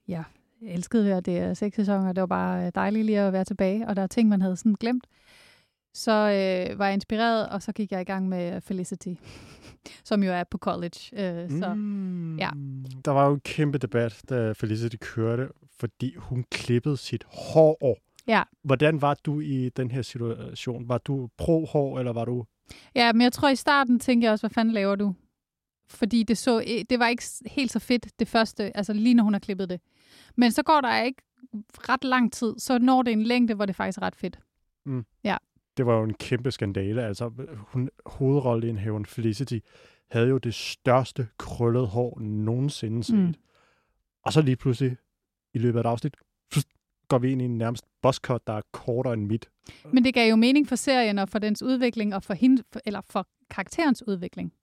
ja, 0.08 0.24
jeg 0.62 0.70
elskede 0.74 1.14
og 1.14 1.26
det 1.26 1.38
er 1.38 1.54
seks 1.54 1.76
sæsoner, 1.76 2.14
det 2.14 2.22
var 2.22 2.28
bare 2.28 2.66
øh, 2.66 2.72
dejligt 2.76 3.06
lige 3.06 3.20
at 3.20 3.34
være 3.34 3.46
tilbage, 3.46 3.88
og 3.88 3.96
der 3.96 4.02
er 4.02 4.08
ting, 4.08 4.30
man 4.30 4.42
havde 4.42 4.56
sådan 4.58 4.76
glemt. 4.80 5.08
Så 5.94 6.12
øh, 6.12 6.80
var 6.80 6.86
jeg 6.86 6.94
inspireret, 6.94 7.50
og 7.50 7.62
så 7.62 7.72
gik 7.72 7.92
jeg 7.92 8.02
i 8.02 8.04
gang 8.04 8.30
med 8.30 8.62
Felicity, 8.62 9.14
som 10.10 10.24
jo 10.24 10.32
er 10.32 10.44
på 10.44 10.58
college. 10.58 11.00
Øh, 11.14 11.50
så 11.60 11.74
Mm. 11.74 12.38
ja. 12.38 12.50
Der 13.06 13.12
var 13.12 13.28
jo 13.28 13.34
en 13.34 13.40
kæmpe 13.40 13.78
debat, 13.78 14.22
da 14.30 14.52
Felicity 14.52 14.96
kørte, 15.02 15.48
fordi 15.80 16.16
hun 16.18 16.46
klippede 16.52 16.98
sit 16.98 17.24
hår. 17.28 17.98
Ja. 18.28 18.44
Hvordan 18.64 19.02
var 19.02 19.18
du 19.26 19.40
i 19.40 19.70
den 19.70 19.92
her 19.92 20.02
situation? 20.02 20.90
Var 20.90 20.98
du 20.98 21.30
pro-hår, 21.38 22.00
eller 22.00 22.14
var 22.14 22.26
du... 22.26 22.46
Ja, 22.96 23.14
men 23.14 23.22
jeg 23.22 23.34
tror 23.34 23.50
i 23.50 23.56
starten 23.56 24.00
tænkte 24.00 24.26
jeg 24.26 24.32
også, 24.32 24.42
hvad 24.44 24.54
fanden 24.54 24.74
laver 24.74 24.96
du? 24.96 25.16
Fordi 25.90 26.24
det, 26.24 26.38
så, 26.38 26.84
det 26.90 27.00
var 27.00 27.08
ikke 27.08 27.24
helt 27.46 27.72
så 27.72 27.80
fedt 27.80 28.20
det 28.20 28.28
første, 28.28 28.78
altså 28.78 28.94
lige 28.94 29.14
når 29.14 29.24
hun 29.24 29.34
har 29.34 29.40
klippet 29.40 29.70
det. 29.70 29.82
Men 30.36 30.52
så 30.52 30.64
går 30.64 30.82
der 30.82 31.02
ikke 31.04 31.22
ret 31.90 32.04
lang 32.04 32.34
tid, 32.34 32.54
så 32.58 32.78
når 32.80 33.02
det 33.02 33.14
en 33.14 33.24
længde, 33.24 33.54
hvor 33.54 33.66
det 33.66 33.76
faktisk 33.76 33.98
er 33.98 34.02
ret 34.02 34.16
fedt. 34.16 34.40
Det 35.78 35.86
var 35.86 35.98
jo 35.98 36.04
en 36.04 36.14
kæmpe 36.14 36.52
skandale. 36.52 37.04
Altså, 37.04 37.32
hun, 37.58 37.90
hovedrolleindhaveren 38.06 39.06
Felicity 39.06 39.58
havde 40.12 40.28
jo 40.28 40.38
det 40.38 40.54
største 40.54 41.28
krøllede 41.38 41.88
hår 41.88 42.20
nogensinde 42.20 43.04
set. 43.04 43.16
Mm. 43.16 43.22
Mm. 43.22 43.34
Og 44.26 44.34
så 44.34 44.42
lige 44.42 44.56
pludselig, 44.56 44.98
i 45.54 45.58
løbet 45.58 45.80
af 45.80 45.84
et 45.84 45.88
afsnit, 45.88 46.16
går 47.08 47.18
vi 47.18 47.32
ind 47.32 47.42
i 47.42 47.46
en 47.46 47.58
nærmest 47.58 47.86
buzzcut, 48.02 48.48
der 48.48 48.54
er 48.54 48.62
kortere 48.72 49.14
end 49.14 49.26
mit. 49.26 49.50
Men 49.94 50.04
det 50.04 50.14
gav 50.14 50.30
jo 50.30 50.36
mening 50.36 50.68
for 50.68 50.76
serien 50.76 51.20
og 51.20 51.30
for 51.30 51.40
dens 51.40 51.64
udvikling, 51.64 52.16
og 52.16 52.24
for, 52.24 52.34
hende, 52.34 52.64
eller 52.86 53.02
for 53.02 53.28
karakterens 53.50 54.08
udvikling. 54.08 54.54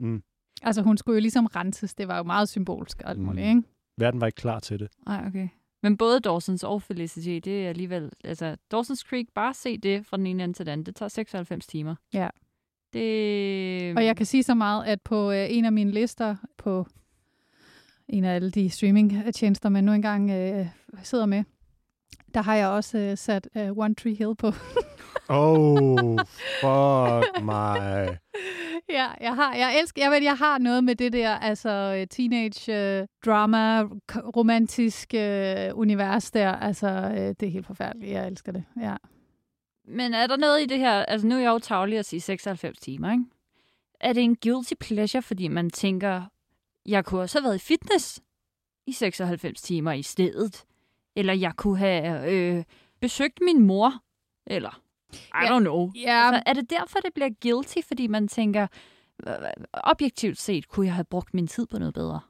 Mm. 0.00 0.22
Altså 0.62 0.82
hun 0.82 0.96
skulle 0.96 1.16
jo 1.16 1.20
ligesom 1.20 1.46
renses, 1.46 1.94
det 1.94 2.08
var 2.08 2.16
jo 2.16 2.22
meget 2.22 2.48
symbolsk 2.48 3.02
og 3.04 3.10
alt 3.10 3.18
Mm. 3.18 3.24
muligt, 3.24 3.46
ikke? 3.46 3.62
Verden 3.98 4.20
var 4.20 4.26
ikke 4.26 4.36
klar 4.36 4.60
til 4.60 4.78
det. 4.80 4.88
Nej, 5.06 5.24
okay. 5.26 5.48
Men 5.86 5.96
både 5.96 6.20
Dawson's 6.26 6.66
og 6.66 6.82
Felicity, 6.82 7.48
det 7.48 7.64
er 7.64 7.68
alligevel... 7.68 8.10
Altså, 8.24 8.56
Dawson's 8.74 9.08
Creek, 9.08 9.28
bare 9.34 9.54
se 9.54 9.78
det 9.78 10.06
fra 10.06 10.16
den 10.16 10.26
ene 10.26 10.44
ende 10.44 10.54
til 10.54 10.66
den 10.66 10.72
anden. 10.72 10.86
Det 10.86 10.96
tager 10.96 11.08
96 11.08 11.66
timer. 11.66 11.94
Ja. 12.14 12.28
Det... 12.92 13.96
Og 13.96 14.04
jeg 14.04 14.16
kan 14.16 14.26
sige 14.26 14.42
så 14.42 14.54
meget, 14.54 14.84
at 14.84 15.02
på 15.02 15.30
øh, 15.30 15.46
en 15.50 15.64
af 15.64 15.72
mine 15.72 15.90
lister 15.90 16.36
på 16.58 16.86
en 18.08 18.24
af 18.24 18.34
alle 18.34 18.50
de 18.50 18.70
streamingtjenester, 18.70 19.68
man 19.68 19.84
nu 19.84 19.92
engang 19.92 20.30
øh, 20.30 20.66
sidder 21.02 21.26
med, 21.26 21.44
der 22.36 22.42
har 22.42 22.54
jeg 22.54 22.68
også 22.68 22.98
øh, 22.98 23.16
sat 23.18 23.48
øh, 23.56 23.78
One 23.78 23.94
Tree 23.94 24.14
Hill 24.14 24.36
på. 24.36 24.52
Oh, 25.28 26.18
fuck 26.60 27.42
mig. 27.44 28.18
ja, 28.96 29.08
jeg 29.20 29.34
har, 29.34 29.54
jeg 29.54 29.78
elsker, 29.80 30.02
jeg 30.02 30.10
ved, 30.10 30.22
jeg 30.22 30.36
har 30.36 30.58
noget 30.58 30.84
med 30.84 30.94
det 30.96 31.12
der, 31.12 31.30
altså 31.30 31.68
øh, 31.98 32.06
teenage 32.06 32.98
øh, 33.00 33.06
drama, 33.24 33.82
k- 34.12 34.30
romantisk 34.36 35.14
øh, 35.14 35.70
univers 35.78 36.30
der, 36.30 36.52
altså 36.52 36.88
øh, 36.88 37.34
det 37.40 37.42
er 37.42 37.50
helt 37.50 37.66
forfærdeligt, 37.66 38.12
jeg 38.12 38.26
elsker 38.26 38.52
det, 38.52 38.64
ja. 38.80 38.96
Men 39.88 40.14
er 40.14 40.26
der 40.26 40.36
noget 40.36 40.62
i 40.62 40.66
det 40.66 40.78
her... 40.78 40.92
Altså, 41.04 41.26
nu 41.26 41.34
er 41.34 41.40
jeg 41.40 41.48
jo 41.50 41.58
tavlig 41.58 41.98
at 41.98 42.06
sige 42.06 42.20
96 42.20 42.78
timer, 42.78 43.12
ikke? 43.12 43.24
Er 44.00 44.12
det 44.12 44.22
en 44.22 44.36
guilty 44.36 44.74
pleasure, 44.80 45.22
fordi 45.22 45.48
man 45.48 45.70
tænker, 45.70 46.22
jeg 46.86 47.04
kunne 47.04 47.20
også 47.20 47.38
have 47.38 47.44
været 47.44 47.56
i 47.56 47.64
fitness 47.66 48.20
i 48.86 48.92
96 48.92 49.62
timer 49.62 49.92
i 49.92 50.02
stedet. 50.02 50.64
Eller 51.16 51.32
jeg 51.34 51.52
kunne 51.56 51.78
have 51.78 52.32
øh, 52.32 52.64
besøgt 53.00 53.40
min 53.42 53.66
mor. 53.66 53.92
Eller, 54.46 54.80
I 55.12 55.16
Ja, 55.34 55.56
don't 55.56 55.60
know. 55.60 55.92
Ja, 55.96 56.26
Altså, 56.26 56.42
er 56.46 56.52
det 56.52 56.70
derfor, 56.70 56.98
det 56.98 57.14
bliver 57.14 57.30
guilty? 57.42 57.78
Fordi 57.86 58.06
man 58.06 58.28
tænker, 58.28 58.66
øh, 59.26 59.34
objektivt 59.72 60.38
set, 60.38 60.68
kunne 60.68 60.86
jeg 60.86 60.94
have 60.94 61.04
brugt 61.04 61.34
min 61.34 61.46
tid 61.46 61.66
på 61.66 61.78
noget 61.78 61.94
bedre? 61.94 62.20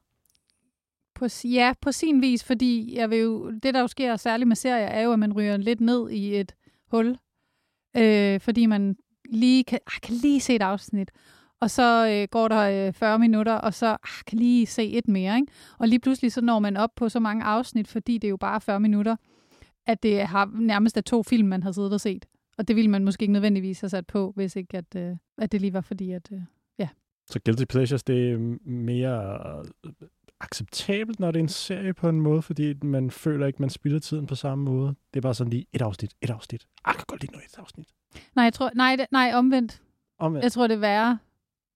På, 1.14 1.26
ja, 1.44 1.72
på 1.80 1.92
sin 1.92 2.22
vis, 2.22 2.44
fordi 2.44 2.96
jeg 2.96 3.10
vil 3.10 3.18
jo, 3.18 3.50
det, 3.50 3.74
der 3.74 3.80
jo 3.80 3.86
sker 3.86 4.16
særligt 4.16 4.48
med 4.48 4.56
serier, 4.56 4.86
er 4.86 5.00
jo, 5.02 5.12
at 5.12 5.18
man 5.18 5.32
ryger 5.32 5.56
lidt 5.56 5.80
ned 5.80 6.10
i 6.10 6.40
et 6.40 6.54
hul. 6.90 7.18
Øh, 7.96 8.40
fordi 8.40 8.66
man 8.66 8.96
lige 9.30 9.64
kan, 9.64 9.78
ah, 9.86 10.00
kan 10.02 10.14
lige 10.14 10.40
se 10.40 10.54
et 10.54 10.62
afsnit, 10.62 11.10
og 11.60 11.70
så 11.70 12.08
øh, 12.08 12.28
går 12.30 12.48
der 12.48 12.86
øh, 12.86 12.92
40 12.92 13.18
minutter, 13.18 13.54
og 13.54 13.74
så 13.74 13.86
ah, 13.86 14.24
kan 14.26 14.38
lige 14.38 14.66
se 14.66 14.90
et 14.90 15.08
mere. 15.08 15.36
Ikke? 15.36 15.52
Og 15.78 15.88
lige 15.88 16.00
pludselig 16.00 16.32
så 16.32 16.40
når 16.40 16.58
man 16.58 16.76
op 16.76 16.90
på 16.96 17.08
så 17.08 17.20
mange 17.20 17.44
afsnit, 17.44 17.88
fordi 17.88 18.18
det 18.18 18.28
er 18.28 18.30
jo 18.30 18.36
bare 18.36 18.60
40 18.60 18.80
minutter, 18.80 19.16
at 19.86 20.02
det 20.02 20.26
har 20.26 20.50
nærmest 20.54 20.96
er 20.96 21.00
to 21.00 21.22
film, 21.22 21.48
man 21.48 21.62
har 21.62 21.72
siddet 21.72 21.92
og 21.92 22.00
set. 22.00 22.26
Og 22.58 22.68
det 22.68 22.76
ville 22.76 22.90
man 22.90 23.04
måske 23.04 23.22
ikke 23.22 23.32
nødvendigvis 23.32 23.80
have 23.80 23.90
sat 23.90 24.06
på, 24.06 24.32
hvis 24.36 24.56
ikke 24.56 24.76
at, 24.76 24.96
øh, 24.96 25.16
at 25.38 25.52
det 25.52 25.60
lige 25.60 25.72
var 25.72 25.80
fordi, 25.80 26.12
at... 26.12 26.28
Øh, 26.32 26.40
Så 27.30 27.40
Guilty 27.44 27.64
Pleasures, 27.64 28.02
det 28.02 28.32
er 28.32 28.38
mere 28.70 29.38
øh, 29.84 29.92
acceptabelt, 30.40 31.20
når 31.20 31.30
det 31.30 31.38
er 31.38 31.42
en 31.42 31.48
serie 31.48 31.94
på 31.94 32.08
en 32.08 32.20
måde, 32.20 32.42
fordi 32.42 32.74
man 32.82 33.10
føler 33.10 33.46
ikke, 33.46 33.62
man 33.62 33.70
spilder 33.70 33.98
tiden 33.98 34.26
på 34.26 34.34
samme 34.34 34.64
måde. 34.64 34.88
Det 35.14 35.20
er 35.20 35.22
bare 35.22 35.34
sådan 35.34 35.50
lige 35.50 35.66
et 35.72 35.82
afsnit, 35.82 36.14
et 36.22 36.30
afsnit. 36.30 36.66
Ah, 36.84 36.94
kan 36.94 37.04
godt 37.06 37.20
lide 37.20 37.32
noget 37.32 37.46
et 37.46 37.58
afsnit. 37.58 37.88
nej, 38.36 38.42
jeg 38.44 38.52
tror, 38.52 38.70
nej, 38.74 38.96
det, 38.96 39.06
nej, 39.10 39.32
omvendt. 39.34 39.82
Omvendt. 40.18 40.44
Jeg 40.44 40.52
tror, 40.52 40.66
det 40.66 40.74
er 40.74 40.78
værre, 40.78 41.18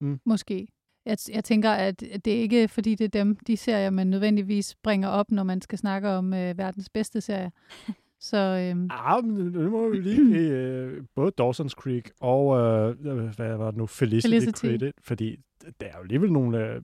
Mm. 0.01 0.21
måske. 0.25 0.69
Jeg, 1.07 1.17
jeg 1.33 1.45
tænker, 1.45 1.71
at 1.71 2.01
det 2.01 2.27
er 2.27 2.41
ikke, 2.41 2.69
fordi 2.69 2.95
det 2.95 3.05
er 3.05 3.09
dem, 3.25 3.37
de 3.37 3.57
serier, 3.57 3.91
man 3.91 4.07
nødvendigvis 4.07 4.77
bringer 4.83 5.09
op, 5.09 5.31
når 5.31 5.43
man 5.43 5.61
skal 5.61 5.79
snakke 5.79 6.09
om 6.09 6.35
øh, 6.35 6.59
verdens 6.59 6.89
bedste 6.89 7.21
serie. 7.21 7.53
Så 8.23 8.37
øhm, 8.37 8.89
Ah, 8.93 9.25
men 9.25 9.47
nu 9.47 9.71
må 9.71 9.89
vi 9.89 9.97
lige 10.01 10.51
øh, 10.59 11.03
både 11.15 11.33
Dawson's 11.41 11.69
Creek 11.69 12.11
og, 12.21 12.59
øh, 12.59 13.01
hvad 13.37 13.57
var 13.57 13.71
det 13.71 13.79
nu, 13.79 13.87
Felicity, 13.87 14.29
Felicity. 14.31 14.61
Felicity. 14.61 14.67
credit, 14.67 14.95
fordi 15.05 15.37
der 15.81 15.87
er 15.87 15.93
jo 15.97 16.03
alligevel 16.03 16.33
nogle 16.33 16.59
øh, 16.67 16.81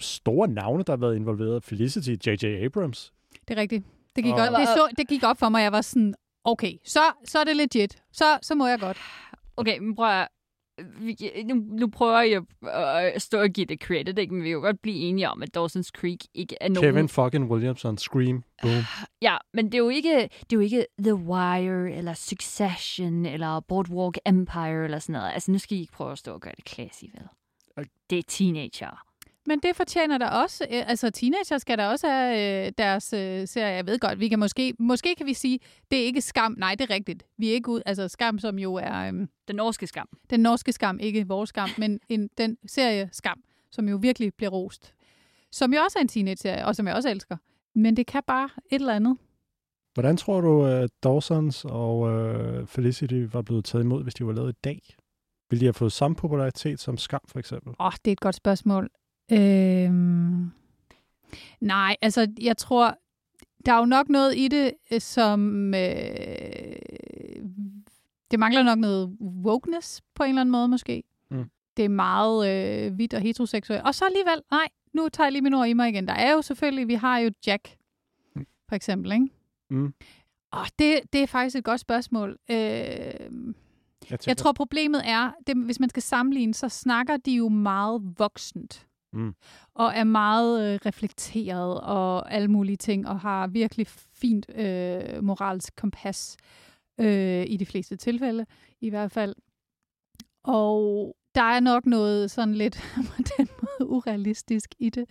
store 0.00 0.48
navne, 0.48 0.82
der 0.84 0.92
har 0.92 0.96
været 0.96 1.16
involveret. 1.16 1.64
Felicity, 1.64 2.28
J.J. 2.28 2.44
Abrams. 2.64 3.12
det 3.48 3.56
er 3.56 3.60
rigtigt. 3.60 3.84
Det 4.16 4.24
gik, 4.24 4.32
Og- 4.34 4.40
op, 4.40 4.58
det, 4.60 4.68
så, 4.68 4.88
det 4.98 5.08
gik 5.08 5.22
op 5.24 5.38
for 5.38 5.48
mig, 5.48 5.62
jeg 5.62 5.72
var 5.72 5.80
sådan, 5.80 6.14
okay, 6.44 6.72
så, 6.84 7.00
så 7.24 7.38
er 7.38 7.44
det 7.44 7.56
legit. 7.56 8.02
Så, 8.12 8.24
så 8.42 8.54
må 8.54 8.66
jeg 8.66 8.80
godt. 8.80 8.98
Okay, 9.56 9.78
men 9.78 9.94
prøv 9.94 10.06
at, 10.08 10.28
vi- 10.98 11.42
nu, 11.48 11.54
nu 11.54 11.88
prøver 11.88 12.20
jeg 12.20 12.42
at 13.14 13.22
stå 13.22 13.40
og 13.40 13.48
give 13.50 13.66
det 13.66 13.80
credit, 13.82 14.18
ikke? 14.18 14.34
men 14.34 14.42
vi 14.42 14.48
kan 14.48 14.52
jo 14.54 14.60
godt 14.60 14.82
blive 14.82 14.96
enige 14.96 15.28
om, 15.30 15.42
at 15.42 15.56
Dawson's 15.56 15.90
Creek 16.00 16.18
ikke 16.34 16.56
er 16.60 16.68
nogen... 16.68 16.82
Kevin 16.92 17.08
fucking 17.08 17.50
Williamson, 17.50 17.98
Scream, 17.98 18.44
boom. 18.62 18.82
Ja, 19.22 19.36
men 19.54 19.64
det 19.66 19.74
er 19.74 19.78
jo 19.78 19.88
ikke, 19.88 20.14
det 20.22 20.52
er 20.52 20.56
jo 20.56 20.60
ikke 20.60 20.86
The 21.02 21.14
Wire, 21.14 21.92
eller 21.92 22.14
Succession, 22.14 23.26
eller 23.26 23.60
Boardwalk 23.60 24.18
Empire, 24.26 24.84
eller 24.84 24.98
sådan 24.98 25.12
noget. 25.12 25.30
Altså, 25.32 25.52
nu 25.52 25.58
skal 25.58 25.76
I 25.76 25.80
ikke 25.80 25.92
prøve 25.92 26.12
at 26.12 26.18
stå 26.18 26.32
og 26.32 26.40
gøre 26.40 26.54
det 26.56 26.68
classy, 26.68 27.04
vel? 27.04 27.28
Det 28.10 28.18
er 28.18 28.22
teenager. 28.28 29.02
Men 29.46 29.58
det 29.58 29.76
fortjener 29.76 30.18
der 30.18 30.28
også. 30.30 30.64
øh, 30.70 30.82
Altså, 30.90 31.10
teenager 31.10 31.58
skal 31.58 31.78
der 31.78 31.86
også 31.86 32.08
have 32.08 32.66
øh, 32.66 32.72
deres 32.78 33.12
øh, 33.12 33.48
serie. 33.48 33.74
Jeg 33.74 33.86
ved 33.86 33.98
godt, 33.98 34.20
vi 34.20 34.28
kan 34.28 34.38
måske, 34.38 34.74
måske 34.78 35.14
kan 35.14 35.26
vi 35.26 35.34
sige, 35.34 35.58
det 35.90 36.00
er 36.00 36.04
ikke 36.04 36.20
skam. 36.20 36.54
Nej, 36.58 36.74
det 36.74 36.90
er 36.90 36.94
rigtigt. 36.94 37.22
Vi 37.38 37.48
er 37.48 37.52
ikke 37.52 37.68
ud, 37.70 37.80
altså 37.86 38.08
skam, 38.08 38.38
som 38.38 38.58
jo 38.58 38.74
er 38.74 39.08
øh, 39.08 39.12
Den 39.48 39.56
norske 39.56 39.86
skam. 39.86 40.08
den 40.30 40.40
norske 40.40 40.72
skam, 40.72 40.98
ikke 41.00 41.28
vores 41.28 41.48
skam, 41.48 41.68
men 41.78 42.00
en, 42.08 42.28
den 42.38 42.58
serie 42.66 43.08
skam, 43.12 43.40
som 43.70 43.88
jo 43.88 43.96
virkelig 43.96 44.32
bliver 44.34 44.50
rost. 44.50 44.94
Som 45.52 45.74
jo 45.74 45.80
også 45.80 45.98
er 45.98 46.02
en 46.02 46.08
teenage-serie, 46.08 46.66
og 46.66 46.76
som 46.76 46.86
jeg 46.86 46.94
også 46.94 47.10
elsker. 47.10 47.36
Men 47.74 47.96
det 47.96 48.06
kan 48.06 48.22
bare 48.26 48.48
et 48.70 48.80
eller 48.80 48.94
andet. 48.94 49.16
Hvordan 49.94 50.16
tror 50.16 50.40
du, 50.40 50.64
at 50.64 50.90
Dawson's 51.06 51.64
og 51.68 52.10
øh, 52.10 52.66
Felicity 52.66 53.24
var 53.32 53.42
blevet 53.42 53.64
taget 53.64 53.84
imod, 53.84 54.02
hvis 54.02 54.14
de 54.14 54.26
var 54.26 54.32
lavet 54.32 54.52
i 54.52 54.58
dag? 54.64 54.80
Ville 55.50 55.60
de 55.60 55.66
have 55.66 55.74
fået 55.74 55.92
samme 55.92 56.14
popularitet 56.14 56.80
som 56.80 56.96
Skam, 56.96 57.20
for 57.28 57.38
eksempel? 57.38 57.74
Åh, 57.80 57.86
oh, 57.86 57.92
det 58.04 58.10
er 58.10 58.12
et 58.12 58.20
godt 58.20 58.34
spørgsmål. 58.34 58.90
Øhm... 59.32 60.50
Nej, 61.60 61.96
altså, 62.02 62.26
jeg 62.40 62.56
tror, 62.56 62.98
der 63.66 63.72
er 63.72 63.78
jo 63.78 63.84
nok 63.84 64.08
noget 64.08 64.36
i 64.36 64.48
det, 64.48 64.72
øh, 64.92 65.00
som... 65.00 65.74
Øh... 65.74 65.80
Det 68.30 68.38
mangler 68.38 68.62
nok 68.62 68.78
noget 68.78 69.16
wokeness 69.20 70.02
på 70.14 70.22
en 70.22 70.28
eller 70.28 70.40
anden 70.40 70.52
måde, 70.52 70.68
måske. 70.68 71.02
Mm. 71.30 71.50
Det 71.76 71.84
er 71.84 71.88
meget 71.88 72.48
øh, 72.86 72.94
hvidt 72.94 73.14
og 73.14 73.20
heteroseksuelt. 73.20 73.82
Og 73.82 73.94
så 73.94 74.04
alligevel, 74.04 74.42
nej, 74.50 74.68
nu 74.92 75.08
tager 75.08 75.26
jeg 75.26 75.32
lige 75.32 75.42
min 75.42 75.54
ord 75.54 75.68
i 75.68 75.72
mig 75.72 75.88
igen. 75.88 76.08
Der 76.08 76.14
er 76.14 76.32
jo 76.32 76.42
selvfølgelig, 76.42 76.88
vi 76.88 76.94
har 76.94 77.18
jo 77.18 77.30
Jack, 77.46 77.76
Mm. 78.34 78.46
for 78.68 78.76
eksempel, 78.76 79.12
ikke? 79.12 79.28
Mm. 79.70 79.94
Oh, 80.52 80.66
det, 80.78 81.00
det 81.12 81.22
er 81.22 81.26
faktisk 81.26 81.56
et 81.56 81.64
godt 81.64 81.80
spørgsmål. 81.80 82.38
Øh, 82.50 82.56
Jeg, 82.56 83.12
tænker, 84.10 84.24
jeg 84.26 84.36
tror, 84.36 84.52
problemet 84.52 85.02
er, 85.04 85.32
det, 85.46 85.56
hvis 85.56 85.80
man 85.80 85.88
skal 85.88 86.02
sammenligne, 86.02 86.54
så 86.54 86.68
snakker 86.68 87.16
de 87.16 87.32
jo 87.32 87.48
meget 87.48 88.14
voksent. 88.18 88.86
Mm. 89.12 89.34
Og 89.74 89.92
er 89.94 90.04
meget 90.04 90.72
øh, 90.74 90.80
reflekteret 90.86 91.80
og 91.80 92.32
alle 92.32 92.48
mulige 92.48 92.76
ting, 92.76 93.08
og 93.08 93.20
har 93.20 93.46
virkelig 93.46 93.86
fint 94.12 94.46
øh, 94.54 95.24
moralsk 95.24 95.76
kompas 95.76 96.36
øh, 97.00 97.44
i 97.48 97.56
de 97.56 97.66
fleste 97.66 97.96
tilfælde, 97.96 98.46
i 98.80 98.90
hvert 98.90 99.12
fald. 99.12 99.34
Og 100.44 101.16
der 101.34 101.42
er 101.42 101.60
nok 101.60 101.86
noget 101.86 102.30
sådan 102.30 102.54
lidt 102.54 102.80
på 103.16 103.22
den 103.36 103.48
måde 103.62 103.90
urealistisk 103.90 104.74
i 104.78 104.90
det. 104.90 105.06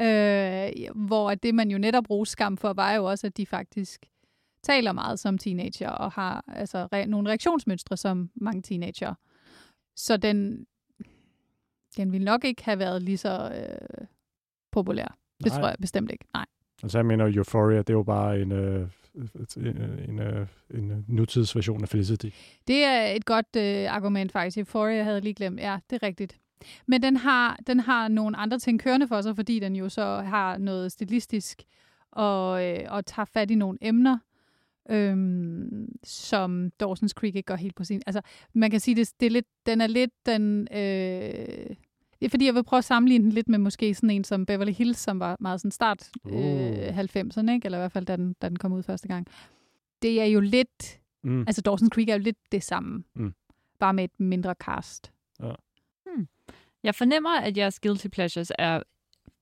Øh, 0.00 0.96
hvor 1.06 1.30
at 1.30 1.42
det, 1.42 1.54
man 1.54 1.70
jo 1.70 1.78
netop 1.78 2.10
roste 2.10 2.32
skam 2.32 2.56
for, 2.56 2.72
var 2.72 2.92
jo 2.92 3.04
også, 3.04 3.26
at 3.26 3.36
de 3.36 3.46
faktisk 3.46 4.06
taler 4.62 4.92
meget 4.92 5.18
som 5.18 5.38
teenager 5.38 5.90
og 5.90 6.12
har 6.12 6.44
altså 6.48 6.88
re- 6.94 7.06
nogle 7.06 7.28
reaktionsmønstre 7.28 7.96
som 7.96 8.30
mange 8.34 8.62
teenager. 8.62 9.14
Så 9.96 10.16
den, 10.16 10.66
den 11.96 12.12
ville 12.12 12.24
nok 12.24 12.44
ikke 12.44 12.64
have 12.64 12.78
været 12.78 13.02
lige 13.02 13.18
så 13.18 13.52
øh, 13.54 14.06
populær. 14.72 15.16
Det 15.44 15.52
Nej. 15.52 15.58
tror 15.58 15.68
jeg 15.68 15.76
bestemt 15.80 16.10
ikke. 16.10 16.24
Nej. 16.34 16.46
Altså, 16.82 16.98
jeg 16.98 17.06
mener, 17.06 17.36
Euphoria, 17.36 17.78
det 17.78 17.90
er 17.90 17.94
jo 17.94 18.02
bare 18.02 18.40
en, 18.40 18.52
øh, 18.52 18.88
en, 19.56 19.66
en, 20.08 20.18
øh, 20.18 20.46
en 20.70 20.90
øh, 20.90 20.98
nutidsversion 21.08 21.82
af 21.82 21.88
Felicity. 21.88 22.28
Det 22.66 22.84
er 22.84 23.06
et 23.06 23.24
godt 23.24 23.56
øh, 23.56 23.94
argument 23.94 24.32
faktisk. 24.32 24.58
Euphoria 24.58 25.02
havde 25.02 25.20
lige 25.20 25.34
glemt. 25.34 25.60
Ja, 25.60 25.78
det 25.90 26.02
er 26.02 26.06
rigtigt. 26.06 26.38
Men 26.86 27.02
den 27.02 27.16
har, 27.16 27.58
den 27.66 27.80
har 27.80 28.08
nogle 28.08 28.36
andre 28.36 28.58
ting 28.58 28.80
kørende 28.80 29.08
for 29.08 29.20
sig, 29.20 29.36
fordi 29.36 29.58
den 29.58 29.76
jo 29.76 29.88
så 29.88 30.20
har 30.20 30.58
noget 30.58 30.92
stilistisk 30.92 31.62
og, 32.12 32.66
øh, 32.66 32.86
og 32.88 33.06
tager 33.06 33.26
fat 33.26 33.50
i 33.50 33.54
nogle 33.54 33.78
emner, 33.80 34.18
øhm, 34.90 35.88
som 36.04 36.70
Dawson's 36.82 37.08
Creek 37.08 37.34
ikke 37.34 37.46
går 37.46 37.56
helt 37.56 37.74
på 37.74 37.84
sin... 37.84 38.02
Altså, 38.06 38.20
man 38.54 38.70
kan 38.70 38.80
sige, 38.80 38.94
det, 38.94 39.12
det 39.20 39.26
er 39.26 39.30
lidt, 39.30 39.46
den 39.66 39.80
er 39.80 39.86
lidt 39.86 40.12
den... 40.26 40.68
Øh, 40.72 41.76
det 42.20 42.26
er 42.26 42.30
fordi, 42.30 42.46
jeg 42.46 42.54
vil 42.54 42.64
prøve 42.64 42.78
at 42.78 42.84
sammenligne 42.84 43.24
den 43.24 43.32
lidt 43.32 43.48
med 43.48 43.58
måske 43.58 43.94
sådan 43.94 44.10
en 44.10 44.24
som 44.24 44.46
Beverly 44.46 44.72
Hills, 44.72 44.98
som 44.98 45.20
var 45.20 45.36
meget 45.40 45.60
sådan 45.60 45.70
start 45.70 46.10
øh, 46.26 46.32
Uh. 46.32 46.98
90'erne, 46.98 47.52
ikke? 47.52 47.64
eller 47.64 47.78
i 47.78 47.80
hvert 47.80 47.92
fald, 47.92 48.06
da 48.06 48.16
den, 48.16 48.34
da 48.42 48.48
den 48.48 48.56
kom 48.56 48.72
ud 48.72 48.82
første 48.82 49.08
gang. 49.08 49.26
Det 50.02 50.20
er 50.20 50.24
jo 50.24 50.40
lidt 50.40 51.00
Mm. 51.22 51.40
Altså 51.46 51.62
Dawson's 51.68 51.88
Creek 51.88 52.08
er 52.08 52.14
jo 52.14 52.18
lidt 52.18 52.52
det 52.52 52.62
samme. 52.62 53.04
Mm. 53.14 53.34
Bare 53.78 53.94
med 53.94 54.04
et 54.04 54.20
mindre 54.20 54.54
cast. 54.54 55.12
Jeg 56.82 56.94
fornemmer, 56.94 57.40
at 57.40 57.56
jeres 57.56 57.80
guilty 57.80 58.06
pleasures 58.08 58.52
er 58.58 58.82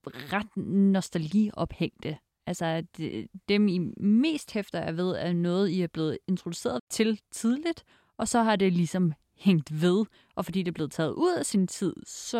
ret 0.05 0.57
nostalgiophængte. 0.57 2.17
Altså, 2.49 2.83
det, 2.97 3.27
dem 3.49 3.67
I 3.67 3.77
mest 3.97 4.53
hæfter 4.53 4.79
er 4.79 4.91
ved, 4.91 5.15
er 5.15 5.33
noget, 5.33 5.69
I 5.69 5.81
er 5.81 5.87
blevet 5.87 6.17
introduceret 6.27 6.81
til 6.89 7.19
tidligt, 7.31 7.83
og 8.17 8.27
så 8.27 8.43
har 8.43 8.55
det 8.55 8.73
ligesom 8.73 9.13
hængt 9.37 9.81
ved, 9.81 10.05
og 10.35 10.45
fordi 10.45 10.59
det 10.59 10.67
er 10.67 10.73
blevet 10.73 10.91
taget 10.91 11.11
ud 11.11 11.35
af 11.39 11.45
sin 11.45 11.67
tid, 11.67 11.93
så 12.05 12.39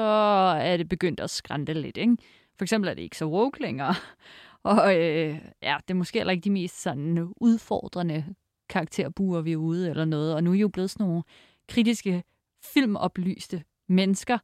er 0.61 0.77
det 0.77 0.89
begyndt 0.89 1.19
at 1.19 1.29
skrænte 1.29 1.73
lidt, 1.73 1.97
ikke? 1.97 2.17
For 2.57 2.63
eksempel 2.63 2.89
er 2.89 2.93
det 2.93 3.01
ikke 3.01 3.17
så 3.17 3.25
woke 3.25 3.61
længere, 3.61 3.95
og 4.63 4.97
øh, 4.97 5.39
ja, 5.61 5.77
det 5.87 5.93
er 5.93 5.97
måske 5.97 6.19
heller 6.19 6.31
ikke 6.31 6.43
de 6.43 6.51
mest 6.51 6.81
sådan 6.81 7.33
udfordrende 7.41 8.35
karakterbuer, 8.69 9.41
vi 9.41 9.51
er 9.51 9.57
ude 9.57 9.89
eller 9.89 10.05
noget, 10.05 10.35
og 10.35 10.43
nu 10.43 10.51
er 10.51 10.55
I 10.55 10.59
jo 10.59 10.67
blevet 10.67 10.89
sådan 10.89 11.05
nogle 11.05 11.23
kritiske, 11.67 12.23
filmoplyste 12.63 13.63
mennesker, 13.87 14.37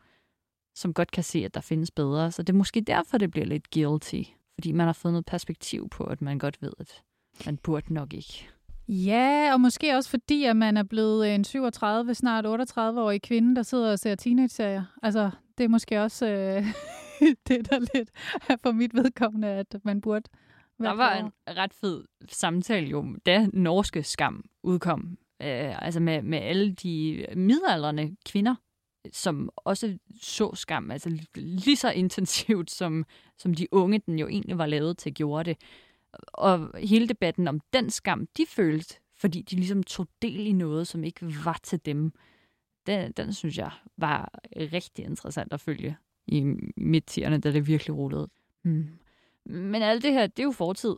som 0.75 0.93
godt 0.93 1.11
kan 1.11 1.23
se, 1.23 1.45
at 1.45 1.53
der 1.53 1.61
findes 1.61 1.91
bedre. 1.91 2.31
Så 2.31 2.43
det 2.43 2.53
er 2.53 2.57
måske 2.57 2.81
derfor, 2.81 3.17
det 3.17 3.31
bliver 3.31 3.45
lidt 3.45 3.71
guilty. 3.71 4.23
Fordi 4.55 4.71
man 4.71 4.85
har 4.85 4.93
fået 4.93 5.13
noget 5.13 5.25
perspektiv 5.25 5.89
på, 5.89 6.03
at 6.03 6.21
man 6.21 6.39
godt 6.39 6.61
ved, 6.61 6.71
at 6.79 7.03
man 7.45 7.57
burde 7.57 7.93
nok 7.93 8.13
ikke. 8.13 8.47
Ja, 8.87 9.53
og 9.53 9.61
måske 9.61 9.95
også 9.95 10.09
fordi, 10.09 10.43
at 10.43 10.57
man 10.57 10.77
er 10.77 10.83
blevet 10.83 11.35
en 11.35 11.43
37, 11.43 12.15
snart 12.15 12.45
38-årig 12.45 13.21
kvinde, 13.21 13.55
der 13.55 13.63
sidder 13.63 13.91
og 13.91 13.99
ser 13.99 14.15
teenage-serier. 14.15 14.83
Altså, 15.03 15.31
det 15.57 15.63
er 15.63 15.67
måske 15.67 16.01
også 16.01 16.27
øh, 16.27 16.65
det, 17.47 17.69
der 17.69 17.79
lidt 17.93 18.09
er 18.49 18.55
for 18.63 18.71
mit 18.71 18.93
vedkommende, 18.93 19.47
at 19.47 19.75
man 19.83 20.01
burde 20.01 20.29
være 20.79 20.89
Der 20.89 20.95
var 20.97 21.13
en 21.15 21.31
ret 21.47 21.73
fed 21.73 22.03
samtale 22.29 22.87
jo, 22.87 23.15
da 23.25 23.47
norske 23.53 24.03
skam 24.03 24.45
udkom. 24.63 25.17
Øh, 25.41 25.85
altså 25.85 25.99
med, 25.99 26.21
med 26.21 26.39
alle 26.39 26.73
de 26.73 27.25
midaldrende 27.35 28.15
kvinder, 28.25 28.55
som 29.11 29.49
også 29.55 29.97
så 30.21 30.55
skam, 30.55 30.91
altså 30.91 31.17
lige 31.35 31.75
så 31.75 31.91
intensivt, 31.91 32.71
som, 32.71 33.05
som 33.37 33.53
de 33.53 33.67
unge, 33.71 33.99
den 33.99 34.19
jo 34.19 34.27
egentlig 34.27 34.57
var 34.57 34.65
lavet 34.65 34.97
til, 34.97 35.13
gjorde 35.13 35.49
det. 35.49 35.57
Og 36.33 36.71
hele 36.77 37.07
debatten 37.07 37.47
om 37.47 37.59
den 37.73 37.89
skam, 37.89 38.27
de 38.37 38.45
følte, 38.49 38.95
fordi 39.17 39.41
de 39.41 39.55
ligesom 39.55 39.83
tog 39.83 40.07
del 40.21 40.47
i 40.47 40.51
noget, 40.51 40.87
som 40.87 41.03
ikke 41.03 41.45
var 41.45 41.59
til 41.63 41.85
dem, 41.85 42.11
den, 42.87 43.11
den 43.11 43.33
synes 43.33 43.57
jeg 43.57 43.71
var 43.97 44.39
rigtig 44.55 45.05
interessant 45.05 45.53
at 45.53 45.61
følge 45.61 45.97
i 46.27 46.43
midt-tierne, 46.77 47.37
da 47.37 47.51
det 47.51 47.67
virkelig 47.67 47.95
rullede. 47.95 48.29
Hmm. 48.61 48.87
Men 49.45 49.81
alt 49.81 50.03
det 50.03 50.13
her, 50.13 50.27
det 50.27 50.39
er 50.39 50.43
jo 50.43 50.51
fortid. 50.51 50.95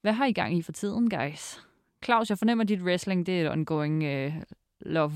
Hvad 0.00 0.12
har 0.12 0.26
I 0.26 0.32
gang 0.32 0.58
i 0.58 0.62
for 0.62 0.72
tiden, 0.72 1.10
guys? 1.10 1.60
Claus, 2.04 2.30
jeg 2.30 2.38
fornemmer, 2.38 2.64
at 2.64 2.68
dit 2.68 2.82
wrestling, 2.82 3.26
det 3.26 3.40
er 3.40 3.44
et 3.44 3.50
ongoing 3.52 4.26
uh, 4.26 4.42
love. 4.80 5.12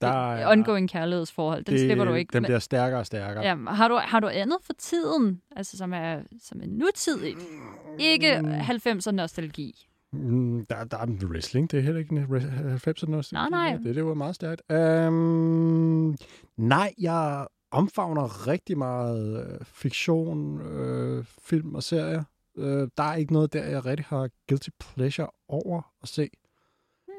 Der 0.00 0.32
er- 0.32 0.52
ongoing 0.52 0.90
kærlighedsforhold. 0.90 1.64
Den 1.64 1.78
slipper 1.78 2.04
du 2.04 2.14
ikke. 2.14 2.32
Den 2.32 2.42
bliver 2.42 2.58
stærkere 2.58 3.00
og 3.00 3.06
stærkere. 3.06 3.44
Ja, 3.44 3.54
har, 3.56 3.88
du, 3.88 3.94
har 4.02 4.20
du 4.20 4.28
andet 4.28 4.56
for 4.62 4.72
tiden, 4.78 5.42
altså 5.56 5.76
som 5.76 5.92
er, 5.92 6.20
som 6.42 6.60
er 6.62 6.66
nutidigt? 6.66 7.38
Ikke 7.98 8.38
90'er 8.38 9.10
nostalgi. 9.10 9.86
Mm, 10.12 10.66
der, 10.66 10.84
der 10.84 10.96
er 10.98 11.06
wrestling, 11.24 11.70
det 11.70 11.78
er 11.78 11.82
heller 11.82 11.98
ikke 12.00 12.14
en 12.16 12.24
re- 12.24 12.88
90'er 12.88 13.10
nostalgi. 13.10 13.32
Nej, 13.32 13.48
nej. 13.50 13.76
Det, 13.82 13.94
det 13.94 14.04
var 14.06 14.14
meget 14.14 14.34
stærkt. 14.34 14.62
Um, 15.08 16.16
nej, 16.56 16.92
jeg 16.98 17.46
omfavner 17.70 18.46
rigtig 18.46 18.78
meget 18.78 19.46
øh, 19.46 19.58
fiktion, 19.64 20.60
øh, 20.60 21.24
film 21.42 21.74
og 21.74 21.82
serier. 21.82 22.24
Øh, 22.58 22.88
der 22.96 23.02
er 23.02 23.14
ikke 23.14 23.32
noget 23.32 23.52
der, 23.52 23.64
jeg 23.64 23.84
rigtig 23.86 24.06
har 24.08 24.28
guilty 24.48 24.68
pleasure 24.80 25.28
over 25.48 25.82
at 26.02 26.08
se. 26.08 26.28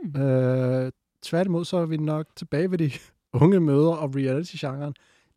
Hmm. 0.04 0.22
Øh, 0.22 0.92
tværtimod 1.22 1.66
så 1.66 1.78
er 1.78 1.86
vi 1.86 1.98
nok 1.98 2.28
tilbage 2.36 2.72
ved 2.72 2.78
de 2.78 2.92
unge 3.42 3.60
møder 3.60 3.94
og 3.94 4.16
reality-genren. 4.16 4.94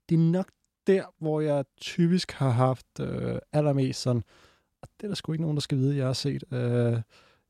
Det 0.09 0.14
er 0.14 0.18
nok 0.18 0.49
der, 0.87 1.05
hvor 1.18 1.41
jeg 1.41 1.64
typisk 1.80 2.32
har 2.32 2.51
haft 2.51 2.87
øh, 3.01 3.39
allermest 3.53 4.03
sådan, 4.03 4.22
og 4.82 4.89
det 4.97 5.05
er 5.05 5.09
der 5.09 5.14
sgu 5.14 5.32
ikke 5.32 5.43
nogen, 5.43 5.57
der 5.57 5.61
skal 5.61 5.78
vide, 5.78 5.97
jeg 5.97 6.07
har 6.07 6.12
set. 6.12 6.45
Øh, 6.53 7.01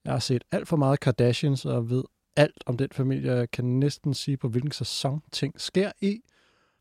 jeg 0.05 0.13
har 0.13 0.19
set 0.19 0.45
alt 0.51 0.69
for 0.69 0.77
meget 0.77 1.01
Kardashians 1.01 1.65
og 1.65 1.91
ved 1.91 2.05
alt 2.37 2.65
om 2.67 2.77
den 2.77 2.89
familie. 2.93 3.33
Jeg 3.33 3.51
kan 3.51 3.65
næsten 3.65 4.15
sige, 4.15 4.37
på 4.37 4.49
hvilken 4.49 4.73
sæson 4.73 5.23
ting 5.33 5.61
sker 5.61 5.93
i. 6.01 6.21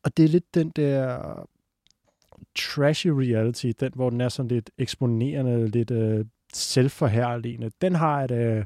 Og 0.04 0.18
det 0.18 0.26
er 0.26 0.30
lidt 0.30 0.56
den 0.56 0.70
der 0.70 1.48
trashy 2.56 3.08
reality, 3.08 3.72
den 3.80 3.92
hvor 3.96 4.10
den 4.10 4.22
er 4.22 4.30
sådan 4.30 4.48
lidt 4.48 4.70
eksponerende, 4.78 5.68
lidt 5.68 5.92
øh, 5.92 6.26
selvforherligende. 6.54 7.72
Den 7.82 7.96
har 7.96 8.24
et... 8.24 8.32
Øh, 8.32 8.66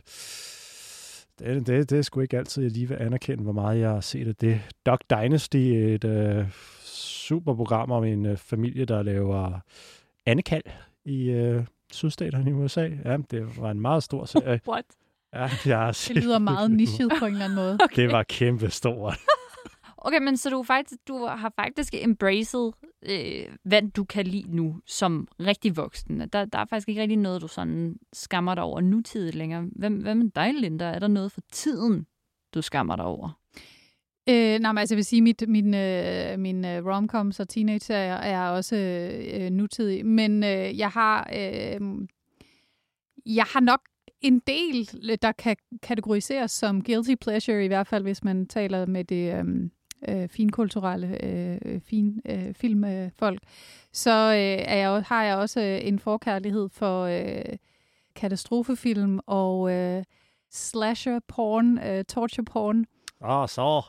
det, 1.40 1.68
det, 1.68 1.90
det 1.90 1.98
er 1.98 2.02
sgu 2.02 2.20
ikke 2.20 2.38
altid, 2.38 2.64
jeg 2.64 2.72
lige 2.72 2.88
vil 2.88 2.98
anerkende, 3.00 3.44
hvor 3.44 3.52
meget 3.52 3.80
jeg 3.80 3.90
har 3.90 4.02
set 4.02 4.28
af 4.28 4.36
det. 4.36 4.62
Dog 4.86 5.00
Dynasty, 5.10 5.58
et 5.58 6.04
øh, 6.04 6.46
super 6.84 7.56
program 7.56 7.92
om 7.92 8.04
en 8.04 8.26
øh, 8.26 8.38
familie, 8.38 8.86
der 8.86 9.04
laver 9.04 9.60
andekald 10.26 10.64
i 11.06 11.30
øh, 11.30 11.64
sydstaterne 11.92 12.50
i 12.50 12.54
USA. 12.54 12.90
Ja, 13.06 13.18
det 13.32 13.62
var 13.62 13.72
en 13.72 13.82
meget 13.82 14.04
stor 14.04 14.26
serie. 14.26 14.60
What? 14.70 14.86
Ja, 15.34 15.50
jeg 15.66 15.78
har 15.78 15.92
set 15.92 16.16
Det 16.16 16.24
lyder 16.24 16.40
meget 16.40 16.72
nichet 16.72 17.12
på 17.20 17.26
en 17.26 17.32
eller 17.32 17.46
anden 17.46 17.56
måde. 17.56 17.78
Det 17.96 18.12
var 18.12 18.24
kæmpe 18.24 18.70
stort. 18.70 19.18
Okay, 19.98 20.20
men 20.20 20.38
så 20.38 20.50
du, 20.50 20.64
faktisk, 20.64 21.00
du 21.08 21.26
har 21.26 21.54
faktisk 21.56 21.94
embraced, 21.94 22.72
øh, 23.10 23.56
hvad 23.64 23.82
du 23.82 24.04
kan 24.04 24.28
lide 24.28 24.56
nu 24.56 24.82
som 24.86 25.28
rigtig 25.40 25.78
voksen. 25.78 26.20
Der, 26.20 26.46
der 26.46 26.60
er 26.60 26.66
faktisk 26.66 26.90
ikke 26.90 27.02
rigtig 27.02 27.18
noget, 27.18 27.42
du 27.42 27.48
sådan 27.48 27.96
skammer 28.14 28.56
dig 28.56 28.64
over 28.64 28.82
nutidigt 28.82 29.36
længere. 29.36 29.66
Hvem, 29.76 29.94
hvad 29.94 30.16
med 30.16 30.30
dig, 30.36 30.54
Linda? 30.54 30.86
Er 30.86 31.00
der 31.00 31.08
noget 31.08 31.32
for 31.32 31.42
tiden, 31.52 32.08
du 32.54 32.62
skammer 32.62 32.96
dig 32.96 33.06
over? 33.06 33.40
Øh, 34.30 34.60
nej, 34.60 34.72
men 34.72 34.78
altså 34.78 34.96
jeg 34.96 34.98
vil 34.98 35.06
sige, 35.06 35.22
mit, 35.22 35.44
min, 35.48 35.74
øh, 35.74 36.40
min 36.40 36.66
øh, 36.66 36.86
romcoms 36.86 37.40
og 37.40 37.50
teenage 37.50 37.94
er 37.94 38.50
også 38.50 38.76
øh, 38.76 39.44
øh 39.44 39.50
nutidig, 39.50 40.06
Men 40.06 40.44
øh, 40.44 40.78
jeg 40.78 40.90
har 40.90 41.30
øh, 41.34 42.08
jeg 43.26 43.46
har 43.54 43.60
nok 43.60 43.82
en 44.22 44.40
del, 44.40 44.90
der 45.22 45.32
kan 45.32 45.56
kategoriseres 45.82 46.52
som 46.52 46.84
guilty 46.84 47.16
pleasure, 47.22 47.66
i 47.66 47.68
hvert 47.68 47.88
fald 47.88 48.04
hvis 48.04 48.24
man 48.24 48.46
taler 48.46 48.86
med 48.86 49.04
det 49.04 49.34
øh, 49.34 49.70
øh, 50.08 50.30
finkulturelle 50.30 51.26
øh, 51.26 51.82
fin, 51.82 52.22
øh, 52.30 52.54
filmfolk. 52.54 53.42
Så 53.94 54.12
øh, 54.12 54.66
er 54.68 54.76
jeg, 54.76 55.04
har 55.08 55.24
jeg 55.24 55.38
også 55.38 55.62
øh, 55.62 55.88
en 55.88 56.00
forkærlighed 56.00 56.70
for 56.70 57.04
øh, 57.04 57.58
katastrofefilm 58.16 59.20
og 59.26 59.72
øh, 59.72 60.04
slasher 60.52 61.20
porn, 61.28 61.78
øh, 61.78 62.06
torture 62.06 62.46
porn. 62.46 62.86
Åh, 63.22 63.30
oh, 63.30 63.48
så. 63.48 63.86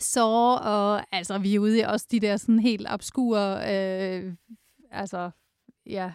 Så, 0.00 0.28
og 0.62 1.16
altså, 1.16 1.38
vi 1.38 1.54
er 1.54 1.58
ude 1.58 1.78
i 1.78 1.82
også 1.82 2.06
de 2.10 2.20
der 2.20 2.36
sådan 2.36 2.58
helt 2.58 2.86
obskure, 2.90 3.74
øh, 3.74 4.34
altså, 4.90 5.30
ja, 5.86 6.12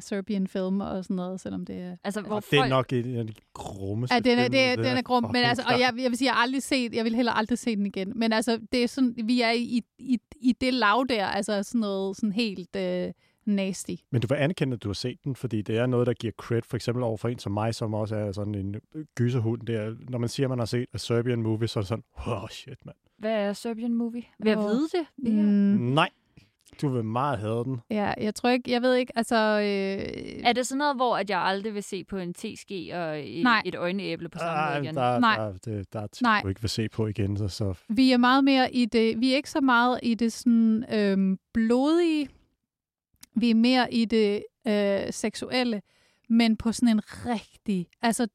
Serbian 0.00 0.46
film 0.46 0.80
og 0.80 1.04
sådan 1.04 1.16
noget, 1.16 1.40
selvom 1.40 1.64
det 1.64 1.76
er... 1.76 1.96
Altså, 2.04 2.20
hvor 2.20 2.36
Og 2.36 2.42
det 2.50 2.56
er 2.56 2.60
folk- 2.60 2.70
nok 2.70 2.92
en 2.92 3.16
af 3.16 3.26
de 3.26 3.32
grummeste 3.54 4.14
Ja, 4.14 4.20
den 4.20 4.38
er, 4.38 4.42
film, 4.42 4.52
det 4.52 4.60
er, 4.60 4.76
det 4.76 4.84
den 4.84 4.96
er 4.96 5.02
grum, 5.02 5.22
men 5.22 5.36
altså, 5.36 5.64
og 5.66 5.80
jeg, 5.80 5.92
jeg 6.02 6.10
vil 6.10 6.18
sige, 6.18 6.26
jeg 6.26 6.34
har 6.34 6.42
aldrig 6.42 6.62
set, 6.62 6.94
jeg 6.94 7.04
vil 7.04 7.14
heller 7.14 7.32
aldrig 7.32 7.58
se 7.58 7.76
den 7.76 7.86
igen. 7.86 8.12
Men 8.16 8.32
altså, 8.32 8.60
det 8.72 8.82
er 8.82 8.88
sådan, 8.88 9.14
vi 9.24 9.40
er 9.40 9.50
i, 9.50 9.82
i, 9.98 10.18
i 10.40 10.52
det 10.60 10.74
lav 10.74 11.06
der, 11.08 11.26
altså 11.26 11.62
sådan 11.62 11.80
noget 11.80 12.16
sådan 12.16 12.32
helt 12.32 12.76
øh, 12.76 13.12
nasty. 13.46 13.94
Men 14.10 14.20
du 14.20 14.26
vil 14.26 14.34
anerkende, 14.36 14.74
at 14.74 14.82
du 14.82 14.88
har 14.88 14.94
set 14.94 15.24
den, 15.24 15.36
fordi 15.36 15.62
det 15.62 15.76
er 15.78 15.86
noget, 15.86 16.06
der 16.06 16.12
giver 16.12 16.32
cred, 16.32 16.62
for 16.62 16.76
eksempel 16.76 17.02
over 17.04 17.16
for 17.16 17.28
en 17.28 17.38
som 17.38 17.52
mig, 17.52 17.74
som 17.74 17.94
også 17.94 18.16
er 18.16 18.32
sådan 18.32 18.54
en 18.54 18.76
gyserhund. 19.14 19.60
Det 19.66 19.76
er, 19.76 19.94
når 20.08 20.18
man 20.18 20.28
siger, 20.28 20.46
at 20.46 20.50
man 20.50 20.58
har 20.58 20.66
set 20.66 20.86
a 20.94 20.98
Serbian 20.98 21.42
movie, 21.42 21.68
så 21.68 21.78
er 21.78 21.82
det 21.82 21.88
sådan, 21.88 22.04
wow, 22.26 22.46
shit, 22.50 22.86
mand. 22.86 22.96
Hvad 23.18 23.32
er 23.32 23.52
Serbian 23.52 23.94
movie? 23.94 24.22
Vil 24.38 24.48
jeg 24.50 24.58
Åh. 24.58 24.64
vide 24.64 24.88
det? 24.92 25.06
Mm. 25.32 25.34
Nej, 25.34 26.08
du 26.82 26.88
vil 26.88 27.04
meget 27.04 27.38
have 27.38 27.64
den. 27.64 27.80
Ja, 27.90 28.14
jeg 28.20 28.34
tror 28.34 28.48
ikke, 28.50 28.70
jeg 28.70 28.82
ved 28.82 28.94
ikke, 28.94 29.12
altså... 29.16 29.36
Øh, 29.36 30.40
Er 30.44 30.52
det 30.52 30.66
sådan 30.66 30.78
noget, 30.78 30.96
hvor 30.96 31.16
at 31.16 31.30
jeg 31.30 31.40
aldrig 31.40 31.74
vil 31.74 31.82
se 31.82 32.04
på 32.04 32.16
en 32.16 32.34
teske 32.34 32.96
og 32.96 33.28
et, 33.28 33.42
Nej. 33.42 33.62
et 33.64 33.74
øjneæble 33.74 34.28
på 34.28 34.38
samme 34.38 34.52
Ah, 34.60 34.74
måde 34.74 34.84
igen? 34.84 34.94
der, 34.94 35.18
Nej. 35.18 35.36
der, 35.36 35.52
det, 35.52 35.92
der 35.92 36.00
er 36.00 36.06
ting, 36.06 36.22
Nej. 36.22 36.40
du 36.42 36.48
ikke 36.48 36.60
vil 36.60 36.70
se 36.70 36.88
på 36.88 37.06
igen. 37.06 37.36
Så, 37.36 37.48
så 37.48 37.74
Vi 37.88 38.12
er 38.12 38.16
meget 38.16 38.44
mere 38.44 38.74
i 38.74 38.84
det, 38.86 39.20
vi 39.20 39.32
er 39.32 39.36
ikke 39.36 39.50
så 39.50 39.60
meget 39.60 40.00
i 40.02 40.14
det 40.14 40.32
sådan 40.32 40.84
øhm, 40.94 41.38
blodige, 41.54 42.28
vi 43.34 43.50
er 43.50 43.54
mere 43.54 43.94
i 43.94 44.04
det 44.04 44.44
øh, 44.68 45.12
seksuelle, 45.12 45.82
men 46.28 46.56
på 46.56 46.72
sådan 46.72 46.88
en 46.88 47.00
rigtig, 47.26 47.86
altså 48.02 48.26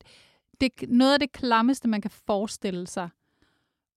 det, 0.62 0.72
noget 0.88 1.14
af 1.14 1.20
det 1.20 1.32
klammeste, 1.32 1.88
man 1.88 2.02
kan 2.02 2.12
forestille 2.12 2.88
sig, 2.88 3.10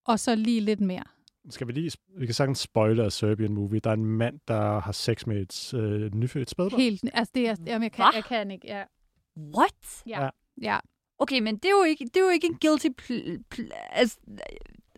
og 0.05 0.19
så 0.19 0.35
lige 0.35 0.61
lidt 0.61 0.79
mere. 0.81 1.03
Skal 1.49 1.67
vi 1.67 1.71
lige, 1.71 1.91
vi 2.17 2.25
kan 2.25 2.35
sagtens 2.35 2.59
spoile 2.59 3.03
a 3.05 3.09
Serbian 3.09 3.53
movie. 3.53 3.79
Der 3.79 3.89
er 3.89 3.93
en 3.93 4.05
mand, 4.05 4.39
der 4.47 4.79
har 4.79 4.91
sex 4.91 5.25
med 5.25 5.41
et 5.41 5.73
øh, 5.73 6.15
nyfødt 6.15 6.49
spædbarn. 6.49 6.79
Helt, 6.79 7.03
altså 7.13 7.31
det 7.35 7.47
er, 7.47 7.55
jamen 7.65 7.83
jeg 7.83 7.91
kan, 7.91 8.03
Hva? 8.05 8.15
jeg 8.15 8.23
kan 8.23 8.51
ikke, 8.51 8.67
ja. 8.67 8.83
What? 9.37 10.03
Ja. 10.07 10.23
Ja. 10.23 10.29
ja. 10.61 10.79
Okay, 11.19 11.39
men 11.39 11.55
det 11.55 11.65
er 11.65 11.69
jo 11.69 11.83
ikke, 11.83 12.05
det 12.05 12.17
er 12.17 12.21
jo 12.23 12.29
ikke 12.29 12.47
en 12.47 12.57
guilty 12.61 12.87
pl- 13.01 13.43
pl- 13.55 13.69
altså, 13.91 14.17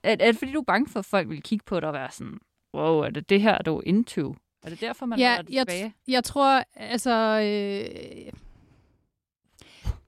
er, 0.03 0.11
er 0.11 0.15
det 0.15 0.37
fordi, 0.37 0.51
du 0.51 0.59
er 0.59 0.63
bange 0.63 0.87
for, 0.89 0.99
at 0.99 1.05
folk 1.05 1.29
vil 1.29 1.41
kigge 1.41 1.63
på 1.65 1.79
dig 1.79 1.87
og 1.87 1.93
være 1.93 2.11
sådan, 2.11 2.37
wow, 2.73 2.99
er 2.99 3.09
det 3.09 3.29
det 3.29 3.41
her, 3.41 3.57
du 3.57 3.77
er 3.77 3.81
into? 3.85 4.35
Er 4.63 4.69
det 4.69 4.81
derfor, 4.81 5.05
man 5.05 5.19
Ja, 5.19 5.29
holder 5.29 5.41
det 5.43 5.53
jeg, 5.53 5.67
tilbage? 5.67 5.93
jeg 6.07 6.23
tror, 6.23 6.63
altså... 6.75 7.11
Øh, 7.39 8.31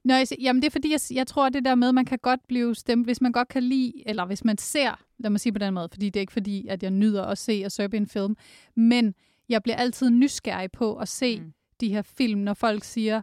Når 0.04 0.14
jeg, 0.14 0.26
jamen 0.40 0.62
det 0.62 0.66
er 0.66 0.70
fordi, 0.70 0.90
jeg, 0.92 1.00
jeg 1.10 1.26
tror, 1.26 1.48
det 1.48 1.64
der 1.64 1.74
med, 1.74 1.88
at 1.88 1.94
man 1.94 2.04
kan 2.04 2.18
godt 2.18 2.40
blive 2.48 2.74
stemt, 2.74 3.06
hvis 3.06 3.20
man 3.20 3.32
godt 3.32 3.48
kan 3.48 3.62
lide, 3.62 3.92
eller 4.06 4.24
hvis 4.26 4.44
man 4.44 4.58
ser, 4.58 5.00
lad 5.22 5.30
mig 5.30 5.40
sige 5.40 5.52
på 5.52 5.58
den 5.58 5.74
måde, 5.74 5.88
fordi 5.92 6.06
det 6.06 6.16
er 6.16 6.20
ikke 6.20 6.32
fordi, 6.32 6.66
at 6.66 6.82
jeg 6.82 6.90
nyder 6.90 7.24
at 7.24 7.38
se 7.38 7.62
og 7.64 7.72
Serbian 7.72 8.06
film, 8.06 8.36
men 8.76 9.14
jeg 9.48 9.62
bliver 9.62 9.76
altid 9.76 10.10
nysgerrig 10.10 10.72
på 10.72 10.96
at 10.96 11.08
se 11.08 11.38
Mm. 11.38 11.44
mm. 11.44 11.52
de 11.80 11.88
her 11.88 12.02
film, 12.02 12.40
når 12.40 12.54
folk 12.54 12.84
siger, 12.84 13.22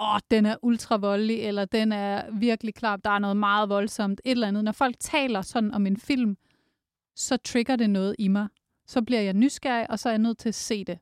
åh, 0.00 0.18
den 0.30 0.46
er 0.46 0.56
ultra 0.62 0.96
voldelig, 0.96 1.40
eller 1.40 1.64
den 1.64 1.92
er 1.92 2.30
virkelig 2.32 2.74
klar, 2.74 2.96
der 2.96 3.10
er 3.10 3.18
noget 3.18 3.36
meget 3.36 3.68
voldsomt, 3.68 4.20
et 4.24 4.30
eller 4.30 4.48
andet. 4.48 4.64
Når 4.64 4.72
folk 4.72 4.96
taler 5.00 5.42
sådan 5.42 5.74
om 5.74 5.86
en 5.86 5.96
film, 5.96 6.36
så 7.16 7.36
trigger 7.36 7.76
det 7.76 7.90
noget 7.90 8.16
i 8.18 8.28
mig. 8.28 8.48
Så 8.86 9.02
bliver 9.02 9.20
jeg 9.20 9.34
nysgerrig, 9.34 9.90
og 9.90 9.98
så 9.98 10.08
er 10.08 10.12
jeg 10.12 10.18
nødt 10.18 10.38
til 10.38 10.48
at 10.48 10.54
se 10.54 10.84
det. 10.84 10.98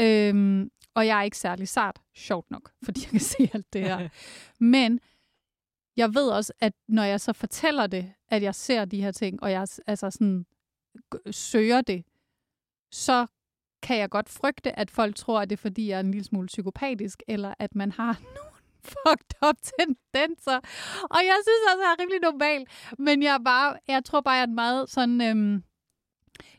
Øhm, 0.00 0.70
og 0.94 1.06
jeg 1.06 1.18
er 1.18 1.22
ikke 1.22 1.38
særlig 1.38 1.68
sart, 1.68 2.00
sjovt 2.14 2.50
nok, 2.50 2.70
fordi 2.84 3.00
jeg 3.02 3.10
kan 3.10 3.20
se 3.20 3.50
alt 3.52 3.72
det 3.72 3.82
her. 3.82 4.08
Men 4.58 5.00
jeg 5.96 6.14
ved 6.14 6.28
også, 6.28 6.52
at 6.60 6.72
når 6.88 7.02
jeg 7.04 7.20
så 7.20 7.32
fortæller 7.32 7.86
det, 7.86 8.12
at 8.30 8.42
jeg 8.42 8.54
ser 8.54 8.84
de 8.84 9.02
her 9.02 9.10
ting, 9.10 9.42
og 9.42 9.50
jeg 9.50 9.66
altså 9.86 10.10
sådan 10.10 10.46
søger 11.30 11.80
det, 11.80 12.04
så 12.92 13.26
kan 13.82 13.98
jeg 13.98 14.10
godt 14.10 14.28
frygte, 14.28 14.78
at 14.78 14.90
folk 14.90 15.16
tror, 15.16 15.40
at 15.40 15.50
det 15.50 15.56
er, 15.56 15.60
fordi 15.60 15.88
jeg 15.88 15.96
er 15.96 16.00
en 16.00 16.10
lille 16.10 16.24
smule 16.24 16.46
psykopatisk, 16.46 17.22
eller 17.28 17.54
at 17.58 17.74
man 17.74 17.92
har 17.92 18.20
nogle 18.36 18.50
fucked 18.82 19.48
up 19.48 19.56
tendenser. 19.78 20.56
Og 21.02 21.18
jeg 21.24 21.36
synes 21.44 21.72
også, 21.72 21.82
jeg 21.82 21.94
er 21.98 22.02
rimelig 22.02 22.20
normal. 22.20 22.66
Men 22.98 23.22
jeg, 23.22 23.34
er 23.34 23.44
bare, 23.44 23.76
jeg 23.88 24.04
tror 24.04 24.20
bare, 24.20 24.34
jeg 24.34 24.40
er 24.40 24.46
et 24.46 24.52
meget 24.54 24.90
sådan... 24.90 25.20
Øhm, 25.20 25.62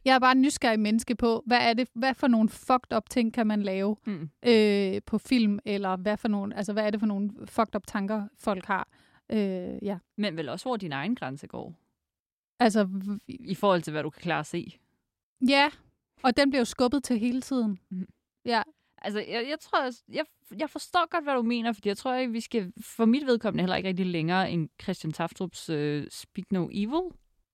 jeg 0.05 0.15
er 0.15 0.19
bare 0.19 0.31
en 0.31 0.41
nysgerrig 0.41 0.79
menneske 0.79 1.15
på, 1.15 1.43
hvad 1.45 1.57
er 1.61 1.73
det, 1.73 1.89
hvad 1.93 2.13
for 2.13 2.27
nogle 2.27 2.49
fucked 2.49 2.93
up 2.97 3.09
ting 3.09 3.33
kan 3.33 3.47
man 3.47 3.63
lave 3.63 3.95
Mm. 4.05 4.29
øh, 4.45 5.01
på 5.05 5.17
film, 5.17 5.59
eller 5.65 5.95
hvad, 5.95 6.17
for 6.17 6.27
nogle, 6.27 6.57
altså, 6.57 6.73
hvad 6.73 6.85
er 6.85 6.89
det 6.89 6.99
for 6.99 7.07
nogle 7.07 7.29
fucked 7.45 7.75
up 7.75 7.87
tanker, 7.87 8.27
folk 8.39 8.65
har. 8.65 8.87
Øh, 9.31 9.77
ja. 9.81 9.97
Men 10.17 10.37
vel 10.37 10.49
også, 10.49 10.65
hvor 10.69 10.77
din 10.77 10.91
egen 10.91 11.15
grænse 11.15 11.47
går. 11.47 11.75
Altså, 12.59 12.89
I 13.27 13.55
forhold 13.55 13.81
til, 13.81 13.91
hvad 13.91 14.03
du 14.03 14.09
kan 14.09 14.21
klare 14.21 14.39
at 14.39 14.45
se. 14.45 14.79
ja, 15.47 15.69
og 16.23 16.37
den 16.37 16.49
bliver 16.49 16.61
jo 16.61 16.65
skubbet 16.65 17.03
til 17.03 17.19
hele 17.19 17.41
tiden. 17.41 17.79
Mhm. 17.89 18.07
Ja, 18.45 18.61
Altså, 19.01 19.19
jeg, 19.19 19.45
jeg 19.49 19.57
tror, 19.61 19.83
jeg, 19.83 19.93
jeg, 20.13 20.25
jeg 20.59 20.69
forstår 20.69 21.09
godt, 21.09 21.23
hvad 21.23 21.33
du 21.33 21.41
mener, 21.41 21.71
fordi 21.73 21.89
jeg 21.89 21.97
tror 21.97 22.15
ikke, 22.15 22.33
vi 22.33 22.39
skal, 22.39 22.73
for 22.81 23.05
mit 23.05 23.25
vedkommende, 23.25 23.61
heller 23.61 23.75
ikke 23.75 23.89
rigtig 23.89 24.05
længere 24.05 24.51
end 24.51 24.69
Christian 24.81 25.13
Taftrups 25.13 25.69
uh, 25.69 26.03
Speak 26.09 26.51
No 26.51 26.67
Evil. 26.71 27.01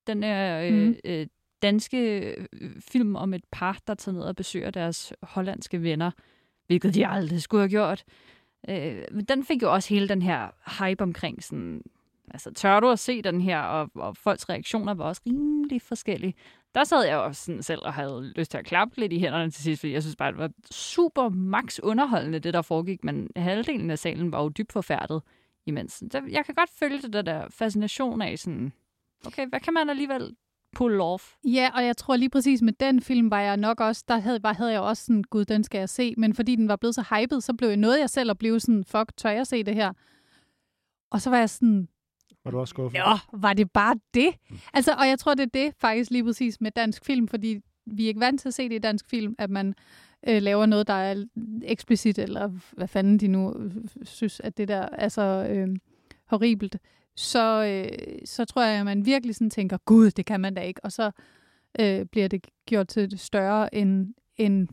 Den 0.07 0.23
er 0.23 0.61
øh, 0.67 0.73
Mhm. 0.87 0.95
øh, 1.05 1.27
danske 1.61 2.19
øh, 2.53 2.81
film 2.81 3.15
om 3.15 3.33
et 3.33 3.43
par, 3.51 3.79
der 3.87 3.93
tager 3.95 4.13
ned 4.13 4.23
og 4.23 4.35
besøger 4.35 4.71
deres 4.71 5.13
hollandske 5.23 5.81
venner, 5.83 6.11
hvilket 6.67 6.93
de 6.95 7.07
aldrig 7.07 7.41
skulle 7.41 7.61
have 7.61 7.69
gjort. 7.69 8.03
Øh, 8.69 9.03
men 9.11 9.25
den 9.25 9.45
fik 9.45 9.61
jo 9.61 9.73
også 9.73 9.89
hele 9.89 10.07
den 10.07 10.21
her 10.21 10.49
hype 10.79 11.03
omkring 11.03 11.43
sådan, 11.43 11.81
altså 12.31 12.53
tør 12.53 12.79
du 12.79 12.89
at 12.89 12.99
se 12.99 13.21
den 13.21 13.41
her, 13.41 13.61
og, 13.61 13.89
og 13.95 14.17
folks 14.17 14.49
reaktioner 14.49 14.93
var 14.93 15.05
også 15.05 15.21
rimelig 15.25 15.81
forskellige. 15.81 16.33
Der 16.75 16.83
sad 16.83 17.05
jeg 17.05 17.17
også 17.17 17.45
sådan 17.45 17.63
selv 17.63 17.81
og 17.83 17.93
havde 17.93 18.33
lyst 18.35 18.51
til 18.51 18.57
at 18.57 18.65
klappe 18.65 18.99
lidt 18.99 19.13
i 19.13 19.19
hænderne 19.19 19.51
til 19.51 19.63
sidst, 19.63 19.79
fordi 19.79 19.93
jeg 19.93 20.03
synes 20.03 20.15
bare, 20.15 20.31
det 20.31 20.39
var 20.39 20.51
super 20.71 21.29
max 21.29 21.79
underholdende, 21.83 22.39
det 22.39 22.53
der 22.53 22.61
foregik, 22.61 23.03
men 23.03 23.29
halvdelen 23.35 23.91
af 23.91 23.99
salen 23.99 24.31
var 24.31 24.43
jo 24.43 24.49
dybt 24.49 24.73
forfærdet 24.73 25.21
imens. 25.65 26.03
Jeg 26.29 26.45
kan 26.45 26.55
godt 26.55 26.69
følge 26.69 27.01
det 27.01 27.25
der 27.25 27.47
fascination 27.49 28.21
af 28.21 28.39
sådan, 28.39 28.73
okay, 29.25 29.49
hvad 29.49 29.59
kan 29.59 29.73
man 29.73 29.89
alligevel 29.89 30.35
pull 30.75 31.01
off? 31.01 31.33
Ja, 31.43 31.69
og 31.75 31.85
jeg 31.85 31.97
tror 31.97 32.15
lige 32.15 32.29
præcis 32.29 32.61
med 32.61 32.73
den 32.73 33.01
film 33.01 33.31
var 33.31 33.39
jeg 33.41 33.57
nok 33.57 33.79
også, 33.79 34.03
der 34.07 34.17
havde, 34.17 34.39
bare 34.39 34.53
havde 34.53 34.71
jeg 34.71 34.81
også 34.81 35.05
sådan, 35.05 35.23
gud, 35.23 35.45
den 35.45 35.63
skal 35.63 35.79
jeg 35.79 35.89
se, 35.89 36.13
men 36.17 36.33
fordi 36.33 36.55
den 36.55 36.67
var 36.67 36.75
blevet 36.75 36.95
så 36.95 37.03
hyped, 37.09 37.41
så 37.41 37.53
blev 37.53 37.67
jeg 37.69 37.77
noget 37.77 37.99
jeg 37.99 38.09
selv 38.09 38.29
at 38.31 38.37
blive 38.37 38.59
sådan, 38.59 38.83
fuck, 38.83 39.17
tør 39.17 39.29
jeg 39.29 39.47
se 39.47 39.63
det 39.63 39.75
her? 39.75 39.93
Og 41.11 41.21
så 41.21 41.29
var 41.29 41.37
jeg 41.37 41.49
sådan, 41.49 41.87
Var 42.43 42.51
du 42.51 42.59
også 42.59 42.69
skuffet? 42.69 42.97
ja, 42.97 43.13
var 43.33 43.53
det 43.53 43.71
bare 43.71 43.95
det? 44.13 44.29
Altså, 44.73 44.91
og 44.93 45.07
jeg 45.07 45.19
tror, 45.19 45.33
det 45.33 45.43
er 45.43 45.49
det 45.65 45.73
faktisk 45.81 46.11
lige 46.11 46.23
præcis 46.23 46.61
med 46.61 46.71
dansk 46.71 47.05
film, 47.05 47.27
fordi 47.27 47.59
vi 47.85 48.03
er 48.03 48.07
ikke 48.07 48.19
vant 48.19 48.41
til 48.41 48.47
at 48.47 48.53
se 48.53 48.69
det 48.69 48.75
i 48.75 48.79
dansk 48.79 49.09
film, 49.09 49.35
at 49.37 49.49
man 49.49 49.73
øh, 50.27 50.41
laver 50.41 50.65
noget, 50.65 50.87
der 50.87 50.93
er 50.93 51.25
eksplicit, 51.63 52.19
eller 52.19 52.51
hvad 52.71 52.87
fanden 52.87 53.17
de 53.17 53.27
nu 53.27 53.53
øh, 53.59 53.71
synes, 54.03 54.39
at 54.39 54.57
det 54.57 54.67
der 54.67 54.87
er 54.91 55.09
så 55.09 55.47
øh, 55.49 55.67
horribelt. 56.25 56.77
Så, 57.15 57.65
øh, 57.65 58.19
så 58.25 58.45
tror 58.45 58.63
jeg, 58.63 58.79
at 58.79 58.85
man 58.85 59.05
virkelig 59.05 59.35
sådan 59.35 59.49
tænker, 59.49 59.77
gud, 59.85 60.11
det 60.11 60.25
kan 60.25 60.39
man 60.39 60.53
da 60.53 60.61
ikke. 60.61 60.83
Og 60.83 60.91
så 60.91 61.11
øh, 61.79 62.05
bliver 62.05 62.27
det 62.27 62.47
gjort 62.65 62.87
til 62.87 63.11
det 63.11 63.19
større, 63.19 63.75
end, 63.75 64.13
end 64.37 64.67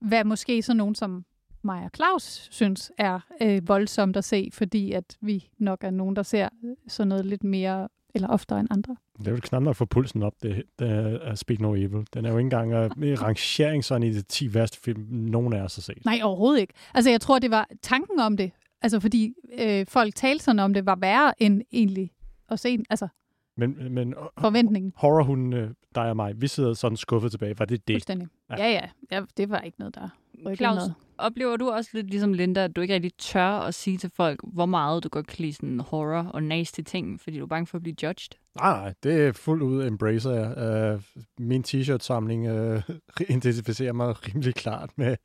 hvad 0.00 0.24
måske 0.24 0.62
så 0.62 0.74
nogen 0.74 0.94
som 0.94 1.24
mig 1.62 1.84
og 1.84 1.90
Claus 1.96 2.48
synes 2.50 2.92
er 2.98 3.20
øh, 3.42 3.68
voldsomt 3.68 4.16
at 4.16 4.24
se, 4.24 4.50
fordi 4.52 4.92
at 4.92 5.16
vi 5.20 5.48
nok 5.58 5.84
er 5.84 5.90
nogen, 5.90 6.16
der 6.16 6.22
ser 6.22 6.48
sådan 6.88 7.08
noget 7.08 7.26
lidt 7.26 7.44
mere, 7.44 7.88
eller 8.14 8.28
oftere 8.28 8.60
end 8.60 8.68
andre. 8.70 8.96
Det 9.18 9.28
er 9.28 9.32
jo 9.32 9.38
knap 9.42 9.62
nok 9.62 9.76
få 9.76 9.84
pulsen 9.84 10.22
op, 10.22 10.32
det, 10.42 10.62
det 10.78 10.90
er 11.22 11.34
Speak 11.34 11.60
No 11.60 11.74
Evil. 11.74 12.06
Den 12.14 12.24
er 12.24 12.30
jo 12.30 12.38
ikke 12.38 12.46
engang 12.46 12.74
uh, 12.74 13.06
i 13.08 13.14
rangering 13.14 13.84
sådan 13.84 14.02
i 14.02 14.12
de 14.12 14.22
10 14.22 14.54
værste 14.54 14.80
film, 14.80 15.02
nogen 15.10 15.52
af 15.52 15.62
os 15.62 15.74
har 15.74 15.82
set. 15.82 16.04
Nej, 16.04 16.20
overhovedet 16.22 16.60
ikke. 16.60 16.74
Altså, 16.94 17.10
jeg 17.10 17.20
tror, 17.20 17.38
det 17.38 17.50
var 17.50 17.68
tanken 17.82 18.20
om 18.20 18.36
det, 18.36 18.50
altså 18.82 19.00
fordi 19.00 19.34
øh, 19.58 19.86
folk 19.88 20.14
talte 20.14 20.44
sådan 20.44 20.58
om 20.58 20.74
det, 20.74 20.86
var 20.86 20.96
værre 21.00 21.42
end 21.42 21.62
egentlig 21.72 22.10
at 22.48 22.60
se. 22.60 22.78
Altså, 22.90 23.08
Men, 23.56 23.94
men 23.94 24.14
forventningen. 24.38 24.92
horrorhunden, 24.96 25.52
øh, 25.52 25.70
dig 25.94 26.10
og 26.10 26.16
mig, 26.16 26.40
vi 26.40 26.48
sidder 26.48 26.74
sådan 26.74 26.96
skuffet 26.96 27.30
tilbage. 27.30 27.58
Var 27.58 27.64
det 27.64 27.88
det? 27.88 27.94
Fuldstændig. 27.94 28.28
Ja. 28.50 28.56
Ja, 28.64 28.70
ja. 28.70 28.88
ja 29.10 29.22
det 29.36 29.50
var 29.50 29.60
ikke 29.60 29.78
noget, 29.78 29.94
der 29.94 30.08
rykkede 30.38 30.56
Claus, 30.56 30.76
noget. 30.76 30.94
oplever 31.18 31.56
du 31.56 31.70
også 31.70 31.90
lidt 31.92 32.10
ligesom 32.10 32.32
Linda, 32.32 32.64
at 32.64 32.76
du 32.76 32.80
ikke 32.80 32.94
rigtig 32.94 33.12
tør 33.18 33.48
at 33.48 33.74
sige 33.74 33.98
til 33.98 34.10
folk, 34.16 34.40
hvor 34.42 34.66
meget 34.66 35.04
du 35.04 35.08
godt 35.08 35.26
kan 35.26 35.36
lide 35.42 35.52
sådan 35.52 35.80
horror 35.80 36.22
og 36.22 36.42
nasty 36.42 36.80
ting, 36.80 37.20
fordi 37.20 37.38
du 37.38 37.42
er 37.44 37.48
bange 37.48 37.66
for 37.66 37.78
at 37.78 37.82
blive 37.82 37.96
judged? 38.02 38.28
Nej, 38.60 38.80
nej, 38.82 38.94
det 39.02 39.26
er 39.26 39.32
fuldt 39.32 39.62
ud 39.62 39.86
embracer 39.86 40.30
jeg. 40.32 40.94
Uh, 40.94 41.02
min 41.46 41.62
t-shirt-samling 41.62 42.50
uh, 42.50 42.82
identificerer 43.28 43.92
mig 43.92 44.28
rimelig 44.28 44.54
klart 44.54 44.90
med 44.96 45.16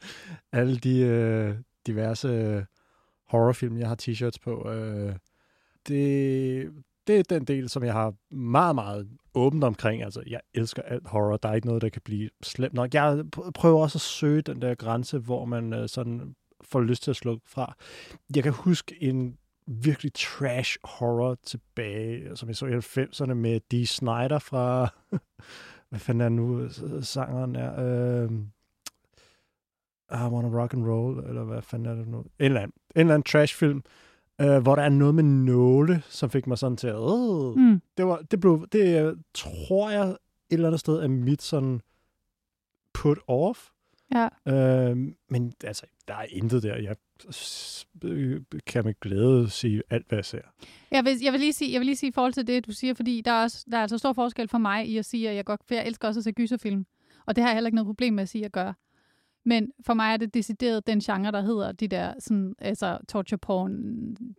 alle 0.51 0.77
de 0.77 1.01
uh, 1.49 1.55
diverse 1.87 2.57
uh, 2.57 2.63
horrorfilm, 3.31 3.77
jeg 3.77 3.87
har 3.87 3.97
t-shirts 4.01 4.37
på. 4.43 4.61
Uh, 4.61 5.13
det, 5.87 6.71
det 7.07 7.19
er 7.19 7.23
den 7.23 7.45
del, 7.45 7.69
som 7.69 7.83
jeg 7.83 7.93
har 7.93 8.13
meget, 8.35 8.75
meget 8.75 9.09
åbent 9.33 9.63
omkring. 9.63 10.03
Altså, 10.03 10.23
jeg 10.27 10.39
elsker 10.53 10.81
alt 10.81 11.07
horror. 11.07 11.37
Der 11.37 11.49
er 11.49 11.53
ikke 11.53 11.67
noget, 11.67 11.81
der 11.81 11.89
kan 11.89 12.01
blive 12.05 12.29
slemt 12.43 12.73
nok. 12.73 12.93
Jeg 12.93 13.23
prøver 13.53 13.81
også 13.81 13.97
at 13.97 14.01
søge 14.01 14.41
den 14.41 14.61
der 14.61 14.75
grænse, 14.75 15.17
hvor 15.19 15.45
man 15.45 15.73
øh, 15.73 15.89
sådan 15.89 16.35
får 16.61 16.81
lyst 16.81 17.03
til 17.03 17.11
at 17.11 17.15
slukke 17.15 17.49
fra. 17.49 17.75
Jeg 18.35 18.43
kan 18.43 18.51
huske 18.51 19.03
en 19.03 19.37
virkelig 19.67 20.13
trash 20.13 20.77
horror 20.83 21.37
tilbage, 21.43 22.35
som 22.35 22.49
jeg 22.49 22.55
så 22.55 22.65
i 22.65 22.75
90'erne 22.75 23.33
med 23.33 23.59
Dee 23.71 23.87
Snyder 23.87 24.39
fra, 24.39 24.93
hvad 25.89 25.99
fanden 25.99 26.21
er 26.21 26.29
nu, 26.29 26.59
øh, 26.61 27.03
sangeren 27.03 27.55
er, 27.55 27.73
øh, 27.79 28.31
I 30.11 30.33
Wanna 30.33 30.61
Rock 30.61 30.73
and 30.73 30.87
Roll, 30.87 31.27
eller 31.27 31.43
hvad 31.43 31.61
fanden 31.61 31.87
er 31.87 31.95
det 31.95 32.07
nu, 32.07 32.19
en 32.19 32.27
eller 32.39 32.61
anden, 32.61 32.80
eller 32.95 33.13
anden 33.13 33.23
trash-film, 33.23 33.83
øh, 34.41 34.57
hvor 34.57 34.75
der 34.75 34.81
er 34.83 34.89
noget 34.89 35.15
med 35.15 35.23
nåle, 35.23 36.03
som 36.09 36.29
fik 36.29 36.47
mig 36.47 36.57
sådan 36.57 36.77
til 36.77 36.87
at, 36.87 36.95
øh, 36.95 37.55
Mm. 37.55 37.81
det, 37.97 38.05
var, 38.05 38.17
det 38.31 38.39
blev, 38.39 38.67
det 38.71 39.05
øh, 39.05 39.17
tror 39.33 39.89
jeg 39.89 40.07
et 40.09 40.17
eller 40.49 40.67
andet 40.67 40.79
sted 40.79 40.93
er 40.93 41.07
mit 41.07 41.41
sådan 41.41 41.81
put 42.93 43.19
off, 43.27 43.59
Ja. 44.15 44.27
Øh, 44.47 44.97
men 45.29 45.53
altså, 45.63 45.85
der 46.07 46.13
er 46.13 46.25
intet 46.29 46.63
der. 46.63 46.75
Jeg 46.75 46.95
kan 48.65 48.85
med 48.85 48.99
glæde 48.99 49.49
sige 49.49 49.83
alt, 49.89 50.07
hvad 50.07 50.17
jeg 50.17 50.25
ser. 50.25 50.41
Jeg 50.91 51.05
vil, 51.05 51.13
jeg, 51.23 51.31
vil 51.33 51.39
lige 51.39 51.53
sige, 51.53 51.71
jeg 51.73 51.79
vil 51.79 51.85
lige 51.85 51.95
sige 51.95 52.09
i 52.09 52.13
forhold 52.13 52.33
til 52.33 52.47
det, 52.47 52.65
du 52.67 52.71
siger, 52.71 52.93
fordi 52.93 53.21
der 53.25 53.31
er, 53.31 53.43
også, 53.43 53.65
der 53.71 53.77
er 53.77 53.81
altså 53.81 53.97
stor 53.97 54.13
forskel 54.13 54.47
for 54.47 54.57
mig 54.57 54.87
i 54.87 54.97
at 54.97 55.05
sige, 55.05 55.29
at 55.29 55.35
jeg 55.35 55.45
godt, 55.45 55.61
for 55.67 55.73
jeg 55.75 55.87
elsker 55.87 56.07
også 56.07 56.19
at 56.19 56.23
se 56.23 56.31
gyserfilm. 56.31 56.85
Og 57.25 57.35
det 57.35 57.43
har 57.43 57.49
jeg 57.49 57.55
heller 57.55 57.67
ikke 57.67 57.75
noget 57.75 57.85
problem 57.87 58.13
med 58.13 58.23
at 58.23 58.29
sige, 58.29 58.39
at 58.39 58.43
jeg 58.43 58.51
gør. 58.51 58.73
Men 59.43 59.71
for 59.85 59.93
mig 59.93 60.13
er 60.13 60.17
det 60.17 60.33
decideret 60.33 60.87
den 60.87 60.99
genre, 60.99 61.31
der 61.31 61.41
hedder 61.41 61.71
de 61.71 61.87
der 61.87 62.13
sådan, 62.19 62.55
altså 62.59 62.97
torture 63.09 63.37
porn 63.37 63.71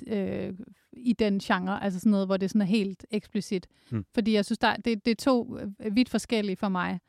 øh, 0.07 0.53
i 0.93 1.13
den 1.13 1.39
genre. 1.39 1.85
Altså 1.85 2.01
sådan 2.01 2.11
noget, 2.11 2.27
hvor 2.27 2.37
det 2.37 2.51
sådan 2.51 2.61
er 2.61 2.67
helt 2.67 3.07
eksplicit. 3.11 3.67
Hmm. 3.91 4.05
Fordi 4.15 4.33
jeg 4.33 4.45
synes, 4.45 4.59
der, 4.59 4.77
det, 4.77 5.05
det 5.05 5.11
er 5.11 5.15
to 5.15 5.59
øh, 5.59 5.97
vidt 5.97 6.09
forskellige 6.09 6.57
for 6.57 6.69
mig. 6.69 7.01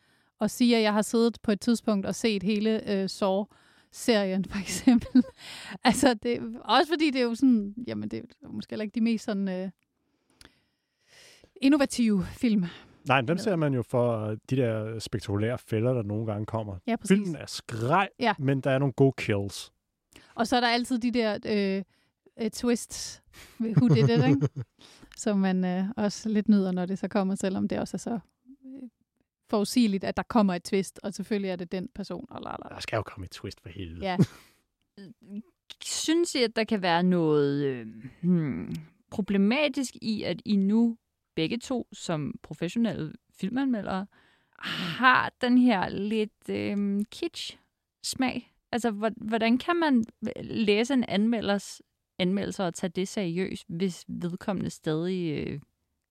At 0.42 0.52
sige, 0.52 0.78
at 0.78 0.84
jeg 0.84 0.94
har 0.94 1.02
siddet 1.02 1.38
på 1.42 1.52
et 1.52 1.60
tidspunkt 1.60 2.06
og 2.06 2.16
set 2.16 2.44
hele 2.44 2.92
øh, 2.92 3.10
Saw 3.10 3.44
serien 3.92 4.46
for 4.52 4.60
eksempel. 4.60 5.24
altså, 5.84 6.14
det, 6.14 6.40
også 6.62 6.92
fordi 6.92 7.10
det 7.10 7.22
er 7.22 7.26
jo 7.26 7.36
sådan, 7.36 7.76
jamen 7.88 8.10
det 8.10 8.20
er 8.44 8.48
måske 8.48 8.72
heller 8.72 8.84
ikke 8.84 8.96
de 8.96 9.02
mest 9.02 9.26
sådan 9.26 9.48
øh, 9.48 9.70
innovative 11.56 12.26
film. 12.26 12.66
Nej, 13.08 13.22
men 13.22 13.28
dem 13.28 13.38
ser 13.38 13.56
man 13.56 13.74
jo 13.74 13.82
for 13.82 14.20
øh, 14.20 14.38
de 14.50 14.56
der 14.56 15.00
spektakulære 15.00 15.58
fælder, 15.58 15.94
der 15.94 16.04
nogle 16.04 16.26
gange 16.26 16.46
kommer. 16.46 16.78
Ja, 16.88 16.96
præcis. 16.96 17.10
Filmen 17.18 17.36
er 17.36 17.46
skrej, 17.46 18.10
Ja. 18.20 18.34
men 18.40 18.62
der 18.62 18.72
er 18.72 18.80
nogle 18.80 18.94
gode 18.94 19.14
kills. 19.18 19.72
Og 20.36 20.48
så 20.48 20.56
er 20.56 20.60
der 20.60 20.68
altid 20.68 21.00
de 21.00 21.12
der 21.12 21.38
øh, 21.46 21.84
øh, 22.46 22.52
twists, 22.52 23.24
who 23.60 23.88
did 23.88 24.04
it, 24.04 24.10
ikke? 24.28 24.48
som 25.24 25.38
man 25.40 25.66
øh, 25.66 25.86
også 25.98 26.30
lidt 26.30 26.50
nyder, 26.50 26.72
når 26.72 26.86
det 26.86 27.00
så 27.00 27.08
kommer, 27.08 27.36
selvom 27.36 27.68
det 27.68 27.80
også 27.80 27.98
er 27.98 28.00
så 28.00 28.20
øh, 28.66 28.90
forudsigeligt, 29.50 30.04
at 30.04 30.18
der 30.18 30.24
kommer 30.24 30.54
et 30.54 30.64
twist, 30.64 31.00
og 31.04 31.14
selvfølgelig 31.14 31.50
er 31.50 31.56
det 31.56 31.72
den 31.72 31.90
person. 31.96 32.26
Og 32.30 32.42
la, 32.42 32.50
la. 32.50 32.76
Der 32.76 32.80
skal 32.82 32.96
jo 32.98 33.04
komme 33.04 33.26
et 33.26 33.32
twist 33.32 33.62
for 33.62 33.70
helvede. 33.70 34.06
Ja. 34.06 34.18
Synes 35.84 36.36
I, 36.36 36.44
at 36.44 36.56
der 36.56 36.64
kan 36.64 36.82
være 36.82 37.04
noget 37.04 37.64
øh, 37.66 37.88
hmm, 38.22 38.76
problematisk 39.12 39.96
i, 40.02 40.24
at 40.24 40.42
I 40.46 40.56
nu 40.56 40.98
begge 41.36 41.58
to 41.58 41.88
som 41.94 42.34
professionelle 42.44 43.14
filmanmeldere 43.40 44.06
har 44.98 45.32
den 45.42 45.58
her 45.58 45.90
lidt 45.90 46.50
øh, 46.50 47.02
kitsch-smag? 47.12 48.54
Altså, 48.72 48.92
hvor- 48.92 49.26
hvordan 49.28 49.58
kan 49.58 49.76
man 49.76 50.04
læse 50.44 50.94
en 50.94 51.04
anmelders 51.08 51.82
anmeldelser 52.20 52.66
og 52.66 52.74
tage 52.74 52.92
det 52.96 53.08
seriøst, 53.08 53.66
hvis 53.68 54.06
vedkommende 54.08 54.70
stadig 54.70 55.48
øh, 55.48 55.60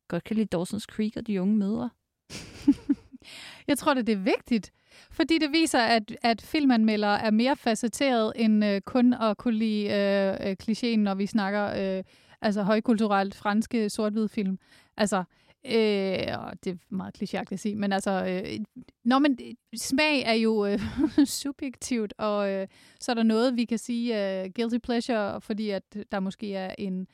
godt 0.08 0.24
kan 0.24 0.36
lide 0.36 0.56
Dawson's 0.58 0.84
Creek 0.90 1.16
og 1.16 1.26
de 1.26 1.42
unge 1.42 1.56
mødre? 1.56 1.90
Jeg 3.68 3.78
tror, 3.78 3.94
det 3.94 4.08
er 4.08 4.16
vigtigt, 4.16 4.72
fordi 5.10 5.38
det 5.38 5.52
viser, 5.52 5.78
at, 5.78 6.16
at 6.22 6.42
filmanmeldere 6.42 7.22
er 7.22 7.30
mere 7.30 7.56
facetteret 7.56 8.32
end 8.36 8.64
øh, 8.64 8.80
kun 8.80 9.12
at 9.14 9.36
kunne 9.36 9.58
lide 9.58 9.84
øh, 9.86 10.48
øh, 10.48 10.56
klichéen, 10.62 10.96
når 10.96 11.14
vi 11.14 11.26
snakker 11.26 11.96
øh, 11.98 12.04
altså 12.42 12.62
højkulturelt 12.62 13.34
franske 13.34 13.90
sort 13.90 14.30
film. 14.30 14.58
Altså, 14.96 15.24
øh, 15.66 16.38
og 16.38 16.64
det 16.64 16.70
er 16.72 16.76
meget 16.88 17.22
klichéagtigt 17.22 17.52
at 17.52 17.60
sige, 17.60 17.76
men 17.76 17.92
altså, 17.92 18.10
øh, 18.10 18.64
når 19.04 19.18
man, 19.18 19.38
øh, 19.42 19.54
smag 19.76 20.22
er 20.22 20.32
jo 20.32 20.66
øh, 20.66 20.80
subjektivt, 21.42 22.14
og 22.18 22.50
øh, 22.50 22.68
så 23.00 23.12
er 23.12 23.14
der 23.14 23.22
noget, 23.22 23.56
vi 23.56 23.64
kan 23.64 23.78
sige 23.78 24.42
øh, 24.42 24.50
guilty 24.56 24.78
pleasure, 24.78 25.40
fordi 25.40 25.70
at 25.70 25.96
der 26.12 26.20
måske 26.20 26.54
er 26.54 26.74
en 26.78 27.06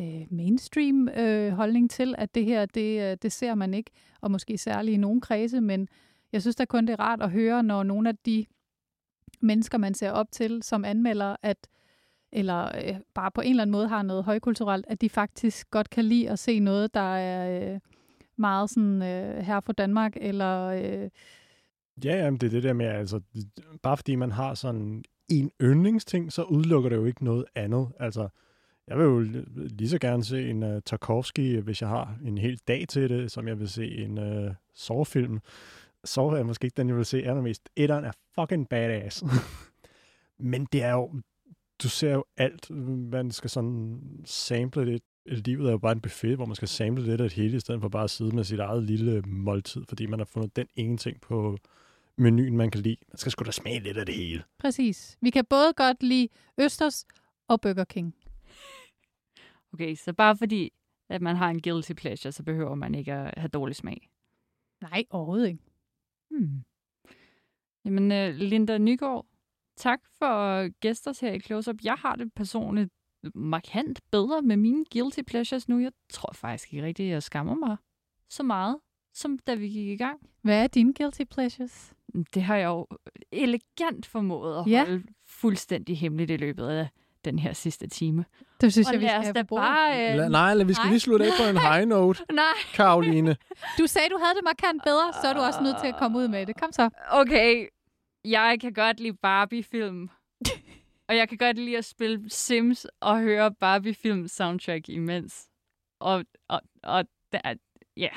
øh, 0.00 0.26
mainstream 0.30 1.08
øh, 1.08 1.52
holdning 1.52 1.90
til, 1.90 2.14
at 2.18 2.34
det 2.34 2.44
her, 2.44 2.66
det, 2.66 3.10
øh, 3.10 3.16
det 3.22 3.32
ser 3.32 3.54
man 3.54 3.74
ikke, 3.74 3.90
og 4.20 4.30
måske 4.30 4.58
særligt 4.58 4.94
i 4.94 4.98
nogen 4.98 5.20
kredse, 5.20 5.60
men 5.60 5.88
jeg 6.32 6.40
synes 6.40 6.56
da 6.56 6.64
kun, 6.64 6.86
det 6.86 6.92
er 6.92 7.00
rart 7.00 7.22
at 7.22 7.30
høre, 7.30 7.62
når 7.62 7.82
nogle 7.82 8.08
af 8.08 8.16
de 8.16 8.46
mennesker, 9.40 9.78
man 9.78 9.94
ser 9.94 10.10
op 10.10 10.26
til 10.32 10.62
som 10.62 10.84
anmelder, 10.84 11.36
at 11.42 11.68
eller 12.32 12.64
øh, 12.64 12.94
bare 13.14 13.30
på 13.30 13.40
en 13.40 13.50
eller 13.50 13.62
anden 13.62 13.72
måde 13.72 13.88
har 13.88 14.02
noget 14.02 14.24
højkulturelt, 14.24 14.84
at 14.88 15.00
de 15.00 15.08
faktisk 15.08 15.70
godt 15.70 15.90
kan 15.90 16.04
lide 16.04 16.30
at 16.30 16.38
se 16.38 16.60
noget, 16.60 16.94
der 16.94 17.16
er 17.16 17.72
øh, 17.74 17.80
meget 18.36 18.70
sådan 18.70 19.02
øh, 19.02 19.44
her 19.44 19.60
fra 19.60 19.72
Danmark, 19.72 20.12
eller... 20.16 20.64
Øh, 20.66 21.10
Ja, 22.04 22.16
jamen, 22.16 22.40
det 22.40 22.46
er 22.46 22.50
det 22.50 22.62
der 22.62 22.72
med, 22.72 22.86
altså, 22.86 23.20
bare 23.82 23.96
fordi 23.96 24.14
man 24.14 24.32
har 24.32 24.54
sådan 24.54 25.04
en 25.28 25.50
yndlingsting, 25.62 26.32
så 26.32 26.42
udelukker 26.42 26.88
det 26.88 26.96
jo 26.96 27.04
ikke 27.04 27.24
noget 27.24 27.44
andet. 27.54 27.88
Altså, 28.00 28.28
jeg 28.86 28.98
vil 28.98 29.04
jo 29.04 29.20
lige 29.54 29.88
så 29.88 29.98
gerne 29.98 30.24
se 30.24 30.50
en 30.50 30.62
uh, 30.62 30.82
Tarkovsky, 30.86 31.60
hvis 31.60 31.80
jeg 31.82 31.88
har 31.88 32.18
en 32.24 32.38
hel 32.38 32.60
dag 32.68 32.84
til 32.88 33.08
det, 33.08 33.30
som 33.30 33.48
jeg 33.48 33.58
vil 33.58 33.68
se 33.68 33.98
en 33.98 34.18
uh, 34.18 34.52
Saw-film. 34.74 35.40
Er 36.16 36.42
måske 36.42 36.64
ikke 36.64 36.76
den, 36.76 36.88
jeg 36.88 36.96
vil 36.96 37.04
se 37.04 37.22
allermest. 37.22 37.68
Etteren 37.76 38.04
er 38.04 38.12
fucking 38.34 38.68
badass. 38.68 39.24
Men 40.38 40.64
det 40.72 40.82
er 40.82 40.92
jo, 40.92 41.10
du 41.82 41.88
ser 41.88 42.12
jo 42.12 42.24
alt, 42.36 42.70
man 43.10 43.30
skal 43.30 43.50
sådan 43.50 44.00
sample 44.24 44.86
det. 44.86 45.02
Livet 45.26 45.66
er 45.66 45.70
jo 45.70 45.78
bare 45.78 45.92
en 45.92 46.00
buffet, 46.00 46.36
hvor 46.36 46.46
man 46.46 46.56
skal 46.56 46.68
sample 46.68 47.04
lidt 47.04 47.20
af 47.20 47.28
det 47.28 47.36
hele, 47.36 47.56
i 47.56 47.60
stedet 47.60 47.80
for 47.80 47.88
bare 47.88 48.04
at 48.04 48.10
sidde 48.10 48.34
med 48.34 48.44
sit 48.44 48.58
eget 48.58 48.82
lille 48.82 49.22
måltid, 49.22 49.84
fordi 49.88 50.06
man 50.06 50.20
har 50.20 50.24
fundet 50.24 50.56
den 50.56 50.66
ene 50.76 50.96
ting 50.96 51.20
på 51.20 51.58
menuen, 52.16 52.56
man 52.56 52.70
kan 52.70 52.80
lide. 52.80 52.96
Man 53.08 53.16
skal 53.16 53.32
sgu 53.32 53.44
da 53.44 53.50
smage 53.50 53.80
lidt 53.80 53.96
af 53.96 54.06
det 54.06 54.14
hele. 54.14 54.42
præcis. 54.58 55.18
Vi 55.20 55.30
kan 55.30 55.44
både 55.44 55.72
godt 55.76 56.02
lide 56.02 56.28
Østers 56.60 57.06
og 57.48 57.60
Burger 57.60 57.84
King. 57.84 58.14
Okay, 59.72 59.94
så 59.94 60.12
bare 60.12 60.36
fordi, 60.36 60.72
at 61.08 61.22
man 61.22 61.36
har 61.36 61.50
en 61.50 61.62
guilty 61.62 61.92
pleasure, 61.92 62.32
så 62.32 62.42
behøver 62.42 62.74
man 62.74 62.94
ikke 62.94 63.12
at 63.12 63.34
have 63.36 63.48
dårlig 63.48 63.76
smag. 63.76 64.10
Nej, 64.80 65.04
overhovedet 65.10 65.48
ikke. 65.48 65.62
Hmm. 66.30 66.64
Jamen, 67.84 68.12
uh, 68.12 68.34
Linda 68.34 68.78
Nygaard, 68.78 69.26
tak 69.78 69.98
for 70.18 70.68
gæster 70.80 71.12
her 71.20 71.32
i 71.32 71.40
Close 71.40 71.70
Up. 71.70 71.76
Jeg 71.84 71.94
har 71.98 72.16
det 72.16 72.32
personligt 72.36 72.90
markant 73.34 74.00
bedre 74.10 74.42
med 74.42 74.56
mine 74.56 74.84
guilty 74.92 75.20
pleasures 75.26 75.68
nu. 75.68 75.78
Jeg 75.78 75.92
tror 76.12 76.32
faktisk 76.34 76.72
ikke 76.72 76.86
rigtigt, 76.86 77.06
at 77.06 77.12
jeg 77.12 77.22
skammer 77.22 77.54
mig 77.54 77.76
så 78.30 78.42
meget, 78.42 78.76
som 79.14 79.38
da 79.38 79.54
vi 79.54 79.68
gik 79.68 79.88
i 79.88 79.96
gang. 79.96 80.18
Hvad 80.42 80.62
er 80.62 80.66
dine 80.66 80.94
guilty 80.94 81.22
pleasures? 81.30 81.92
Det 82.34 82.42
har 82.42 82.56
jeg 82.56 82.66
jo 82.66 82.86
elegant 83.32 84.06
formået 84.06 84.58
at 84.60 84.66
Ja. 84.66 84.84
holde 84.84 85.02
fuldstændig 85.28 85.98
hemmeligt 85.98 86.30
i 86.30 86.36
løbet 86.36 86.66
af 86.68 86.88
den 87.24 87.38
her 87.38 87.52
sidste 87.52 87.86
time. 87.86 88.24
Det 88.60 88.72
synes 88.72 88.88
Og 88.88 88.92
jeg, 88.94 89.00
vi 89.00 89.06
skal 89.06 89.34
have 89.34 89.44
bare... 89.44 90.16
La- 90.16 90.24
Øh, 90.24 90.30
nej, 90.30 90.54
lad, 90.54 90.64
vi 90.66 90.74
skal 90.74 90.84
nej. 90.84 90.90
lige 90.90 91.00
slutte 91.00 91.24
af 91.26 91.30
på 91.40 91.48
en 91.50 91.56
high 91.72 91.88
note, 91.88 92.24
nej, 92.32 92.44
Karoline. 92.74 93.36
Du 93.78 93.86
sagde, 93.86 94.08
du 94.08 94.18
havde 94.22 94.34
det 94.36 94.44
markant 94.44 94.82
bedre, 94.84 95.12
så 95.22 95.28
er 95.28 95.32
du 95.34 95.40
også 95.40 95.62
nødt 95.62 95.76
til 95.80 95.86
at 95.86 95.96
komme 95.98 96.18
ud 96.18 96.28
med 96.28 96.46
det. 96.46 96.56
Kom 96.60 96.72
så. 96.72 96.90
okay. 97.10 97.66
Jeg 98.24 98.58
kan 98.60 98.72
godt 98.72 99.00
lide 99.00 99.16
Barbie-film. 99.16 100.10
og 101.08 101.16
jeg 101.16 101.28
kan 101.28 101.38
godt 101.38 101.58
lide 101.58 101.78
at 101.78 101.84
spille 101.84 102.30
Sims 102.30 102.86
og 103.00 103.20
høre 103.20 103.54
Barbie-film 103.54 104.28
soundtrack 104.28 104.88
imens. 104.88 105.48
Og, 106.00 106.24
og, 106.48 106.60
og 106.82 107.04
der, 107.32 107.54
ja, 107.96 108.08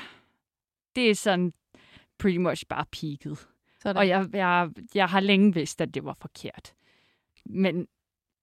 det 0.95 1.09
er 1.09 1.15
sådan 1.15 1.53
pretty 2.19 2.37
much 2.37 2.65
bare 2.69 2.85
peaked. 2.91 3.35
Sådan. 3.81 3.97
Og 3.97 4.07
jeg, 4.07 4.29
jeg, 4.33 4.69
jeg 4.95 5.09
har 5.09 5.19
længe 5.19 5.53
vidst, 5.53 5.81
at 5.81 5.93
det 5.93 6.05
var 6.05 6.17
forkert. 6.21 6.73
Men, 7.45 7.87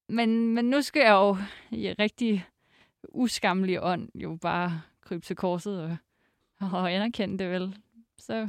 men, 0.08 0.54
men 0.54 0.64
nu 0.64 0.82
skal 0.82 1.00
jeg 1.00 1.12
jo 1.12 1.36
i 1.70 1.92
rigtig 1.92 2.46
uskammelig 3.08 3.82
ånd 3.82 4.08
jo 4.14 4.38
bare 4.40 4.82
krybe 5.00 5.24
til 5.24 5.36
korset 5.36 5.82
og, 5.82 5.96
og 6.72 6.92
anerkende 6.92 7.38
det 7.38 7.50
vel. 7.50 7.76
Så, 8.18 8.48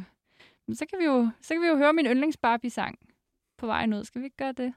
så, 0.74 0.86
kan 0.86 0.99
vi 0.99 1.05
jo, 1.05 1.30
så 1.41 1.53
kan 1.53 1.61
vi 1.61 1.67
jo 1.67 1.76
høre 1.78 1.93
min 1.93 2.05
yndlings 2.05 2.38
Barbie-sang 2.38 2.99
på 3.57 3.65
vejen 3.65 3.93
ud. 3.93 4.03
Skal 4.03 4.22
vi 4.22 4.26
ikke 4.26 4.38
gøre 4.38 4.51
det? 4.51 4.74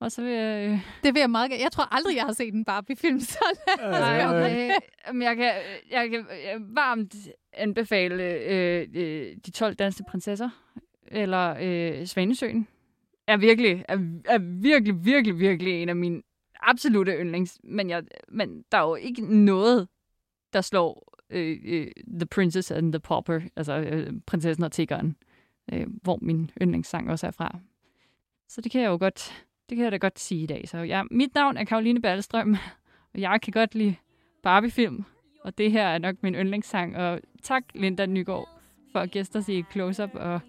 Og 0.00 0.12
så 0.12 0.22
vil 0.22 0.32
jeg... 0.32 0.68
Øh, 0.70 0.78
Det 1.02 1.14
vil 1.14 1.20
jeg 1.20 1.30
meget 1.30 1.50
gerne. 1.50 1.62
Jeg 1.62 1.72
tror 1.72 1.94
aldrig, 1.94 2.16
jeg 2.16 2.24
har 2.24 2.32
set 2.32 2.54
en 2.54 2.64
Barbie-film, 2.64 3.20
så 3.20 3.38
lad 3.78 3.88
os 3.88 4.00
Nej, 4.00 4.26
okay. 4.26 4.70
Jamen, 5.06 5.22
jeg 5.22 5.36
kan, 5.36 5.52
jeg 5.90 6.10
kan 6.10 6.20
øh, 6.20 6.76
varmt 6.76 7.14
anbefale 7.52 8.24
øh, 8.24 8.86
øh, 8.94 9.36
De 9.46 9.50
12 9.50 9.74
danske 9.74 10.04
prinsesser, 10.08 10.50
eller 11.08 11.56
øh, 11.60 12.06
Svanesøen. 12.06 12.68
Er 13.26 13.36
virkelig, 13.36 13.84
er, 13.88 13.98
er 14.24 14.38
virkelig, 14.38 15.04
virkelig, 15.04 15.38
virkelig 15.38 15.82
en 15.82 15.88
af 15.88 15.96
mine 15.96 16.22
absolute 16.60 17.12
yndlings. 17.12 17.58
Men, 17.64 17.90
jeg, 17.90 18.02
men 18.28 18.64
der 18.72 18.78
er 18.78 18.82
jo 18.82 18.94
ikke 18.94 19.34
noget, 19.44 19.88
der 20.52 20.60
slår 20.60 21.05
øh, 21.30 21.56
øh, 21.64 21.86
The 22.20 22.26
Princess 22.26 22.70
and 22.70 22.92
the 22.92 23.00
Pauper, 23.00 23.40
altså 23.56 23.78
øh, 23.78 24.12
prinsessen 24.26 24.64
og 24.64 24.72
tiggeren, 24.72 25.16
øh, 25.72 25.86
hvor 26.02 26.18
min 26.22 26.50
yndlingssang 26.62 27.10
også 27.10 27.26
er 27.26 27.30
fra. 27.30 27.58
Så 28.48 28.60
det 28.60 28.72
kan 28.72 28.80
jeg 28.80 28.88
jo 28.88 28.96
godt, 29.00 29.46
det 29.68 29.76
kan 29.76 29.84
jeg 29.84 29.92
da 29.92 29.96
godt 29.96 30.18
sige 30.18 30.42
i 30.42 30.46
dag. 30.46 30.68
Så 30.68 30.78
ja, 30.78 31.02
mit 31.10 31.34
navn 31.34 31.56
er 31.56 31.64
Karoline 31.64 32.02
Ballstrøm, 32.02 32.56
og 33.14 33.20
jeg 33.20 33.40
kan 33.40 33.52
godt 33.52 33.74
lide 33.74 33.94
Barbie-film, 34.42 35.04
og 35.44 35.58
det 35.58 35.72
her 35.72 35.86
er 35.86 35.98
nok 35.98 36.16
min 36.22 36.34
yndlingssang. 36.34 36.96
Og 36.96 37.20
tak, 37.42 37.64
Linda 37.74 38.06
Nygaard, 38.06 38.48
for 38.92 38.98
at 38.98 39.10
gæste 39.10 39.36
os 39.36 39.48
i 39.48 39.64
Close 39.72 40.04
Up, 40.04 40.10
og 40.14 40.40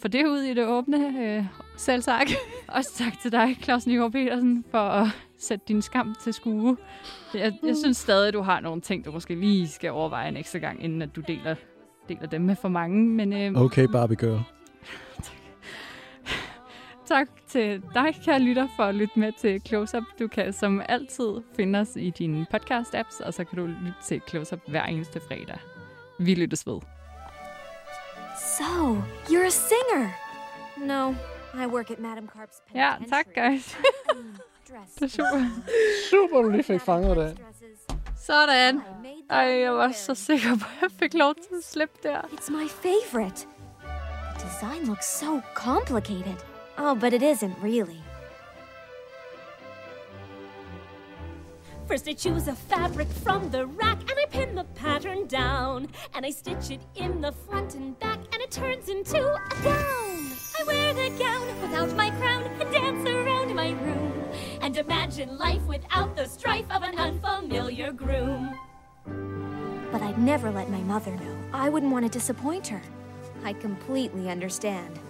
for 0.00 0.08
det 0.08 0.26
ud 0.26 0.38
i 0.38 0.54
det 0.54 0.66
åbne. 0.66 1.36
Øh, 1.36 1.44
Selv 1.76 2.02
tak. 2.02 2.26
også 2.68 2.94
tak 2.94 3.20
til 3.22 3.32
dig, 3.32 3.56
Claus 3.62 3.86
Nygaard 3.86 4.12
Petersen, 4.12 4.64
for 4.70 4.78
at 4.78 5.27
sætte 5.38 5.64
din 5.68 5.82
skam 5.82 6.14
til 6.22 6.32
skue. 6.34 6.76
Jeg, 7.34 7.52
jeg 7.62 7.76
synes 7.76 7.96
stadig, 7.96 8.32
du 8.32 8.42
har 8.42 8.60
nogle 8.60 8.80
ting, 8.80 9.04
du 9.04 9.12
måske 9.12 9.34
lige 9.34 9.68
skal 9.68 9.90
overveje 9.90 10.28
en 10.28 10.36
ekstra 10.36 10.58
gang, 10.58 10.84
inden 10.84 11.02
at 11.02 11.16
du 11.16 11.20
deler, 11.20 11.54
deler 12.08 12.26
dem 12.26 12.40
med 12.40 12.56
for 12.56 12.68
mange. 12.68 13.08
Men 13.08 13.32
øh, 13.32 13.62
Okay, 13.62 13.86
Barbie 13.92 14.16
girl. 14.16 14.40
tak 17.14 17.28
til 17.46 17.82
dig, 17.94 18.14
kære 18.24 18.38
lytter, 18.40 18.68
for 18.76 18.82
at 18.82 18.94
lytte 18.94 19.18
med 19.18 19.32
til 19.38 19.62
Close 19.66 19.96
Up. 19.98 20.04
Du 20.18 20.28
kan 20.28 20.52
som 20.52 20.82
altid 20.88 21.28
finde 21.56 21.78
os 21.78 21.96
i 21.96 22.10
dine 22.10 22.46
podcast-apps, 22.54 23.26
og 23.26 23.34
så 23.34 23.44
kan 23.44 23.58
du 23.58 23.66
lytte 23.66 23.94
til 24.04 24.20
Close 24.28 24.54
Up 24.54 24.60
hver 24.68 24.84
eneste 24.84 25.20
fredag. 25.28 25.58
Vi 26.18 26.34
lyttes 26.34 26.66
ved. 26.66 26.80
So, 28.58 28.96
you're 29.28 29.46
a 29.46 29.50
singer. 29.50 30.10
No, 30.76 31.14
I 31.54 31.66
work 31.66 31.90
at 31.90 31.98
Madame 31.98 32.28
Carp's 32.36 32.62
Ja, 32.74 32.92
tak, 33.10 33.26
guys. 33.34 33.76
Det 34.94 35.02
er 35.02 35.08
super. 35.08 35.46
Super, 36.10 36.42
du 36.42 36.48
lige 36.48 36.62
fik 36.62 36.80
fanget 36.80 37.16
det. 37.16 37.38
Sådan. 38.26 38.74
I 38.74 38.78
made 38.78 39.14
them 39.14 39.24
Ej, 39.30 39.38
jeg 39.60 39.72
var 39.72 39.78
wear 39.78 39.92
så 39.92 40.06
them. 40.06 40.16
sikker 40.16 40.56
på, 40.56 40.64
at 40.76 40.82
jeg 40.82 40.90
fik 40.98 41.14
lov 41.14 41.34
til 41.34 41.54
at 41.58 41.64
slippe 41.64 41.98
der. 42.02 42.20
It's 42.20 42.50
my 42.50 42.68
favorite. 42.68 43.46
The 44.38 44.48
design 44.48 44.86
looks 44.86 45.18
so 45.18 45.40
complicated. 45.54 46.36
Oh, 46.78 47.00
but 47.00 47.12
it 47.12 47.22
isn't 47.22 47.56
really. 47.62 48.00
First, 51.88 52.06
I 52.06 52.12
choose 52.14 52.46
a 52.48 52.54
fabric 52.54 53.08
from 53.24 53.50
the 53.50 53.64
rack 53.64 53.98
and 54.10 54.16
I 54.24 54.26
pin 54.30 54.54
the 54.54 54.66
pattern 54.74 55.26
down. 55.26 55.88
And 56.14 56.26
I 56.26 56.30
stitch 56.30 56.70
it 56.70 56.80
in 56.96 57.20
the 57.22 57.32
front 57.46 57.74
and 57.74 57.98
back 57.98 58.18
and 58.32 58.42
it 58.42 58.50
turns 58.50 58.88
into 58.88 59.18
a 59.18 59.40
gown. 59.64 60.18
I 60.58 60.64
wear 60.66 60.92
the 60.92 61.08
gown 61.24 61.46
without 61.62 61.96
my 61.96 62.10
crown 62.20 62.42
and 62.60 62.70
dance 62.72 63.08
around 63.08 63.54
my 63.54 63.70
room. 63.70 64.07
And 64.68 64.76
imagine 64.76 65.38
life 65.38 65.62
without 65.62 66.14
the 66.14 66.26
strife 66.26 66.70
of 66.70 66.82
an 66.82 66.98
unfamiliar 66.98 67.90
groom. 67.90 68.54
But 69.90 70.02
I'd 70.02 70.18
never 70.18 70.50
let 70.50 70.68
my 70.68 70.82
mother 70.82 71.12
know. 71.12 71.38
I 71.54 71.70
wouldn't 71.70 71.90
want 71.90 72.04
to 72.04 72.10
disappoint 72.10 72.66
her. 72.66 72.82
I 73.44 73.54
completely 73.54 74.28
understand. 74.28 75.00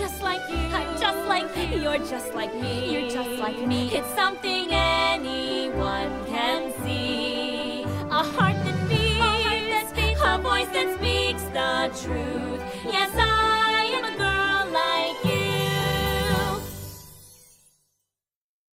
just 0.00 0.22
like 0.22 0.40
you. 0.48 0.56
I'm 0.56 0.98
just 0.98 1.28
like 1.28 1.54
you. 1.54 1.82
You're 1.82 1.98
just 1.98 2.32
like 2.34 2.54
me. 2.54 2.90
You're 2.90 3.10
just 3.10 3.38
like 3.38 3.58
me. 3.66 3.90
It's 3.92 4.08
something 4.14 4.68
anyone 4.72 6.24
can 6.24 6.72
see. 6.82 7.82
A 8.10 8.22
heart 8.34 8.56
that 8.64 8.88
beats, 8.88 9.20
a, 9.20 9.32
heart 9.44 9.64
that 9.72 9.92
beats, 9.94 10.20
a 10.24 10.38
voice 10.38 10.70
that 10.72 10.88
speaks 10.96 11.42
the 11.52 11.72
truth. 12.02 12.59